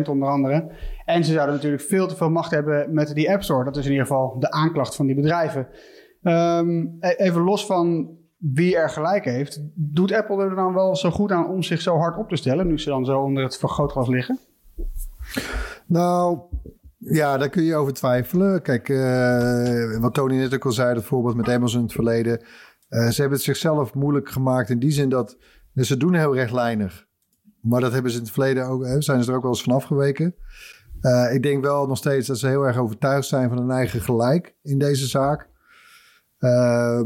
30% 0.06 0.10
onder 0.10 0.30
andere. 0.30 0.72
En 1.06 1.24
ze 1.24 1.32
zouden 1.32 1.56
natuurlijk 1.56 1.84
veel 1.84 2.08
te 2.08 2.16
veel 2.16 2.30
macht 2.30 2.52
hebben 2.52 2.94
met 2.94 3.14
die 3.14 3.32
App 3.32 3.44
Store. 3.44 3.64
Dat 3.64 3.78
is 3.78 3.86
in 3.86 3.92
ieder 3.92 4.06
geval 4.06 4.40
de 4.40 4.52
aanklacht 4.52 4.96
van 4.96 5.06
die 5.06 5.16
bedrijven. 5.16 5.68
Ehm, 6.24 6.86
e- 7.00 7.16
even 7.18 7.42
los 7.42 7.66
van 7.66 8.10
wie 8.38 8.76
er 8.76 8.90
gelijk 8.90 9.26
heeft. 9.26 9.62
Doet 9.74 10.14
Apple 10.14 10.44
er 10.44 10.56
dan 10.56 10.74
wel 10.74 10.96
zo 10.96 11.10
goed 11.10 11.32
aan 11.32 11.50
om 11.50 11.64
zich 11.64 11.82
zo 11.82 11.98
hard 11.98 12.18
op 12.18 12.30
te 12.30 12.36
stellen... 12.36 12.68
nu 12.68 12.80
ze 12.80 12.90
dan 12.90 13.06
zo 13.06 13.22
onder 13.22 13.44
het 13.44 13.58
vergrootglas 13.58 14.08
liggen? 14.08 14.40
Nou, 15.86 16.40
Ja, 17.04 17.38
daar 17.38 17.50
kun 17.50 17.64
je 17.64 17.76
over 17.76 17.94
twijfelen. 17.94 18.62
Kijk, 18.62 18.90
uh, 18.90 19.98
wat 20.00 20.14
Tony 20.14 20.36
net 20.36 20.54
ook 20.54 20.66
al 20.66 20.72
zei, 20.72 20.94
dat 20.94 21.04
voorbeeld 21.04 21.36
met 21.36 21.50
Amazon 21.50 21.80
in 21.80 21.86
het 21.86 21.96
verleden. 21.96 22.42
Uh, 22.90 23.10
ze 23.10 23.22
hebben 23.22 23.38
het 23.38 23.48
zichzelf 23.48 23.94
moeilijk 23.94 24.30
gemaakt 24.30 24.70
in 24.70 24.80
die 24.80 24.92
zin 24.92 25.10
dat 25.10 25.38
dus 25.74 25.88
ze 25.88 25.98
doen 25.98 26.14
heel 26.14 26.36
rechtlijnig. 26.36 27.08
Maar 27.62 27.82
dat 27.82 27.92
hebben 27.92 28.12
ze 28.12 28.18
in 28.18 28.24
het 28.24 28.34
verleden 28.34 28.66
ook, 28.66 28.86
hè, 28.86 29.02
zijn 29.02 29.24
ze 29.24 29.30
er 29.30 29.36
ook 29.36 29.42
wel 29.42 29.52
eens 29.52 29.64
van 29.64 29.74
afgeweken. 29.74 30.36
Uh, 31.02 31.34
ik 31.34 31.44
denk 31.44 31.64
wel 31.64 31.88
nog 31.88 31.98
steeds 31.98 32.28
dat 32.28 32.38
ze 32.40 32.48
heel 32.48 32.64
erg 32.64 32.78
overtuigd 32.78 33.28
zijn 33.28 33.50
van 33.50 33.58
hun 33.58 33.72
eigen 33.72 34.02
gelijk 34.02 34.56
in 34.64 34.78
deze 34.78 35.08
zaak. 35.08 35.48
Uh, 36.40 37.02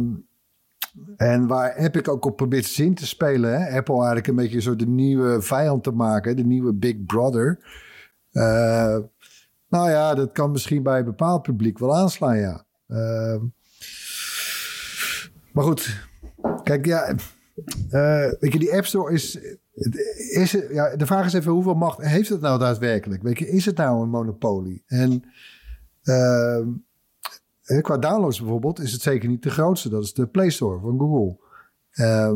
en 1.18 1.48
waar 1.48 1.76
Epic 1.76 2.08
ook 2.08 2.26
op 2.26 2.36
probeert 2.36 2.66
zin 2.66 2.96
te 2.96 3.06
spelen. 3.08 3.62
Hè? 3.62 3.78
Apple 3.78 3.96
eigenlijk 3.96 4.28
een 4.28 4.36
beetje 4.36 4.62
zo 4.62 4.76
de 4.76 4.88
nieuwe 4.88 5.42
vijand 5.42 5.84
te 5.84 5.92
maken. 5.92 6.36
De 6.36 6.46
nieuwe 6.46 6.74
Big 6.74 7.06
Brother. 7.06 7.60
Nou 9.70 9.90
ja, 9.90 10.16
dat 10.16 10.32
kan 10.32 10.52
misschien 10.52 10.84
bij 10.84 11.00
een 11.00 11.06
bepaald 11.06 11.42
publiek 11.42 11.80
wel 11.80 11.96
aanslaan, 11.96 12.38
ja. 12.38 12.66
Uh, 12.88 13.42
maar 15.52 15.64
goed. 15.64 16.08
Kijk, 16.64 16.86
ja... 16.86 17.16
Uh, 17.90 18.32
weet 18.40 18.54
je, 18.54 18.60
die 18.60 18.74
App 18.74 18.86
Store 18.86 19.14
is, 19.14 19.40
is 20.34 20.52
ja, 20.52 20.96
de 20.96 21.06
vraag 21.06 21.26
is 21.26 21.34
even 21.34 21.52
hoeveel 21.52 21.74
macht 21.74 22.02
heeft 22.02 22.30
het 22.30 22.42
nou 22.42 22.60
daadwerkelijk? 22.60 23.22
Weet 23.22 23.40
je, 23.40 23.50
is 23.50 23.66
het 23.66 23.78
nou 23.78 24.02
een 24.02 24.10
monopolie? 24.10 24.84
En 24.86 25.24
uh, 26.04 26.62
qua 27.82 27.98
downloads 27.98 28.40
bijvoorbeeld 28.40 28.80
is 28.80 28.92
het 28.92 29.02
zeker 29.02 29.30
niet 29.30 29.44
de 29.44 29.50
grootste. 29.50 29.90
Dat 29.90 30.04
is 30.04 30.14
de 30.14 30.28
Play 30.28 30.50
Store 30.50 30.80
van 30.80 31.00
Google. 31.00 31.38
Uh, 31.94 32.34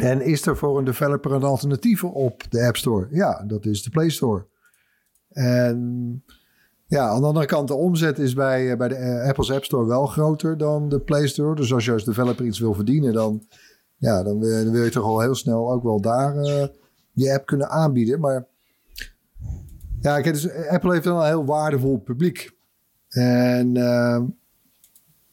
en 0.00 0.20
is 0.20 0.46
er 0.46 0.56
voor 0.56 0.78
een 0.78 0.84
developer 0.84 1.32
een 1.32 1.42
alternatief 1.42 2.04
op 2.04 2.50
de 2.50 2.66
App 2.66 2.76
Store? 2.76 3.08
Ja, 3.10 3.44
dat 3.46 3.66
is 3.66 3.82
de 3.82 3.90
Play 3.90 4.08
Store. 4.08 4.46
En 5.28 6.24
ja, 6.88 7.08
aan 7.08 7.20
de 7.20 7.26
andere 7.26 7.46
kant, 7.46 7.68
de 7.68 7.74
omzet 7.74 8.18
is 8.18 8.34
bij, 8.34 8.76
bij 8.76 8.88
de 8.88 9.24
Apple's 9.28 9.50
App 9.50 9.64
Store 9.64 9.86
wel 9.86 10.06
groter 10.06 10.58
dan 10.58 10.88
de 10.88 11.00
Play 11.00 11.26
Store. 11.26 11.54
Dus 11.54 11.72
als 11.72 11.84
je 11.84 11.92
als 11.92 12.04
developer 12.04 12.44
iets 12.44 12.58
wil 12.58 12.74
verdienen, 12.74 13.12
dan 13.12 13.46
ja, 13.96 14.22
dan, 14.22 14.40
dan, 14.40 14.70
wil 14.70 14.84
je 14.84 14.90
toch 14.90 15.04
al 15.04 15.20
heel 15.20 15.34
snel 15.34 15.72
ook 15.72 15.82
wel 15.82 16.00
daar 16.00 16.36
uh, 16.36 16.66
je 17.12 17.32
app 17.32 17.46
kunnen 17.46 17.68
aanbieden. 17.68 18.20
Maar 18.20 18.46
ja, 20.00 20.22
dus 20.22 20.50
Apple 20.68 20.92
heeft 20.92 21.04
wel 21.04 21.20
een 21.20 21.26
heel 21.26 21.44
waardevol 21.44 21.98
publiek. 21.98 22.56
En 23.08 23.72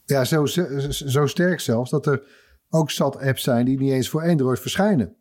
ja, 0.05 0.23
zo, 0.23 0.45
zo 0.89 1.25
sterk 1.25 1.59
zelfs 1.59 1.89
dat 1.89 2.05
er 2.05 2.23
ook 2.69 2.91
zat 2.91 3.19
apps 3.19 3.43
zijn 3.43 3.65
die 3.65 3.77
niet 3.77 3.91
eens 3.91 4.09
voor 4.09 4.29
Android 4.29 4.59
verschijnen. 4.59 5.15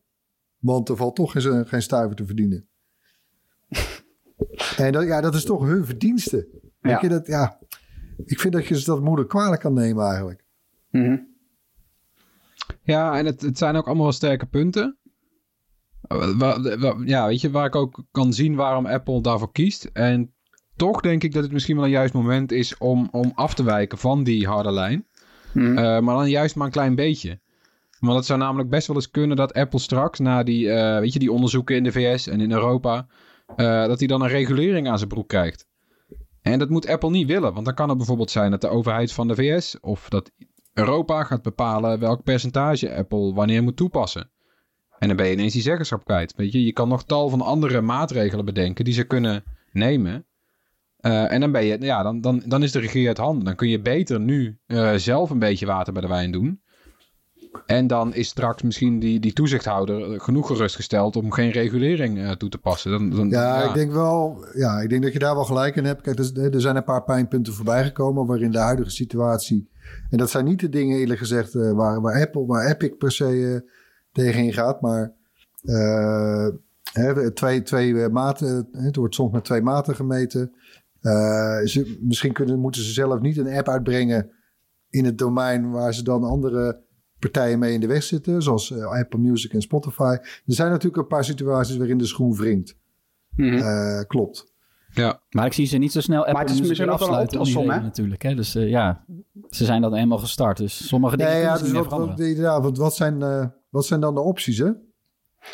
Want 0.59 0.89
er 0.89 0.97
valt 0.97 1.17
toch 1.17 1.33
geen, 1.33 1.67
geen 1.67 1.83
stuiver 1.83 2.17
te 2.17 2.27
verdienen. 2.27 2.69
En 4.77 4.93
dat, 4.93 5.05
ja, 5.05 5.21
dat 5.21 5.35
is 5.35 5.45
toch 5.45 5.67
hun 5.67 5.85
verdienste. 5.85 6.49
Ja. 6.81 6.99
Je, 7.01 7.09
dat, 7.09 7.27
ja, 7.27 7.59
ik 8.25 8.41
vind 8.41 8.53
dat 8.53 8.67
je 8.67 8.79
ze 8.79 8.85
dat 8.85 9.03
moeilijk 9.03 9.29
kwalijk 9.29 9.61
kan 9.61 9.75
nemen 9.75 10.05
eigenlijk. 10.05 10.45
Mm 10.91 11.33
ja, 12.83 13.19
en 13.19 13.27
het, 13.27 13.41
het 13.41 13.59
zijn 13.59 13.77
ook 13.77 13.87
allemaal 13.87 14.05
wel 14.05 14.13
sterke 14.13 14.47
punten. 14.47 14.97
Ja, 17.05 17.27
weet 17.27 17.41
je, 17.41 17.51
waar 17.51 17.67
ik 17.67 17.75
ook 17.75 18.05
kan 18.11 18.33
zien 18.33 18.55
waarom 18.55 18.87
Apple 18.87 19.21
daarvoor 19.21 19.53
kiest. 19.53 19.85
En 19.93 20.33
toch 20.77 21.01
denk 21.01 21.23
ik 21.23 21.33
dat 21.33 21.43
het 21.43 21.53
misschien 21.53 21.77
wel 21.77 21.85
een 21.85 21.91
juist 21.91 22.15
moment 22.15 22.53
is 22.53 22.79
om, 22.79 23.09
om 23.11 23.33
af 23.35 23.55
te 23.55 23.65
wijken 23.65 23.99
van 23.99 24.25
die 24.25 24.47
harde 24.47 24.73
lijn. 24.73 25.07
Hmm. 25.53 25.79
Uh, 25.79 26.01
maar 26.01 26.17
dan 26.17 26.31
juist 26.31 26.57
maar 26.57 26.67
een 26.67 26.73
klein 26.73 26.95
beetje. 26.95 27.41
Want 28.01 28.17
het 28.17 28.27
zou 28.27 28.39
namelijk 28.39 28.71
best 28.71 28.87
wel 28.87 28.97
eens 28.97 29.11
kunnen 29.11 29.37
dat 29.37 29.53
Apple 29.53 29.79
straks, 29.79 30.19
na 30.19 30.43
die, 30.43 30.67
uh, 30.67 30.99
weet 30.99 31.13
je, 31.13 31.19
die 31.19 31.33
onderzoeken 31.33 31.77
in 31.77 31.85
de 31.85 31.93
VS 31.93 32.27
en 32.27 32.41
in 32.41 32.53
Europa, 32.53 33.07
uh, 33.57 33.87
dat 33.87 33.99
hij 33.99 34.09
dan 34.09 34.23
een 34.23 34.29
regulering 34.29 34.89
aan 34.89 34.99
zijn 34.99 35.09
broek 35.09 35.29
krijgt. 35.29 35.67
En 36.43 36.59
dat 36.59 36.69
moet 36.69 36.89
Apple 36.89 37.11
niet 37.11 37.27
willen, 37.27 37.53
want 37.53 37.65
dan 37.65 37.75
kan 37.75 37.89
het 37.89 37.99
bijvoorbeeld 37.99 38.31
zijn 38.31 38.51
dat 38.51 38.61
de 38.61 38.69
overheid 38.69 39.13
van 39.13 39.29
de 39.29 39.35
VS 39.35 39.81
of 39.81 40.09
dat 40.09 40.31
Europa 40.73 41.25
gaat 41.25 41.43
bepalen 41.43 41.99
welk 41.99 42.23
percentage 42.23 42.95
Apple 42.95 43.33
wanneer 43.33 43.63
moet 43.63 43.77
toepassen. 43.77 44.31
En 44.99 45.09
dan 45.09 45.17
ben 45.17 45.27
je 45.27 45.33
ineens 45.33 45.53
die 45.53 45.63
zeggenschap 45.63 46.05
kwijt. 46.05 46.35
Weet 46.37 46.53
je, 46.53 46.65
je 46.65 46.73
kan 46.73 46.89
nog 46.89 47.05
tal 47.05 47.29
van 47.29 47.41
andere 47.41 47.81
maatregelen 47.81 48.45
bedenken 48.45 48.85
die 48.85 48.95
ze 48.95 49.05
kunnen 49.05 49.45
nemen. 49.73 50.27
Uh, 51.01 51.33
en 51.33 51.41
dan, 51.41 51.53
ben 51.53 51.65
je, 51.65 51.81
ja, 51.81 52.03
dan, 52.03 52.21
dan, 52.21 52.43
dan 52.47 52.63
is 52.63 52.73
de 52.73 52.79
regie 52.79 53.09
uit 53.09 53.19
handen. 53.19 53.45
Dan 53.45 53.55
kun 53.55 53.69
je 53.69 53.81
beter 53.81 54.21
nu 54.21 54.59
uh, 54.67 54.95
zelf 54.95 55.31
een 55.31 55.39
beetje 55.39 55.67
water 55.67 55.93
bij 55.93 56.03
de 56.03 56.09
wijn 56.09 56.31
doen. 56.31 56.63
En 57.67 57.87
dan 57.87 58.15
is 58.15 58.29
straks 58.29 58.63
misschien 58.63 58.99
die, 58.99 59.21
die 59.21 59.33
toezichthouder 59.33 60.21
genoeg 60.21 60.47
gerustgesteld 60.47 61.17
om 61.17 61.33
geen 61.33 61.51
regulering 61.51 62.19
uh, 62.19 62.31
toe 62.31 62.49
te 62.49 62.59
passen. 62.59 62.91
Dan, 62.91 63.11
dan, 63.11 63.29
ja, 63.29 63.61
ja, 63.61 63.69
ik 63.69 63.75
denk 63.75 63.93
wel, 63.93 64.45
ja, 64.55 64.81
ik 64.81 64.89
denk 64.89 65.03
dat 65.03 65.13
je 65.13 65.19
daar 65.19 65.35
wel 65.35 65.45
gelijk 65.45 65.77
in 65.77 65.85
hebt. 65.85 66.03
Kijk, 66.03 66.19
er, 66.19 66.55
er 66.55 66.61
zijn 66.61 66.77
een 66.77 66.85
paar 66.85 67.05
pijnpunten 67.05 67.53
voorbij 67.53 67.85
gekomen 67.85 68.27
waarin 68.27 68.51
de 68.51 68.59
huidige 68.59 68.91
situatie 68.91 69.73
en 70.11 70.19
dat 70.19 70.31
zijn 70.31 70.45
niet 70.45 70.61
de 70.61 70.69
dingen, 70.69 70.99
eerlijk 70.99 71.19
gezegd, 71.19 71.55
uh, 71.55 71.73
waar, 71.73 72.01
waar, 72.01 72.21
Apple, 72.21 72.47
waar 72.47 72.67
Epic 72.67 72.97
per 72.99 73.13
se 73.13 73.33
uh, 73.33 73.59
tegenin 74.13 74.53
gaat. 74.53 74.81
Maar 74.81 75.13
uh, 75.63 76.49
hè, 76.93 77.31
twee, 77.31 77.63
twee 77.63 78.09
maten, 78.09 78.69
het 78.73 78.97
wordt 78.97 79.15
soms 79.15 79.33
met 79.33 79.45
twee 79.45 79.63
maten 79.63 79.95
gemeten. 79.95 80.53
Ze, 81.65 81.99
misschien 82.01 82.33
kunnen, 82.33 82.59
moeten 82.59 82.83
ze 82.83 82.93
zelf 82.93 83.21
niet 83.21 83.37
een 83.37 83.53
app 83.53 83.69
uitbrengen 83.69 84.31
in 84.91 85.05
het 85.05 85.19
domein 85.19 85.71
waar 85.71 85.95
ze 85.95 86.03
dan 86.03 86.25
andere 86.25 86.84
partijen 87.31 87.59
mee 87.59 87.73
in 87.73 87.81
de 87.81 87.87
weg 87.87 88.03
zitten. 88.03 88.43
Zoals 88.43 88.73
Apple 88.73 89.19
Music 89.19 89.53
en 89.53 89.63
Spotify. 89.63 90.17
Er 90.21 90.43
zijn 90.45 90.71
natuurlijk 90.71 91.03
een 91.03 91.07
paar 91.07 91.25
situaties 91.25 91.77
waarin 91.77 91.99
de 91.99 92.07
schoen 92.07 92.37
wringt. 92.37 92.77
Mm 93.37 93.59
-hmm. 93.59 94.07
klopt. 94.07 94.55
Ja. 94.95 95.21
Maar 95.31 95.47
ik 95.47 95.53
zie 95.53 95.67
ze 95.67 95.79
niet 95.79 95.93
zo 95.93 96.01
snel 96.01 96.19
Apple 96.19 96.33
maar 96.33 96.43
het 96.43 96.53
is 96.53 96.61
misschien 96.61 96.87
wel 96.87 97.11
een 97.11 97.71
hè? 97.71 97.81
natuurlijk. 97.81 98.23
Hè? 98.23 98.35
Dus 98.35 98.57
uh, 98.57 98.69
ja, 98.69 99.05
ze 99.51 99.65
zijn 99.65 99.81
dan 99.81 99.95
eenmaal 99.95 100.19
gestart. 100.19 100.57
Dus 100.57 100.87
sommige 100.87 101.17
dingen 101.17 101.33
nee, 101.33 101.43
ja, 101.43 101.59
dus 101.59 101.73
wat, 101.73 101.91
wat, 101.91 102.13
ja, 102.17 102.61
wat, 102.61 102.79
wat, 102.79 102.95
zijn, 102.95 103.21
uh, 103.21 103.47
wat 103.71 103.87
zijn 103.87 104.01
dan 104.01 104.15
de 104.15 104.21
opties, 104.21 104.59
hè? 104.59 104.71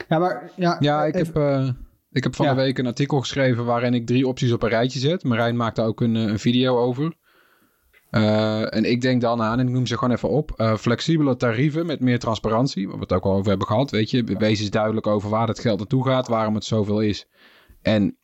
Ja, 0.08 0.18
maar... 0.18 0.50
Ja, 0.56 0.76
ja 0.80 1.04
ik, 1.04 1.14
heb, 1.14 1.36
uh, 1.36 1.68
ik 2.10 2.22
heb 2.22 2.36
van 2.36 2.46
ja. 2.46 2.54
de 2.54 2.60
week 2.60 2.78
een 2.78 2.86
artikel 2.86 3.20
geschreven... 3.20 3.64
waarin 3.64 3.94
ik 3.94 4.06
drie 4.06 4.26
opties 4.26 4.52
op 4.52 4.62
een 4.62 4.68
rijtje 4.68 4.98
zet. 4.98 5.24
Marijn 5.24 5.56
maakt 5.56 5.76
daar 5.76 5.86
ook 5.86 6.00
een, 6.00 6.14
een 6.14 6.38
video 6.38 6.78
over. 6.78 7.16
En 8.10 8.84
ik 8.84 9.00
denk 9.00 9.20
dan 9.20 9.42
aan, 9.42 9.58
en 9.58 9.66
ik 9.66 9.72
noem 9.72 9.86
ze 9.86 9.98
gewoon 9.98 10.14
even 10.14 10.28
op... 10.28 10.74
flexibele 10.78 11.36
tarieven 11.36 11.86
met 11.86 12.00
meer 12.00 12.18
transparantie. 12.18 12.86
Waar 12.86 12.96
we 12.96 13.02
het 13.02 13.12
ook 13.12 13.24
al 13.24 13.34
over 13.34 13.48
hebben 13.48 13.66
gehad, 13.66 13.90
weet 13.90 14.10
je. 14.10 14.24
Wees 14.38 14.60
eens 14.60 14.70
duidelijk 14.70 15.06
over 15.06 15.30
waar 15.30 15.48
het 15.48 15.58
geld 15.58 15.78
naartoe 15.78 16.06
gaat... 16.06 16.28
waarom 16.28 16.54
het 16.54 16.64
zoveel 16.64 17.00
is. 17.00 17.28
En 17.82 18.18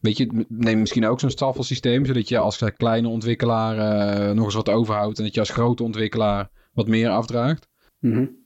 Weet 0.00 0.16
je, 0.16 0.46
neem 0.48 0.78
misschien 0.78 1.06
ook 1.06 1.20
zo'n 1.20 1.30
staffelsysteem, 1.30 2.06
zodat 2.06 2.28
je 2.28 2.38
als 2.38 2.62
kleine 2.76 3.08
ontwikkelaar 3.08 3.76
uh, 3.76 4.34
nog 4.34 4.44
eens 4.44 4.54
wat 4.54 4.68
overhoudt 4.68 5.18
en 5.18 5.24
dat 5.24 5.34
je 5.34 5.40
als 5.40 5.50
grote 5.50 5.82
ontwikkelaar 5.82 6.50
wat 6.72 6.88
meer 6.88 7.08
afdraagt. 7.08 7.68
Mm 7.98 8.12
-hmm. 8.12 8.38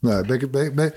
Nou, 0.00 0.26
ben 0.26 0.40
ik, 0.40 0.50
ben, 0.50 0.74
ben, 0.74 0.92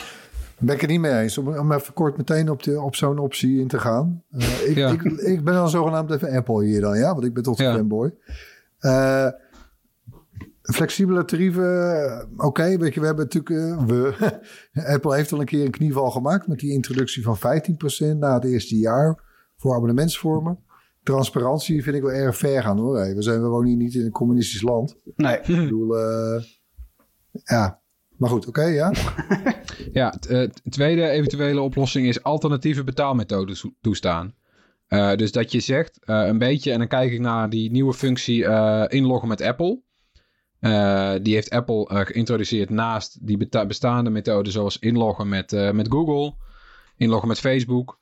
ben 0.59 0.75
ik 0.75 0.81
het 0.81 0.89
niet 0.89 0.99
mee 0.99 1.21
eens. 1.21 1.37
Om, 1.37 1.57
om 1.57 1.71
even 1.71 1.93
kort 1.93 2.17
meteen 2.17 2.49
op, 2.49 2.63
de, 2.63 2.81
op 2.81 2.95
zo'n 2.95 3.19
optie 3.19 3.59
in 3.59 3.67
te 3.67 3.79
gaan. 3.79 4.23
Uh, 4.31 4.69
ik, 4.69 4.75
ja. 4.75 4.89
ik, 4.89 5.03
ik, 5.03 5.43
ben 5.43 5.53
dan 5.53 5.69
zogenaamd 5.69 6.11
even 6.11 6.31
Apple 6.31 6.65
hier 6.65 6.81
dan, 6.81 6.97
ja, 6.97 7.13
want 7.13 7.25
ik 7.25 7.33
ben 7.33 7.43
tot 7.43 7.57
ja. 7.57 7.73
fanboy. 7.73 8.13
Uh, 8.81 9.27
flexibele 10.61 11.25
tarieven, 11.25 12.29
oké, 12.33 12.45
okay, 12.45 12.77
weet 12.77 12.93
je, 12.93 12.99
we 12.99 13.05
hebben 13.05 13.25
natuurlijk, 13.25 13.81
we, 13.87 14.13
Apple 14.93 15.15
heeft 15.15 15.31
al 15.31 15.39
een 15.39 15.45
keer 15.45 15.65
een 15.65 15.71
knieval 15.71 16.11
gemaakt 16.11 16.47
met 16.47 16.59
die 16.59 16.71
introductie 16.71 17.23
van 17.23 17.37
15% 17.37 18.17
na 18.17 18.33
het 18.33 18.43
eerste 18.43 18.77
jaar 18.77 19.23
voor 19.57 19.73
abonnementsvormen. 19.73 20.59
Transparantie 21.03 21.83
vind 21.83 21.95
ik 21.95 22.01
wel 22.01 22.11
erg 22.11 22.37
ver 22.37 22.61
gaan 22.61 22.77
hoor. 22.77 23.15
we, 23.15 23.21
zijn, 23.21 23.41
we 23.41 23.47
wonen 23.47 23.67
hier 23.67 23.77
niet 23.77 23.93
in 23.93 24.05
een 24.05 24.11
communistisch 24.11 24.61
land. 24.61 24.95
Nee. 25.15 25.37
Ik 25.37 25.45
bedoel, 25.45 25.97
uh, 25.97 26.43
ja. 27.31 27.81
Maar 28.17 28.29
goed, 28.29 28.47
oké, 28.47 28.59
okay, 28.59 28.73
ja. 28.73 28.93
ja, 30.01 30.13
tweede 30.69 31.09
eventuele 31.09 31.61
oplossing 31.61 32.07
is 32.07 32.23
alternatieve 32.23 32.83
betaalmethoden 32.83 33.57
toestaan. 33.81 34.33
Uh, 34.89 35.15
dus 35.15 35.31
dat 35.31 35.51
je 35.51 35.59
zegt, 35.59 35.99
een 36.01 36.37
beetje, 36.37 36.71
en 36.71 36.77
dan 36.77 36.87
kijk 36.87 37.11
ik 37.11 37.19
naar 37.19 37.49
die 37.49 37.71
nieuwe 37.71 37.93
functie 37.93 38.43
inloggen 38.87 39.27
met 39.27 39.41
Apple. 39.41 39.81
die 41.21 41.33
heeft 41.33 41.49
Apple 41.49 42.05
geïntroduceerd 42.05 42.69
naast 42.69 43.27
die 43.27 43.47
bestaande 43.67 44.09
methoden 44.09 44.51
zoals 44.51 44.79
inloggen 44.79 45.29
met, 45.29 45.71
met 45.73 45.87
Google, 45.89 46.33
inloggen 46.97 47.27
met 47.27 47.39
Facebook. 47.39 47.99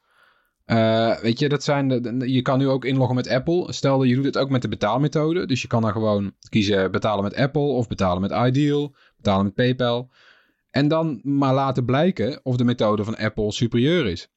Weet 1.21 1.39
je, 1.39 1.49
dat 1.49 1.63
zijn 1.63 1.87
de, 1.87 2.31
je 2.31 2.41
kan 2.41 2.57
nu 2.57 2.67
ook 2.67 2.85
inloggen 2.85 3.15
met 3.15 3.29
Apple. 3.29 3.73
Stel 3.73 3.97
dat 3.97 4.07
je 4.07 4.15
doet 4.15 4.25
het 4.25 4.37
ook 4.37 4.49
met 4.49 4.61
de 4.61 4.67
betaalmethode. 4.67 5.45
Dus 5.45 5.61
je 5.61 5.67
kan 5.67 5.81
dan 5.81 5.91
gewoon 5.91 6.33
kiezen 6.49 6.91
betalen 6.91 7.23
met 7.23 7.35
Apple 7.35 7.61
of 7.61 7.87
betalen 7.87 8.21
met 8.21 8.31
Ideal, 8.31 8.95
betalen 9.17 9.43
met 9.43 9.53
PayPal. 9.53 10.09
En 10.71 10.87
dan 10.87 11.19
maar 11.23 11.53
laten 11.53 11.85
blijken 11.85 12.39
of 12.43 12.55
de 12.55 12.63
methode 12.63 13.03
van 13.03 13.17
Apple 13.17 13.51
superieur 13.51 14.05
is. 14.05 14.29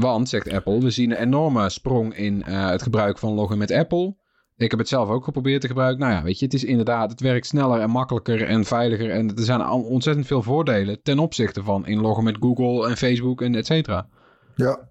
Want, 0.00 0.28
zegt 0.28 0.52
Apple, 0.52 0.80
we 0.80 0.90
zien 0.90 1.10
een 1.10 1.16
enorme 1.16 1.68
sprong 1.70 2.16
in 2.16 2.44
uh, 2.48 2.68
het 2.68 2.82
gebruik 2.82 3.18
van 3.18 3.32
loggen 3.32 3.58
met 3.58 3.70
Apple. 3.70 4.16
Ik 4.56 4.70
heb 4.70 4.80
het 4.80 4.88
zelf 4.88 5.08
ook 5.08 5.24
geprobeerd 5.24 5.60
te 5.60 5.66
gebruiken. 5.66 6.00
Nou 6.00 6.12
ja, 6.12 6.22
weet 6.22 6.38
je, 6.38 6.44
het 6.44 6.54
is 6.54 6.64
inderdaad, 6.64 7.10
het 7.10 7.20
werkt 7.20 7.46
sneller 7.46 7.80
en 7.80 7.90
makkelijker 7.90 8.42
en 8.42 8.64
veiliger. 8.64 9.10
En 9.10 9.36
er 9.36 9.42
zijn 9.44 9.68
ontzettend 9.68 10.26
veel 10.26 10.42
voordelen 10.42 11.02
ten 11.02 11.18
opzichte 11.18 11.62
van 11.62 11.86
inloggen 11.86 12.24
met 12.24 12.36
Google 12.40 12.88
en 12.88 12.96
Facebook 12.96 13.42
en 13.42 13.54
et 13.54 13.66
cetera. 13.66 14.08
Ja, 14.54 14.88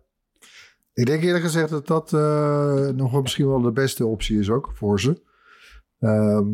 Ik 0.94 1.06
denk 1.06 1.24
eerlijk 1.24 1.44
gezegd 1.44 1.70
dat 1.70 1.88
dat 1.88 2.14
eh, 2.14 2.88
nog 2.88 3.12
wel 3.12 3.22
misschien 3.22 3.48
wel 3.48 3.62
de 3.62 3.72
beste 3.72 4.06
optie 4.06 4.40
is 4.40 4.50
ook 4.50 4.72
voor 4.74 5.00
ze. 5.00 5.22
Ehm, 6.00 6.48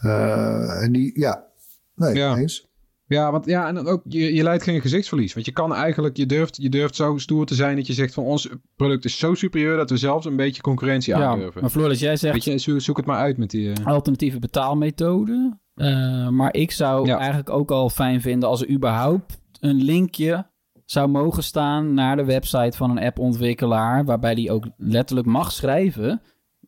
eh, 0.00 0.82
en 0.82 0.92
die, 0.92 1.20
ja, 1.20 1.46
nee, 1.94 2.14
Ja. 2.14 2.36
eens. 2.36 2.71
Ja, 3.12 3.30
want 3.32 3.46
ja, 3.46 3.66
en 3.68 3.86
ook, 3.86 4.02
je, 4.08 4.34
je 4.34 4.42
leidt 4.42 4.62
geen 4.62 4.80
gezichtsverlies. 4.80 5.34
Want 5.34 5.46
je 5.46 5.52
kan 5.52 5.74
eigenlijk, 5.74 6.16
je 6.16 6.26
durft, 6.26 6.56
je 6.62 6.68
durft 6.68 6.94
zo 6.96 7.16
stoer 7.18 7.46
te 7.46 7.54
zijn 7.54 7.76
dat 7.76 7.86
je 7.86 7.92
zegt 7.92 8.14
van 8.14 8.24
ons 8.24 8.48
product 8.76 9.04
is 9.04 9.18
zo 9.18 9.34
superieur 9.34 9.76
dat 9.76 9.90
we 9.90 9.96
zelfs 9.96 10.26
een 10.26 10.36
beetje 10.36 10.62
concurrentie 10.62 11.14
Ja, 11.16 11.24
aandurven. 11.26 11.60
maar 11.60 11.70
Floris, 11.70 12.00
jij 12.00 12.16
zegt 12.16 12.44
Weet 12.46 12.62
je, 12.62 12.78
zoek, 12.80 12.96
het 12.96 13.06
maar 13.06 13.18
uit 13.18 13.36
met 13.36 13.50
die... 13.50 13.72
eh, 13.72 13.86
alternatieve 13.86 14.38
betaalmethode. 14.38 15.58
Eh, 15.74 16.28
maar 16.28 16.54
ik 16.54 16.70
zou 16.70 17.06
Ja. 17.06 17.18
eigenlijk 17.18 17.50
ook 17.50 17.70
al 17.70 17.88
fijn 17.90 18.20
vinden 18.20 18.48
als 18.48 18.60
er 18.62 18.70
überhaupt 18.70 19.40
een 19.60 19.82
linkje 19.82 20.50
zou 20.84 21.08
mogen 21.08 21.42
staan 21.42 21.94
naar 21.94 22.16
de 22.16 22.24
website 22.24 22.76
van 22.76 22.90
een 22.90 23.04
appontwikkelaar, 23.04 24.04
waarbij 24.04 24.34
die 24.34 24.50
ook 24.50 24.66
letterlijk 24.76 25.26
mag 25.26 25.52
schrijven. 25.52 26.20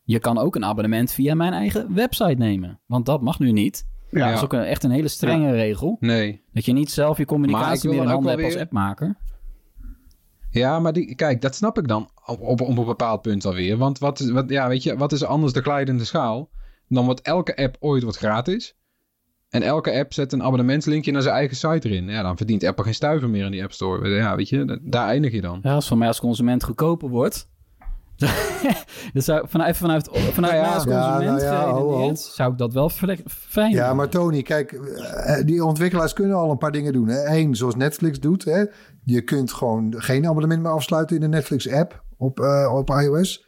Je 0.03 0.19
kan 0.19 0.37
ook 0.37 0.55
een 0.55 0.65
abonnement 0.65 1.11
via 1.11 1.35
mijn 1.35 1.53
eigen 1.53 1.93
website 1.93 2.35
nemen. 2.37 2.79
Want 2.85 3.05
dat 3.05 3.21
mag 3.21 3.39
nu 3.39 3.51
niet. 3.51 3.85
Ja. 4.19 4.25
Dat 4.27 4.37
is 4.37 4.43
ook 4.43 4.53
een, 4.53 4.63
echt 4.63 4.83
een 4.83 4.91
hele 4.91 5.07
strenge 5.07 5.51
regel. 5.51 5.97
Nee. 5.99 6.41
Dat 6.53 6.65
je 6.65 6.73
niet 6.73 6.91
zelf 6.91 7.17
je 7.17 7.25
communicatie 7.25 7.89
meer 7.89 8.01
in 8.01 8.07
handen 8.07 8.31
hebt 8.31 8.43
als 8.43 8.53
appmaker. 8.61 9.17
Ja, 10.49 10.79
maar 10.79 10.93
die, 10.93 11.15
kijk, 11.15 11.41
dat 11.41 11.55
snap 11.55 11.77
ik 11.77 11.87
dan 11.87 12.09
op, 12.25 12.41
op, 12.41 12.61
op 12.61 12.77
een 12.77 12.85
bepaald 12.85 13.21
punt 13.21 13.45
alweer. 13.45 13.77
Want 13.77 13.99
wat, 13.99 14.19
is- 14.19 14.29
wat, 14.31 14.49
ja, 14.49 14.67
weet 14.67 14.83
je, 14.83 14.97
wat 14.97 15.11
is 15.11 15.23
anders 15.23 15.53
de 15.53 15.61
glijdende 15.61 16.05
schaal 16.05 16.49
dan 16.87 17.05
wat 17.05 17.19
elke 17.19 17.55
app 17.55 17.75
ooit 17.79 18.03
wordt 18.03 18.17
gratis? 18.17 18.75
En 19.49 19.61
elke 19.61 19.93
app 19.99 20.13
zet 20.13 20.33
een 20.33 20.43
abonnementslinkje 20.43 21.11
naar 21.11 21.21
zijn 21.21 21.35
eigen 21.35 21.55
site 21.57 21.89
erin. 21.89 22.07
Ja, 22.09 22.21
dan 22.21 22.37
verdient 22.37 22.63
Apple 22.63 22.83
geen 22.83 22.93
stuiver 22.93 23.29
meer 23.29 23.45
in 23.45 23.51
die 23.51 23.63
App 23.63 23.71
Store. 23.71 24.09
Ja, 24.09 24.35
weet 24.35 24.49
je, 24.49 24.65
da- 24.65 24.77
daar 24.81 25.07
eindig 25.07 25.31
je 25.31 25.41
dan. 25.41 25.59
Ja, 25.61 25.73
als 25.73 25.87
voor 25.87 25.97
mij 25.97 26.07
als 26.07 26.19
consument 26.19 26.63
goedkoper 26.63 27.09
wordt. 27.09 27.49
dus 29.13 29.25
zou, 29.25 29.47
vanuit, 29.47 29.77
vanuit, 29.77 30.09
vanuit 30.11 30.35
Nou 30.35 30.53
ja. 30.53 30.63
Ja, 30.63 30.75
consument 30.75 31.41
nou 31.41 31.41
ja, 31.41 31.65
ho, 31.65 31.71
ho. 31.71 31.87
geredeneerd, 31.87 32.19
zou 32.19 32.51
ik 32.51 32.57
dat 32.57 32.73
wel 32.73 32.89
fijn 33.27 33.71
Ja, 33.71 33.93
maar 33.93 34.09
Tony, 34.09 34.41
kijk, 34.41 34.71
eh, 34.71 35.45
die 35.45 35.63
ontwikkelaars 35.65 36.13
kunnen 36.13 36.37
al 36.37 36.51
een 36.51 36.57
paar 36.57 36.71
dingen 36.71 36.93
doen. 36.93 37.07
Hè. 37.07 37.25
Eén, 37.25 37.55
zoals 37.55 37.75
Netflix 37.75 38.19
doet. 38.19 38.45
Hè. 38.45 38.63
Je 39.03 39.21
kunt 39.21 39.53
gewoon 39.53 39.93
geen 39.97 40.27
abonnement 40.27 40.61
meer 40.61 40.71
afsluiten 40.71 41.15
in 41.15 41.21
de 41.21 41.27
Netflix-app 41.27 42.03
op, 42.17 42.39
eh, 42.39 42.73
op 42.75 42.89
iOS. 42.89 43.47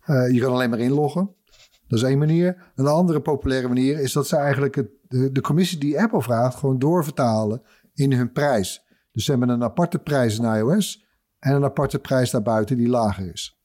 Eh, 0.00 0.30
je 0.30 0.40
kan 0.40 0.52
alleen 0.52 0.70
maar 0.70 0.78
inloggen. 0.78 1.34
Dat 1.86 1.98
is 1.98 2.04
één 2.04 2.18
manier. 2.18 2.72
Een 2.74 2.86
andere 2.86 3.20
populaire 3.20 3.68
manier 3.68 4.00
is 4.00 4.12
dat 4.12 4.26
ze 4.26 4.36
eigenlijk 4.36 4.74
het, 4.74 4.88
de, 5.08 5.32
de 5.32 5.40
commissie 5.40 5.78
die 5.78 6.00
Apple 6.00 6.22
vraagt... 6.22 6.56
gewoon 6.56 6.78
doorvertalen 6.78 7.62
in 7.94 8.12
hun 8.12 8.32
prijs. 8.32 8.86
Dus 9.12 9.24
ze 9.24 9.30
hebben 9.30 9.48
een 9.48 9.62
aparte 9.62 9.98
prijs 9.98 10.38
in 10.38 10.44
iOS... 10.44 11.06
en 11.38 11.54
een 11.54 11.64
aparte 11.64 11.98
prijs 11.98 12.30
daarbuiten 12.30 12.76
die 12.76 12.88
lager 12.88 13.32
is. 13.32 13.57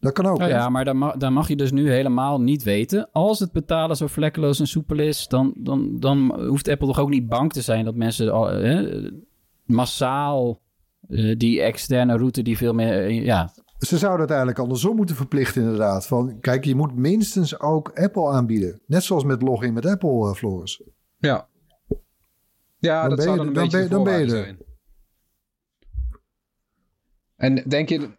Dat 0.00 0.12
kan 0.12 0.26
ook. 0.26 0.36
Oh 0.36 0.42
hè? 0.42 0.48
ja, 0.48 0.68
maar 0.68 0.84
dan 0.84 0.96
mag, 0.96 1.16
dan 1.16 1.32
mag 1.32 1.48
je 1.48 1.56
dus 1.56 1.72
nu 1.72 1.90
helemaal 1.90 2.40
niet 2.40 2.62
weten. 2.62 3.08
Als 3.12 3.38
het 3.38 3.52
betalen 3.52 3.96
zo 3.96 4.06
vlekkeloos 4.06 4.60
en 4.60 4.66
soepel 4.66 4.98
is, 4.98 5.26
dan, 5.28 5.52
dan, 5.56 5.96
dan 5.98 6.44
hoeft 6.46 6.68
Apple 6.68 6.86
toch 6.86 6.98
ook 6.98 7.08
niet 7.08 7.28
bang 7.28 7.52
te 7.52 7.62
zijn 7.62 7.84
dat 7.84 7.94
mensen 7.94 8.32
massaal 9.64 10.60
eh, 11.08 11.36
die 11.36 11.60
externe 11.62 12.16
route 12.16 12.42
die 12.42 12.56
veel 12.56 12.72
meer. 12.72 12.92
eh, 13.04 13.24
ja, 13.24 13.52
Ze 13.78 13.98
zouden 13.98 14.20
het 14.20 14.30
eigenlijk 14.30 14.58
andersom 14.60 14.96
moeten 14.96 15.16
verplichten, 15.16 15.62
inderdaad. 15.62 16.06
Van, 16.06 16.40
kijk, 16.40 16.64
je 16.64 16.74
moet 16.74 16.94
minstens 16.96 17.60
ook 17.60 17.90
Apple 17.98 18.28
aanbieden. 18.30 18.80
Net 18.86 19.02
zoals 19.04 19.24
met 19.24 19.42
login 19.42 19.72
met 19.72 19.86
Apple, 19.86 20.28
eh, 20.28 20.34
Floris. 20.34 20.82
Ja. 21.18 21.48
Ja, 22.78 23.00
Dan 23.00 23.08
dat 23.08 23.18
ben 23.18 23.26
zou 23.26 23.30
je- 23.38 23.44
dan 23.44 23.46
een 23.46 23.52
dan 23.54 23.62
beetje 23.62 23.78
ben- 23.78 23.88
de 23.88 23.94
dan 23.94 24.04
ben 24.04 24.20
je 24.20 24.28
zijn. 24.28 24.58
En 27.36 27.62
denk 27.68 27.88
je, 27.88 28.17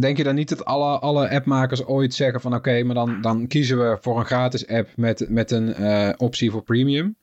denk 0.00 0.16
je 0.16 0.24
dan 0.24 0.34
niet 0.34 0.48
dat 0.48 0.64
alle, 0.64 0.98
alle 0.98 1.30
appmakers 1.30 1.84
ooit 1.84 2.14
zeggen 2.14 2.40
van... 2.40 2.54
oké, 2.54 2.82
maar 2.82 2.94
dan, 2.94 3.20
dan 3.20 3.46
kiezen 3.46 3.78
we 3.78 3.98
voor 4.00 4.18
een 4.18 4.26
gratis 4.26 4.66
app 4.66 4.88
met, 4.96 5.26
met 5.28 5.50
een 5.50 5.74
eh, 5.74 6.12
optie 6.16 6.50
voor 6.50 6.62
premium? 6.62 7.16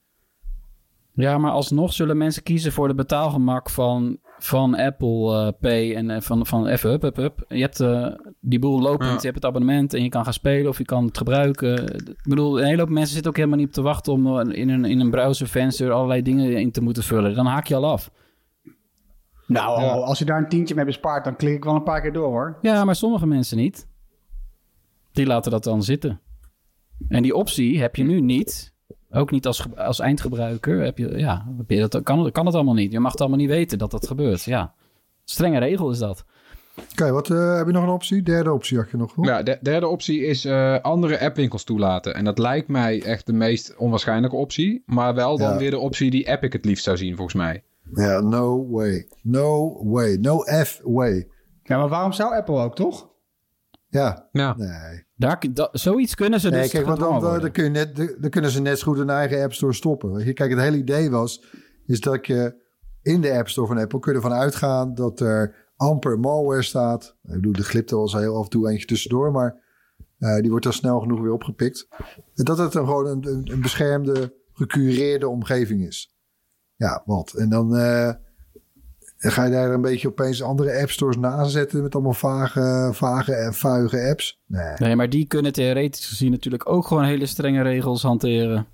ja, 1.16 1.38
maar 1.38 1.50
alsnog 1.50 1.92
zullen 1.92 2.16
mensen 2.16 2.42
kiezen 2.42 2.72
voor 2.72 2.88
de 2.88 2.94
betaalgemak 2.94 3.70
van, 3.70 4.18
van 4.38 4.74
Apple 4.76 5.34
eh, 5.34 5.48
Pay 5.60 5.94
en 5.94 6.10
eh, 6.10 6.20
van, 6.20 6.46
van 6.46 6.66
even 6.66 6.92
up, 6.92 7.02
up, 7.02 7.18
up. 7.18 7.44
Je 7.48 7.60
hebt 7.60 7.80
eh, 7.80 8.06
die 8.40 8.58
boel 8.58 8.80
lopend, 8.80 9.10
Ja. 9.10 9.16
je 9.16 9.22
hebt 9.22 9.34
het 9.34 9.44
abonnement 9.44 9.94
en 9.94 10.02
je 10.02 10.08
kan 10.08 10.24
gaan 10.24 10.32
spelen 10.32 10.68
of 10.68 10.78
je 10.78 10.84
kan 10.84 11.04
het 11.04 11.18
gebruiken. 11.18 11.94
Ik 11.94 12.22
bedoel, 12.22 12.60
een 12.60 12.66
hele 12.66 12.80
hoop 12.80 12.88
mensen 12.88 13.12
zitten 13.12 13.30
ook 13.30 13.36
helemaal 13.36 13.58
niet 13.58 13.66
op 13.66 13.72
te 13.72 13.82
wachten 13.82 14.12
om 14.12 14.40
in 14.50 14.68
een, 14.68 14.84
in 14.84 15.00
een 15.00 15.10
browservenster 15.10 15.92
allerlei 15.92 16.22
dingen 16.22 16.56
in 16.56 16.72
te 16.72 16.82
moeten 16.82 17.02
vullen. 17.02 17.34
Dan 17.34 17.46
haak 17.46 17.66
je 17.66 17.74
al 17.74 17.84
af. 17.86 18.10
Nou, 19.46 19.80
Ja. 19.80 19.90
als 19.92 20.18
je 20.18 20.24
daar 20.24 20.38
een 20.38 20.48
tientje 20.48 20.74
mee 20.74 20.84
bespaart, 20.84 21.24
dan 21.24 21.36
klik 21.36 21.54
ik 21.54 21.64
wel 21.64 21.74
een 21.74 21.82
paar 21.82 22.00
keer 22.00 22.12
door 22.12 22.26
hoor. 22.28 22.58
Ja, 22.62 22.84
maar 22.84 22.96
sommige 22.96 23.26
mensen 23.26 23.56
niet. 23.56 23.86
Die 25.12 25.26
laten 25.26 25.50
dat 25.50 25.64
dan 25.64 25.82
zitten. 25.82 26.20
En 27.08 27.22
die 27.22 27.34
optie 27.36 27.80
heb 27.80 27.96
je 27.96 28.04
nu 28.04 28.20
niet. 28.20 28.72
Ook 29.10 29.30
niet 29.30 29.46
als, 29.46 29.66
als 29.76 29.98
eindgebruiker. 29.98 30.80
Heb 30.80 30.98
je, 30.98 31.18
ja, 31.18 31.46
heb 31.56 31.70
je 31.70 31.86
dat, 31.88 32.02
kan, 32.02 32.30
kan 32.32 32.46
het 32.46 32.54
allemaal 32.54 32.74
niet. 32.74 32.92
Je 32.92 33.00
mag 33.00 33.10
het 33.12 33.20
allemaal 33.20 33.38
niet 33.38 33.48
weten 33.48 33.78
dat 33.78 33.90
dat 33.90 34.06
gebeurt. 34.06 34.42
Ja, 34.42 34.74
strenge 35.24 35.58
regel 35.58 35.90
is 35.90 35.98
dat. 35.98 36.24
Oké, 36.92 37.10
wat 37.12 37.30
eh, 37.30 37.56
heb 37.56 37.66
je 37.66 37.72
nog 37.72 37.82
een 37.82 37.88
optie? 37.88 38.22
Derde 38.22 38.52
optie 38.52 38.76
had 38.78 38.90
je 38.90 38.96
nog. 38.96 39.14
hoor. 39.14 39.26
Ja, 39.26 39.42
de 39.42 39.58
derde 39.62 39.88
optie 39.88 40.20
is 40.26 40.44
eh, 40.44 40.78
andere 40.80 41.20
appwinkels 41.20 41.64
toelaten. 41.64 42.14
En 42.14 42.24
dat 42.24 42.38
lijkt 42.38 42.68
mij 42.68 43.02
echt 43.02 43.26
de 43.26 43.32
meest 43.32 43.76
onwaarschijnlijke 43.76 44.36
optie. 44.36 44.82
Maar 44.86 45.14
wel 45.14 45.38
dan 45.38 45.50
Ja. 45.52 45.58
weer 45.58 45.70
de 45.70 45.78
optie 45.78 46.10
die 46.10 46.28
Epic 46.28 46.52
het 46.52 46.64
liefst 46.64 46.84
zou 46.84 46.96
zien, 46.96 47.14
volgens 47.16 47.36
mij. 47.36 47.62
Ja, 47.92 48.20
no 48.20 48.68
way. 48.70 49.08
No 49.22 49.80
way. 49.90 50.16
No 50.16 50.38
F 50.64 50.80
way. 50.84 51.28
Ja, 51.62 51.78
maar 51.78 51.88
waarom 51.88 52.12
zou 52.12 52.34
Apple 52.34 52.54
ook, 52.62 52.74
toch? 52.74 53.12
Ja, 53.88 54.28
Ja. 54.32 54.54
nee. 54.56 55.04
Daar, 55.16 55.44
dat, 55.52 55.68
zoiets 55.72 56.14
kunnen 56.14 56.40
ze 56.40 56.50
dus 56.50 56.58
nee 56.58 56.68
kijk, 56.68 56.86
want 56.86 56.98
dan, 56.98 57.12
gedwongen 57.14 57.40
dan, 57.40 57.50
kun 57.50 57.64
je 57.64 57.70
net, 57.70 57.96
dan- 57.96 58.14
dan 58.20 58.30
kunnen 58.30 58.50
ze 58.50 58.60
net 58.60 58.78
zo 58.78 58.86
goed 58.86 58.98
hun 58.98 59.10
eigen 59.10 59.42
App 59.42 59.52
Store 59.52 59.72
stoppen. 59.72 60.34
Kijk, 60.34 60.50
het 60.50 60.58
hele 60.60 60.76
idee 60.76 61.10
was, 61.10 61.44
is 61.86 62.00
dat 62.00 62.26
je 62.26 62.62
in 63.02 63.20
de 63.20 63.32
App 63.32 63.48
Store 63.48 63.66
van 63.66 63.78
Apple 63.78 63.98
kun 63.98 64.12
je 64.12 64.18
ervan 64.18 64.38
uitgaan 64.38 64.94
dat 64.94 65.20
er 65.20 65.54
amper 65.76 66.18
malware 66.20 66.62
staat. 66.62 67.16
Ik 67.22 67.34
bedoel, 67.34 67.52
de 67.52 67.62
glipt 67.62 67.90
er 67.90 67.96
wel 67.96 68.04
eens 68.04 68.14
heel 68.14 68.36
af 68.36 68.44
en 68.44 68.50
toe 68.50 68.70
eentje 68.70 68.86
tussendoor, 68.86 69.32
maar 69.32 69.62
eh, 70.18 70.36
die 70.40 70.50
wordt 70.50 70.64
dan 70.64 70.72
snel 70.72 71.00
genoeg 71.00 71.20
weer 71.20 71.32
opgepikt. 71.32 71.88
Dat 72.34 72.58
het 72.58 72.72
dan 72.72 72.84
gewoon 72.86 73.06
een, 73.06 73.26
een, 73.28 73.50
een 73.52 73.60
beschermde, 73.60 74.34
gecureerde 74.52 75.28
omgeving 75.28 75.86
is. 75.86 76.13
Ja, 76.76 77.02
wat? 77.04 77.32
En 77.32 77.48
dan 77.48 77.76
eh, 77.76 78.10
ga 79.18 79.44
je 79.44 79.50
daar 79.50 79.70
een 79.70 79.80
beetje 79.80 80.08
opeens 80.08 80.42
andere 80.42 80.80
App 80.80 80.90
Stores 80.90 81.16
nazetten 81.16 81.82
met 81.82 81.94
allemaal 81.94 82.12
vage, 82.12 82.90
vage 82.92 83.34
en 83.34 83.54
vuige 83.54 84.08
apps. 84.08 84.40
Nee. 84.46 84.74
Nee, 84.76 84.96
maar 84.96 85.10
die 85.10 85.26
kunnen 85.26 85.52
theoretisch 85.52 86.06
gezien 86.06 86.30
natuurlijk 86.30 86.68
ook 86.68 86.86
gewoon 86.86 87.04
hele 87.04 87.26
strenge 87.26 87.62
regels 87.62 88.02
hanteren. 88.02 88.66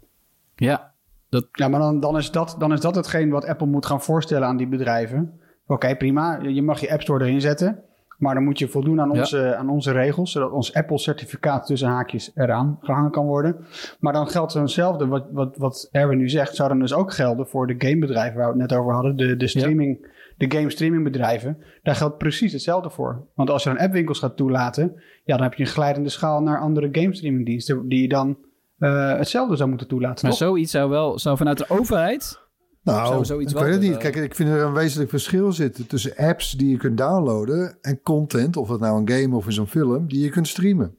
Ja, 0.55 0.95
dat, 1.29 1.47
Ja, 1.53 1.69
maar 1.69 1.81
dan, 1.81 2.01
dan, 2.01 2.17
is 2.17 2.31
dat, 2.31 2.57
dan 2.59 2.73
is 2.73 2.81
dat 2.81 2.95
hetgeen 2.95 3.31
wat 3.31 3.45
Apple 3.45 3.67
moet 3.67 3.87
gaan 3.87 4.03
voorstellen 4.03 4.49
aan 4.49 4.57
die 4.57 4.69
bedrijven. 4.69 5.41
Oké, 5.67 5.97
prima. 5.97 6.41
Je 6.43 6.63
mag 6.63 6.81
je 6.81 6.93
App 6.93 7.03
Store 7.03 7.25
erin 7.25 7.41
zetten. 7.41 7.85
Maar 8.21 8.35
dan 8.35 8.45
moet 8.45 8.59
je 8.59 8.69
voldoen 8.69 9.01
aan 9.01 9.11
Ja. 9.13 9.19
onze, 9.19 9.57
aan 9.57 9.69
onze 9.71 9.93
regels. 9.93 10.33
Zodat 10.33 10.53
ons 10.53 10.75
Apple-certificaat 10.75 11.67
tussen 11.67 11.89
haakjes 11.89 12.31
eraan 12.35 12.79
gehangen 12.81 13.11
kan 13.11 13.27
worden. 13.27 13.57
Maar 14.01 14.13
dan 14.13 14.29
geldt 14.29 14.55
hetzelfde. 14.55 15.07
Wat, 15.07 15.27
wat, 15.33 15.57
wat 15.57 15.89
Erwin 15.93 16.19
nu 16.19 16.29
zegt, 16.29 16.55
zou 16.57 16.69
dan 16.69 16.79
dus 16.79 16.95
ook 16.95 17.13
gelden 17.13 17.47
voor 17.47 17.67
de 17.67 17.75
gamebedrijven 17.79 18.37
waar 18.39 18.53
we 18.53 18.61
het 18.61 18.71
net 18.71 18.79
over 18.79 18.93
hadden. 18.93 19.17
De, 19.17 19.37
de, 19.37 19.47
streaming, 19.47 20.07
de 20.37 20.51
game 20.57 20.71
streamingbedrijven. 20.71 21.59
Daar 21.83 21.95
geldt 21.95 22.19
precies 22.19 22.53
hetzelfde 22.53 22.91
voor. 22.91 23.27
Want 23.35 23.51
als 23.51 23.63
je 23.63 23.69
dan 23.69 23.79
appwinkels 23.79 24.19
gaat 24.19 24.37
toelaten. 24.37 24.93
Ja, 25.25 25.35
dan 25.37 25.43
heb 25.43 25.55
je 25.55 25.63
een 25.65 25.71
glijdende 25.71 26.09
schaal 26.09 26.41
naar 26.43 26.61
andere 26.61 26.89
game 26.93 27.15
streamingdiensten. 27.15 27.89
Die 27.89 28.03
je 28.03 28.09
dan 28.09 28.39
eh, 28.79 29.17
hetzelfde 29.17 29.57
zou 29.57 29.69
moeten 29.69 29.89
toelaten. 29.89 30.29
maar 30.29 30.37
toch? 30.39 30.49
zoiets 30.49 30.71
zou 30.71 30.91
wel, 30.91 31.19
zou 31.19 31.37
vanuit 31.37 31.59
de 31.59 31.65
overheid 31.69 32.49
Nou, 32.83 33.25
zoiets 33.25 33.53
ik 33.53 33.59
weet 33.59 33.73
het 33.73 33.81
niet. 33.83 33.97
Kijk, 33.97 34.17
ik 34.17 34.35
vind 34.35 34.49
er 34.49 34.63
een 34.63 34.73
wezenlijk 34.73 35.11
verschil 35.11 35.53
zitten 35.53 35.87
tussen 35.87 36.17
apps 36.17 36.53
die 36.53 36.71
je 36.71 36.77
kunt 36.77 36.99
downloaden 36.99 37.79
en 37.81 38.01
content, 38.03 38.57
of 38.57 38.69
het 38.69 38.81
nou 38.81 39.01
een 39.01 39.11
game 39.11 39.37
of 39.37 39.47
is 39.47 39.57
een 39.57 39.67
film, 39.67 40.09
die 40.09 40.21
je 40.25 40.29
kunt 40.31 40.49
streamen. 40.49 40.95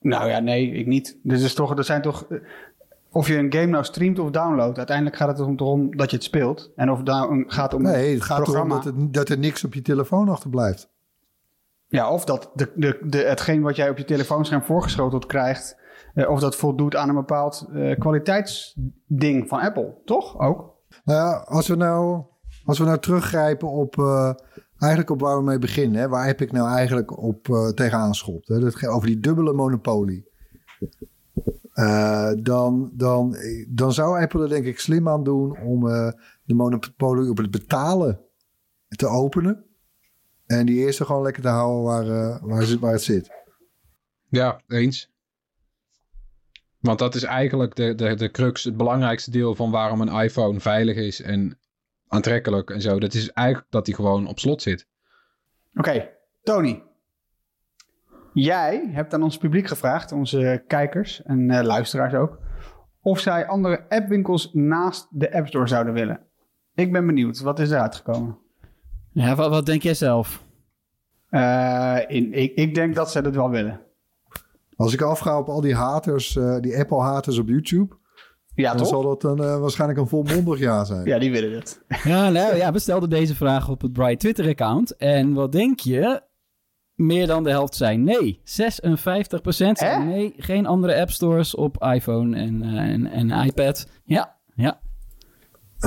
Nou 0.00 0.28
ja, 0.28 0.38
nee, 0.38 0.70
ik 0.72 0.86
niet. 0.86 1.18
Dit 1.22 1.40
is 1.40 1.54
toch, 1.54 1.76
er 1.78 1.84
zijn 1.84 2.02
toch. 2.02 2.26
eh, 2.28 2.38
Of 3.14 3.28
je 3.28 3.36
een 3.36 3.52
game 3.52 3.66
nou 3.66 3.84
streamt 3.84 4.18
of 4.18 4.30
downloadt, 4.30 4.76
uiteindelijk 4.78 5.16
gaat 5.16 5.28
het 5.28 5.38
erom, 5.60 5.96
dat 5.96 6.10
je 6.10 6.16
het 6.16 6.24
speelt. 6.24 6.70
En 6.76 6.90
of 6.90 6.98
het 6.98 7.08
een- 7.08 7.44
gaat 7.46 7.74
om 7.74 7.82
Nee, 7.82 8.14
het 8.14 8.22
gaat 8.22 8.38
erom 8.38 8.44
programma. 8.52 8.74
dat, 8.74 8.84
het, 8.84 9.14
dat 9.14 9.28
er 9.28 9.38
niks 9.38 9.64
op 9.64 9.74
je 9.74 9.82
telefoon 9.82 10.28
achterblijft. 10.28 10.88
Ja, 11.92 12.10
of 12.10 12.24
dat 12.24 12.50
de, 12.54 12.72
de, 12.74 12.98
de, 13.02 13.18
hetgeen 13.18 13.62
wat 13.62 13.76
jij 13.76 13.90
op 13.90 13.98
je 13.98 14.04
telefoonscherm 14.04 14.62
voorgeschoteld 14.62 15.26
krijgt, 15.26 15.76
eh, 16.14 16.30
of 16.30 16.40
dat 16.40 16.56
voldoet 16.56 16.96
aan 16.96 17.08
een 17.08 17.14
bepaald 17.14 17.68
eh, 17.72 17.98
kwaliteitsding 17.98 19.48
van 19.48 19.60
Apple, 19.60 19.94
toch? 20.04 20.38
Ook. 20.38 20.74
Nou 21.04 21.18
ja, 21.18 21.32
als 21.32 21.68
we 21.68 21.76
nou, 21.76 22.22
als 22.64 22.78
we 22.78 22.84
nou 22.84 22.98
teruggrijpen 22.98 23.68
op, 23.68 23.98
eh, 23.98 24.32
eigenlijk 24.78 25.10
op 25.10 25.20
waar 25.20 25.36
we 25.36 25.42
mee 25.42 25.58
beginnen, 25.58 26.00
hè, 26.00 26.08
waar 26.08 26.28
Epic 26.28 26.50
nou 26.50 26.68
eigenlijk 26.68 27.18
op 27.18 27.72
tegenaan 27.74 28.14
schopt, 28.14 28.48
hè, 28.48 28.88
over 28.88 29.06
die 29.06 29.20
dubbele 29.20 29.52
monopolie. 29.52 30.30
Dan, 32.42 32.90
dan, 32.92 33.36
dan 33.68 33.92
zou 33.92 34.20
Apple 34.20 34.42
er 34.42 34.48
denk 34.48 34.64
ik 34.64 34.80
slim 34.80 35.08
aan 35.08 35.24
doen 35.24 35.58
om 35.58 35.80
de 36.44 36.54
monopolie 36.54 37.30
op 37.30 37.36
het 37.36 37.50
betalen 37.50 38.20
te 38.88 39.06
openen. 39.06 39.71
En 40.52 40.66
die 40.66 40.78
eerste 40.78 41.04
gewoon 41.04 41.22
lekker 41.22 41.42
te 41.42 41.48
houden 41.48 41.82
waar, 41.82 42.02
eh, 42.02 42.42
waar, 42.42 42.60
het, 42.60 42.78
waar 42.78 42.92
het 42.92 43.02
zit. 43.02 43.30
Ja, 44.28 44.60
eens. 44.68 45.10
Want 46.80 46.98
dat 46.98 47.14
is 47.14 47.22
eigenlijk 47.22 47.74
de, 47.74 47.94
de, 47.94 48.14
de 48.14 48.30
crux, 48.30 48.64
het 48.64 48.76
belangrijkste 48.76 49.30
deel 49.30 49.54
van 49.54 49.70
waarom 49.70 50.00
een 50.00 50.22
iPhone 50.22 50.60
veilig 50.60 50.96
is 50.96 51.22
en 51.22 51.58
aantrekkelijk 52.08 52.70
en 52.70 52.80
zo. 52.80 52.98
Dat 53.00 53.14
is 53.14 53.30
eigenlijk 53.30 53.70
dat 53.70 53.86
hij 53.86 53.94
gewoon 53.94 54.26
op 54.26 54.38
slot 54.38 54.62
zit. 54.62 54.86
Oké, 55.74 56.10
Tony. 56.42 56.82
Jij 58.34 58.88
hebt 58.90 59.14
aan 59.14 59.22
ons 59.22 59.38
publiek 59.38 59.66
gevraagd, 59.66 60.12
onze 60.12 60.64
kijkers 60.66 61.22
en 61.22 61.50
eh, 61.50 61.64
luisteraars 61.64 62.14
ook, 62.14 62.38
of 63.00 63.20
zij 63.20 63.46
andere 63.46 63.88
appwinkels 63.88 64.50
naast 64.52 65.06
de 65.10 65.32
App 65.32 65.46
Store 65.46 65.66
zouden 65.66 65.92
willen. 65.92 66.26
Ik 66.74 66.92
ben 66.92 67.06
benieuwd, 67.06 67.40
wat 67.40 67.58
is 67.58 67.70
eruit 67.70 67.96
gekomen? 67.96 68.41
Ja, 69.12 69.34
wat, 69.34 69.50
wat 69.50 69.66
denk 69.66 69.82
jij 69.82 69.94
zelf? 69.94 70.44
Eh, 71.28 71.98
in, 72.06 72.32
ik, 72.32 72.54
ik 72.54 72.74
denk 72.74 72.94
dat 72.94 73.10
ze 73.10 73.22
dat 73.22 73.34
wel 73.34 73.50
willen. 73.50 73.80
Als 74.76 74.92
ik 74.92 75.00
afga 75.02 75.38
op 75.38 75.48
al 75.48 75.60
die 75.60 75.74
haters, 75.74 76.36
eh, 76.36 76.56
die 76.60 76.78
Apple-haters 76.78 77.38
op 77.38 77.48
YouTube, 77.48 77.96
Ja, 78.54 78.68
dan 78.68 78.78
toch? 78.78 78.88
zal 78.88 79.02
dat 79.02 79.24
een, 79.24 79.38
eh, 79.38 79.58
waarschijnlijk 79.60 80.00
een 80.00 80.08
volmondig 80.08 80.58
ja 80.58 80.84
zijn. 80.84 81.04
Ja, 81.06 81.18
die 81.18 81.30
willen 81.30 81.52
het. 81.52 81.80
Ja, 82.04 82.30
nou, 82.30 82.56
ja, 82.56 82.72
we 82.72 82.78
stelden 82.78 83.10
deze 83.10 83.34
vraag 83.34 83.68
op 83.68 83.80
het 83.80 83.92
Bright 83.92 84.20
Twitter-account. 84.20 84.96
En 84.96 85.32
wat 85.32 85.52
denk 85.52 85.80
je? 85.80 86.22
Meer 86.94 87.26
dan 87.26 87.44
de 87.44 87.50
helft 87.50 87.74
zei 87.74 87.96
nee. 87.96 88.40
56% 88.44 88.44
zei 88.44 89.90
Hè? 89.90 90.04
nee. 90.04 90.34
Geen 90.36 90.66
andere 90.66 91.00
app 91.00 91.10
stores 91.10 91.54
op 91.54 91.82
iPhone 91.82 92.36
en, 92.36 92.62
eh, 92.62 92.78
en, 92.78 93.06
en 93.06 93.30
iPad. 93.30 93.86
Ja, 94.04 94.36
ja. 94.54 94.80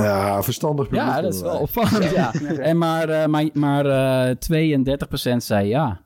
Ja, 0.02 0.42
verstandig 0.42 0.88
publiek. 0.88 1.06
ja 1.06 1.20
dat 1.20 1.34
is 1.34 1.40
wel 1.40 1.58
opvallend. 1.58 2.10
Ja. 2.10 2.32
En 2.58 2.78
maar, 2.78 3.08
eh, 3.08 3.26
maar, 3.26 3.48
maar 3.52 3.86
eh 3.86 4.36
32% 4.36 5.36
zei 5.36 5.68
ja. 5.68 6.04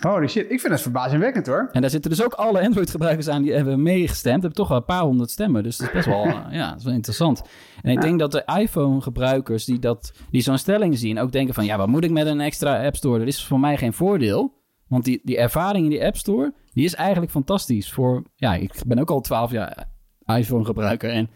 Holy 0.00 0.28
shit, 0.28 0.50
ik 0.50 0.60
vind 0.60 0.72
het 0.72 0.82
verbazingwekkend 0.82 1.46
hoor. 1.46 1.68
En 1.72 1.80
daar 1.80 1.90
zitten 1.90 2.10
dus 2.10 2.24
ook 2.24 2.32
alle 2.32 2.60
Android-gebruikers 2.60 3.28
aan 3.28 3.42
die 3.42 3.52
hebben 3.52 3.82
meegestemd. 3.82 4.42
Hebben 4.42 4.52
toch 4.52 4.68
wel 4.68 4.76
een 4.76 4.84
paar 4.84 5.02
honderd 5.02 5.30
stemmen. 5.30 5.62
Dus 5.62 5.76
dat 5.76 5.86
is 5.86 5.92
best 5.92 6.06
wel, 6.06 6.24
eh, 6.24 6.44
ja, 6.60 6.70
dat 6.70 6.78
is 6.78 6.84
wel 6.84 6.94
interessant. 6.94 7.42
En 7.82 7.90
ik 7.90 8.00
denk 8.00 8.18
dat 8.18 8.32
de 8.32 8.44
iPhone-gebruikers 8.60 9.64
die, 9.64 9.78
dat, 9.78 10.12
die 10.30 10.42
zo'n 10.42 10.58
stelling 10.58 10.98
zien... 10.98 11.18
ook 11.18 11.32
denken 11.32 11.54
van, 11.54 11.64
ja, 11.64 11.76
wat 11.76 11.88
moet 11.88 12.04
ik 12.04 12.10
met 12.10 12.26
een 12.26 12.40
extra 12.40 12.84
App 12.84 12.96
Store? 12.96 13.18
Dat 13.18 13.28
is 13.28 13.44
voor 13.44 13.60
mij 13.60 13.76
geen 13.76 13.92
voordeel. 13.92 14.60
Want 14.88 15.04
die, 15.04 15.20
die 15.24 15.38
ervaring 15.38 15.84
in 15.84 15.90
die 15.90 16.04
App 16.04 16.16
Store, 16.16 16.54
die 16.72 16.84
is 16.84 16.94
eigenlijk 16.94 17.32
fantastisch. 17.32 17.92
Voor, 17.92 18.22
ja, 18.34 18.54
ik 18.54 18.74
ben 18.86 18.98
ook 18.98 19.10
al 19.10 19.20
twaalf 19.20 19.50
jaar 19.50 19.90
iPhone-gebruiker. 20.26 21.10
En 21.10 21.30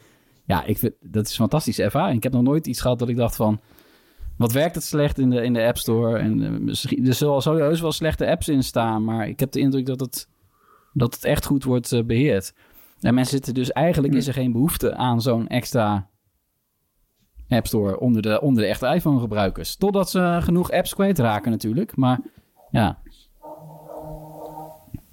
ja, 0.46 0.64
ik 0.64 0.78
vind, 0.78 0.94
dat 1.00 1.24
is 1.24 1.30
een 1.30 1.36
fantastische 1.36 1.82
ervaring. 1.82 2.16
Ik 2.16 2.22
heb 2.22 2.32
nog 2.32 2.42
nooit 2.42 2.66
iets 2.66 2.80
gehad 2.80 2.98
dat 2.98 3.08
ik 3.08 3.16
dacht 3.16 3.36
van... 3.36 3.60
Wat 4.36 4.52
werkt 4.52 4.74
het 4.74 4.84
slecht 4.84 5.18
in 5.18 5.30
de, 5.30 5.42
in 5.42 5.52
de 5.52 5.64
App 5.64 5.78
Store? 5.78 6.18
En, 6.18 6.42
eh, 6.42 6.50
misschien, 6.50 7.06
er 7.06 7.14
zullen 7.14 7.42
sowieso 7.42 7.82
wel 7.82 7.92
slechte 7.92 8.30
apps 8.30 8.48
in 8.48 8.62
staan, 8.62 9.04
maar 9.04 9.28
ik 9.28 9.40
heb 9.40 9.52
de 9.52 9.60
indruk 9.60 9.86
dat 9.86 10.00
het, 10.00 10.28
dat 10.92 11.14
het 11.14 11.24
echt 11.24 11.46
goed 11.46 11.64
wordt 11.64 11.92
eh, 11.92 12.04
beheerd. 12.04 12.54
En 13.00 13.14
mensen 13.14 13.34
zitten 13.34 13.54
dus 13.54 13.72
eigenlijk 13.72 14.14
is 14.14 14.26
er 14.26 14.32
geen 14.32 14.52
behoefte 14.52 14.94
aan 14.94 15.20
zo'n 15.20 15.48
extra 15.48 16.08
App 17.48 17.66
Store 17.66 18.00
onder 18.00 18.22
de, 18.22 18.40
onder 18.40 18.62
de 18.62 18.68
echte 18.68 18.86
iPhone-gebruikers. 18.86 19.76
Totdat 19.76 20.10
ze 20.10 20.38
genoeg 20.42 20.70
apps 20.70 20.94
kwijtraken 20.94 21.50
natuurlijk. 21.50 21.96
Maar 21.96 22.20
ja, 22.70 22.98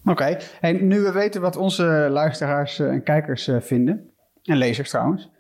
Oké, 0.06 0.38
en 0.62 0.88
nu 0.88 1.02
we 1.02 1.12
weten 1.12 1.42
wat 1.42 1.56
onze 1.56 2.08
luisteraars 2.12 2.80
eh, 2.80 2.88
en 2.88 3.04
kijkers 3.04 3.50
vinden, 3.60 4.13
en 4.44 4.58
lezers 4.58 4.90
trouwens, 4.90 5.32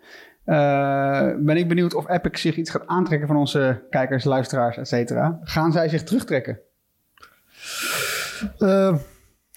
eh, 0.44 1.36
ben 1.38 1.58
ik 1.58 1.68
benieuwd 1.68 1.94
of 1.94 2.10
Epic 2.10 2.42
zich 2.42 2.58
iets 2.58 2.70
gaat 2.70 2.88
aantrekken 2.88 3.28
van 3.28 3.38
onze 3.38 3.88
kijkers, 3.90 4.24
luisteraars, 4.24 4.78
et 4.78 4.88
cetera. 4.88 5.40
Gaan 5.44 5.72
zij 5.72 5.90
zich 5.90 6.04
terugtrekken? 6.04 6.60
Eh, 8.58 8.98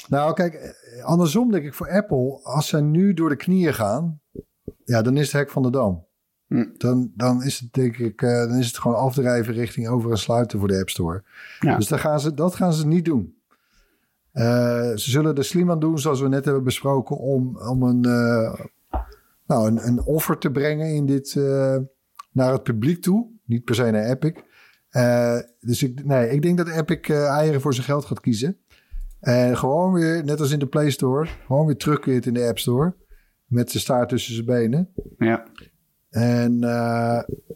nou, 0.09 0.35
kijk, 0.35 0.55
eh, 0.55 1.05
andersom 1.05 1.51
denk 1.51 1.65
ik 1.65 1.75
voor 1.75 1.91
Apple, 1.91 2.41
als 2.43 2.69
zij 2.69 2.81
nu 2.81 3.15
door 3.15 3.29
de 3.29 3.37
knieën 3.37 3.75
gaan, 3.75 4.21
ja, 4.85 5.03
dan 5.03 5.17
is 5.17 5.33
het 5.33 5.33
hek 5.33 5.51
van 5.51 5.63
de 5.63 5.71
dam. 5.71 6.05
Hm. 6.47 6.65
Dan, 6.77 7.13
dan 7.15 7.43
is 7.43 7.59
het 7.59 7.73
denk 7.73 7.97
ik, 7.97 8.21
dan 8.21 8.59
is 8.59 8.67
het 8.67 8.79
gewoon 8.79 8.97
afdrijven 8.97 9.55
richting 9.55 9.89
over 9.89 10.11
en 10.11 10.19
sluiten 10.19 10.59
voor 10.59 10.69
de 10.69 10.79
App 10.79 10.89
Store. 10.89 11.25
Ja. 11.61 11.77
Dus 11.77 11.89
dan 11.89 11.99
gaan 11.99 12.21
ze, 12.21 12.35
dat 12.35 12.55
gaan 12.55 12.73
ze 12.73 12.87
niet 12.87 13.05
doen. 13.05 13.35
Ze 14.33 14.95
zullen 14.95 15.35
er 15.35 15.45
slim 15.45 15.71
aan 15.71 15.81
doen, 15.81 15.99
zoals 15.99 16.21
we 16.21 16.29
net 16.29 16.45
hebben 16.45 16.65
besproken, 16.65 17.17
om, 17.17 17.57
om 17.59 17.83
een, 17.83 18.05
nou, 19.47 19.69
een, 19.69 19.87
een 19.87 20.03
offer 20.03 20.39
te 20.39 20.51
brengen 20.51 20.95
in 20.95 21.07
dit, 21.07 21.37
eh, 21.37 21.77
naar 22.33 22.53
het 22.53 22.63
publiek 22.63 23.03
toe. 23.03 23.31
Niet 23.45 23.65
per 23.65 23.75
se 23.75 23.91
naar 23.91 24.05
Epic. 24.05 24.33
Eh, 24.89 25.39
dus 25.61 25.83
ik, 25.83 26.05
nee, 26.05 26.31
ik 26.31 26.43
denk 26.43 26.57
dat 26.57 26.69
Epic 26.69 27.01
eh, 27.01 27.29
eieren 27.29 27.61
voor 27.61 27.75
zijn 27.75 27.87
geld 27.87 28.05
gaat 28.05 28.21
kiezen. 28.21 28.59
En 29.21 29.57
gewoon 29.57 29.93
weer, 29.93 30.25
net 30.25 30.41
als 30.41 30.51
in 30.51 30.59
de 30.59 30.67
Play 30.67 30.91
Store, 30.91 31.29
gewoon 31.47 31.67
weer 31.67 31.77
terugkeert 31.77 32.27
in 32.27 32.35
de 32.35 32.47
App 32.47 32.59
Store. 32.59 32.95
Met 33.47 33.71
zijn 33.71 33.83
staart 33.83 34.09
tussen 34.09 34.35
zijn 34.35 34.47
benen. 34.47 34.93
Ja. 35.19 35.47
En 36.11 36.59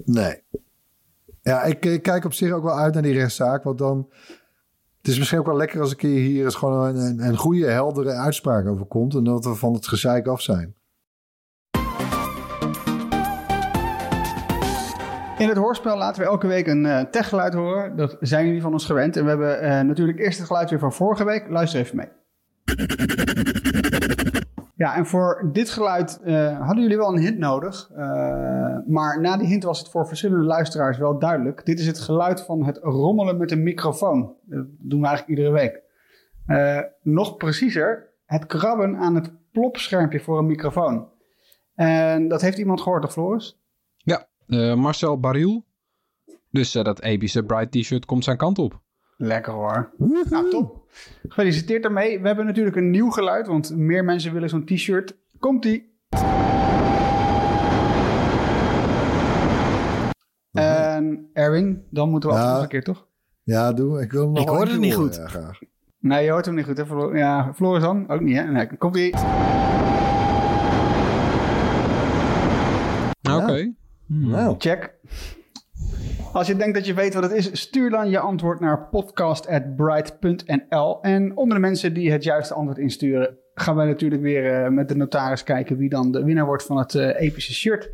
nee. 0.05 0.42
Ja, 1.42 1.62
ik, 1.62 1.85
ik 1.85 2.03
kijk 2.03 2.24
op 2.24 2.33
zich 2.33 2.53
ook 2.53 2.62
wel 2.62 2.79
uit 2.79 2.94
naar 2.94 3.03
die 3.03 3.12
rechtszaak. 3.12 3.62
Want 3.62 3.79
dan. 3.79 4.09
Het 4.98 5.09
is 5.09 5.18
misschien 5.18 5.38
ook 5.38 5.46
wel 5.46 5.57
lekker 5.57 5.81
als 5.81 5.90
een 5.90 5.96
keer 5.96 6.20
hier 6.20 6.44
eens 6.44 6.55
gewoon 6.55 6.85
een, 6.85 6.96
een, 6.96 7.26
een 7.26 7.37
goede, 7.37 7.66
heldere 7.66 8.11
uitspraak 8.11 8.66
over 8.66 8.87
komt. 8.87 9.14
En 9.14 9.24
dat 9.24 9.44
we 9.44 9.55
van 9.55 9.72
het 9.72 9.87
gezeik 9.87 10.26
af 10.26 10.40
zijn. 10.40 10.74
In 15.40 15.48
het 15.48 15.57
hoorspel 15.57 15.96
laten 15.96 16.22
we 16.22 16.29
elke 16.29 16.46
week 16.46 16.66
een 16.66 16.87
eh, 16.87 17.00
techgeluid 17.00 17.55
horen. 17.55 17.96
Dat 17.96 18.16
zijn 18.20 18.46
jullie 18.46 18.61
van 18.61 18.72
ons 18.72 18.87
gewend. 18.87 19.16
En 19.16 19.22
we 19.22 19.29
hebben 19.29 19.61
eh, 19.61 19.81
natuurlijk 19.81 20.18
eerst 20.18 20.38
het 20.38 20.46
geluid 20.46 20.70
weer 20.70 20.79
van 20.79 20.92
vorige 20.92 21.24
week. 21.24 21.48
Luister 21.48 21.81
even 21.81 21.96
mee. 21.96 22.09
Ja, 24.74 24.94
en 24.96 25.07
voor 25.07 25.50
dit 25.53 25.70
geluid 25.70 26.20
eh, 26.24 26.59
hadden 26.59 26.83
jullie 26.83 26.96
wel 26.96 27.09
een 27.09 27.22
hint 27.22 27.38
nodig. 27.38 27.90
Maar 28.87 29.20
na 29.20 29.37
die 29.37 29.46
hint 29.46 29.62
was 29.62 29.79
het 29.79 29.88
voor 29.88 30.07
verschillende 30.07 30.44
luisteraars 30.44 30.98
wel 30.98 31.18
duidelijk. 31.18 31.66
Dit 31.66 31.79
is 31.79 31.87
het 31.87 31.98
geluid 31.98 32.40
van 32.40 32.64
het 32.64 32.79
rommelen 32.83 33.37
met 33.37 33.50
een 33.50 33.62
microfoon. 33.62 34.35
Dat 34.44 34.66
doen 34.79 35.00
we 35.00 35.07
eigenlijk 35.07 35.38
iedere 35.38 35.50
week. 35.50 35.83
Nog 37.03 37.37
preciezer, 37.37 38.09
het 38.26 38.46
krabben 38.46 38.96
aan 38.96 39.14
het 39.14 39.33
plopschermpje 39.53 40.20
voor 40.20 40.38
een 40.38 40.46
microfoon. 40.46 41.09
En 41.74 42.29
dat 42.29 42.40
heeft 42.40 42.59
iemand 42.59 42.81
gehoord, 42.81 43.03
toch 43.03 43.12
Floris? 43.12 43.60
Eh, 44.51 44.75
Marcel 44.75 45.21
Baril. 45.21 45.65
Dus 46.51 46.75
eh, 46.75 46.85
dat 46.85 47.01
epische 47.03 47.43
Bright 47.45 47.73
T-shirt 47.73 48.05
komt 48.05 48.25
zijn 48.25 48.37
kant 48.37 48.59
op. 48.59 48.81
Lekker 49.17 49.53
hoor. 49.53 49.91
Nou, 50.31 50.51
top. 50.51 50.89
Gefeliciteerd 51.29 51.83
daarmee. 51.83 52.21
We 52.21 52.27
hebben 52.27 52.47
natuurlijk 52.47 52.77
een 52.77 52.91
nieuw 52.91 53.11
geluid, 53.11 53.47
want 53.47 53.77
meer 53.77 54.05
mensen 54.05 54.33
willen 54.33 54.49
zo'n 54.49 54.65
t-shirt. 54.65 55.17
Komt-ie. 55.39 55.89
En 60.53 61.31
Erwin, 61.33 61.85
dan 61.91 62.11
moeten 62.11 62.29
we 62.31 62.35
Ja. 62.35 62.41
altijd 62.41 62.55
nog 62.63 62.63
een 62.65 62.69
keer, 62.83 62.95
toch? 62.95 63.07
Ja, 63.43 63.73
doe. 63.73 64.01
Ik 64.03 64.13
wil 64.13 64.23
hem 64.23 64.33
nog 64.33 64.43
Ik 64.43 64.49
een 64.49 64.55
het 64.69 64.81
niet 64.81 64.95
goed. 64.95 65.15
Ja, 65.17 65.27
graag. 65.29 65.59
Nee, 65.99 66.25
je 66.25 66.31
hoort 66.31 66.47
hem 66.47 66.55
niet 66.55 66.65
goed, 66.65 66.77
hè? 66.77 66.87
Flo- 66.87 67.17
Ja, 67.17 67.53
Floris 67.55 67.83
dan? 67.83 68.09
Ook 68.09 68.21
niet, 68.21 68.37
hè? 68.37 68.43
Nee, 68.45 68.77
komt-ie. 68.77 69.15
Oké. 73.35 73.73
Nou, 74.12 74.55
Check. 74.59 74.94
Als 76.33 76.46
je 76.46 76.57
denkt 76.57 76.75
dat 76.75 76.87
je 76.87 76.94
weet 76.94 77.14
wat 77.14 77.23
het 77.23 77.33
is, 77.33 77.61
stuur 77.61 77.90
dan 77.90 78.11
je 78.11 78.18
antwoord 78.18 78.61
naar 78.61 78.88
podcast.bright.nl. 78.88 81.03
En 81.03 81.37
onder 81.37 81.55
de 81.55 81.61
mensen 81.61 81.94
die 81.94 82.12
het 82.12 82.25
juiste 82.25 82.55
antwoord 82.55 82.79
insturen, 82.79 83.38
gaan 83.55 83.77
wij 83.77 83.87
natuurlijk 83.87 84.23
weer 84.23 84.55
eh, 84.55 84.70
met 84.70 84.88
de 84.88 84.96
notaris 84.96 85.42
kijken 85.42 85.77
wie 85.77 85.88
dan 85.88 86.12
de 86.12 86.25
winnaar 86.25 86.46
wordt 86.46 86.62
van 86.62 86.77
het 86.77 86.94
eh, 86.94 87.20
epische 87.20 87.55
shirt. 87.55 87.90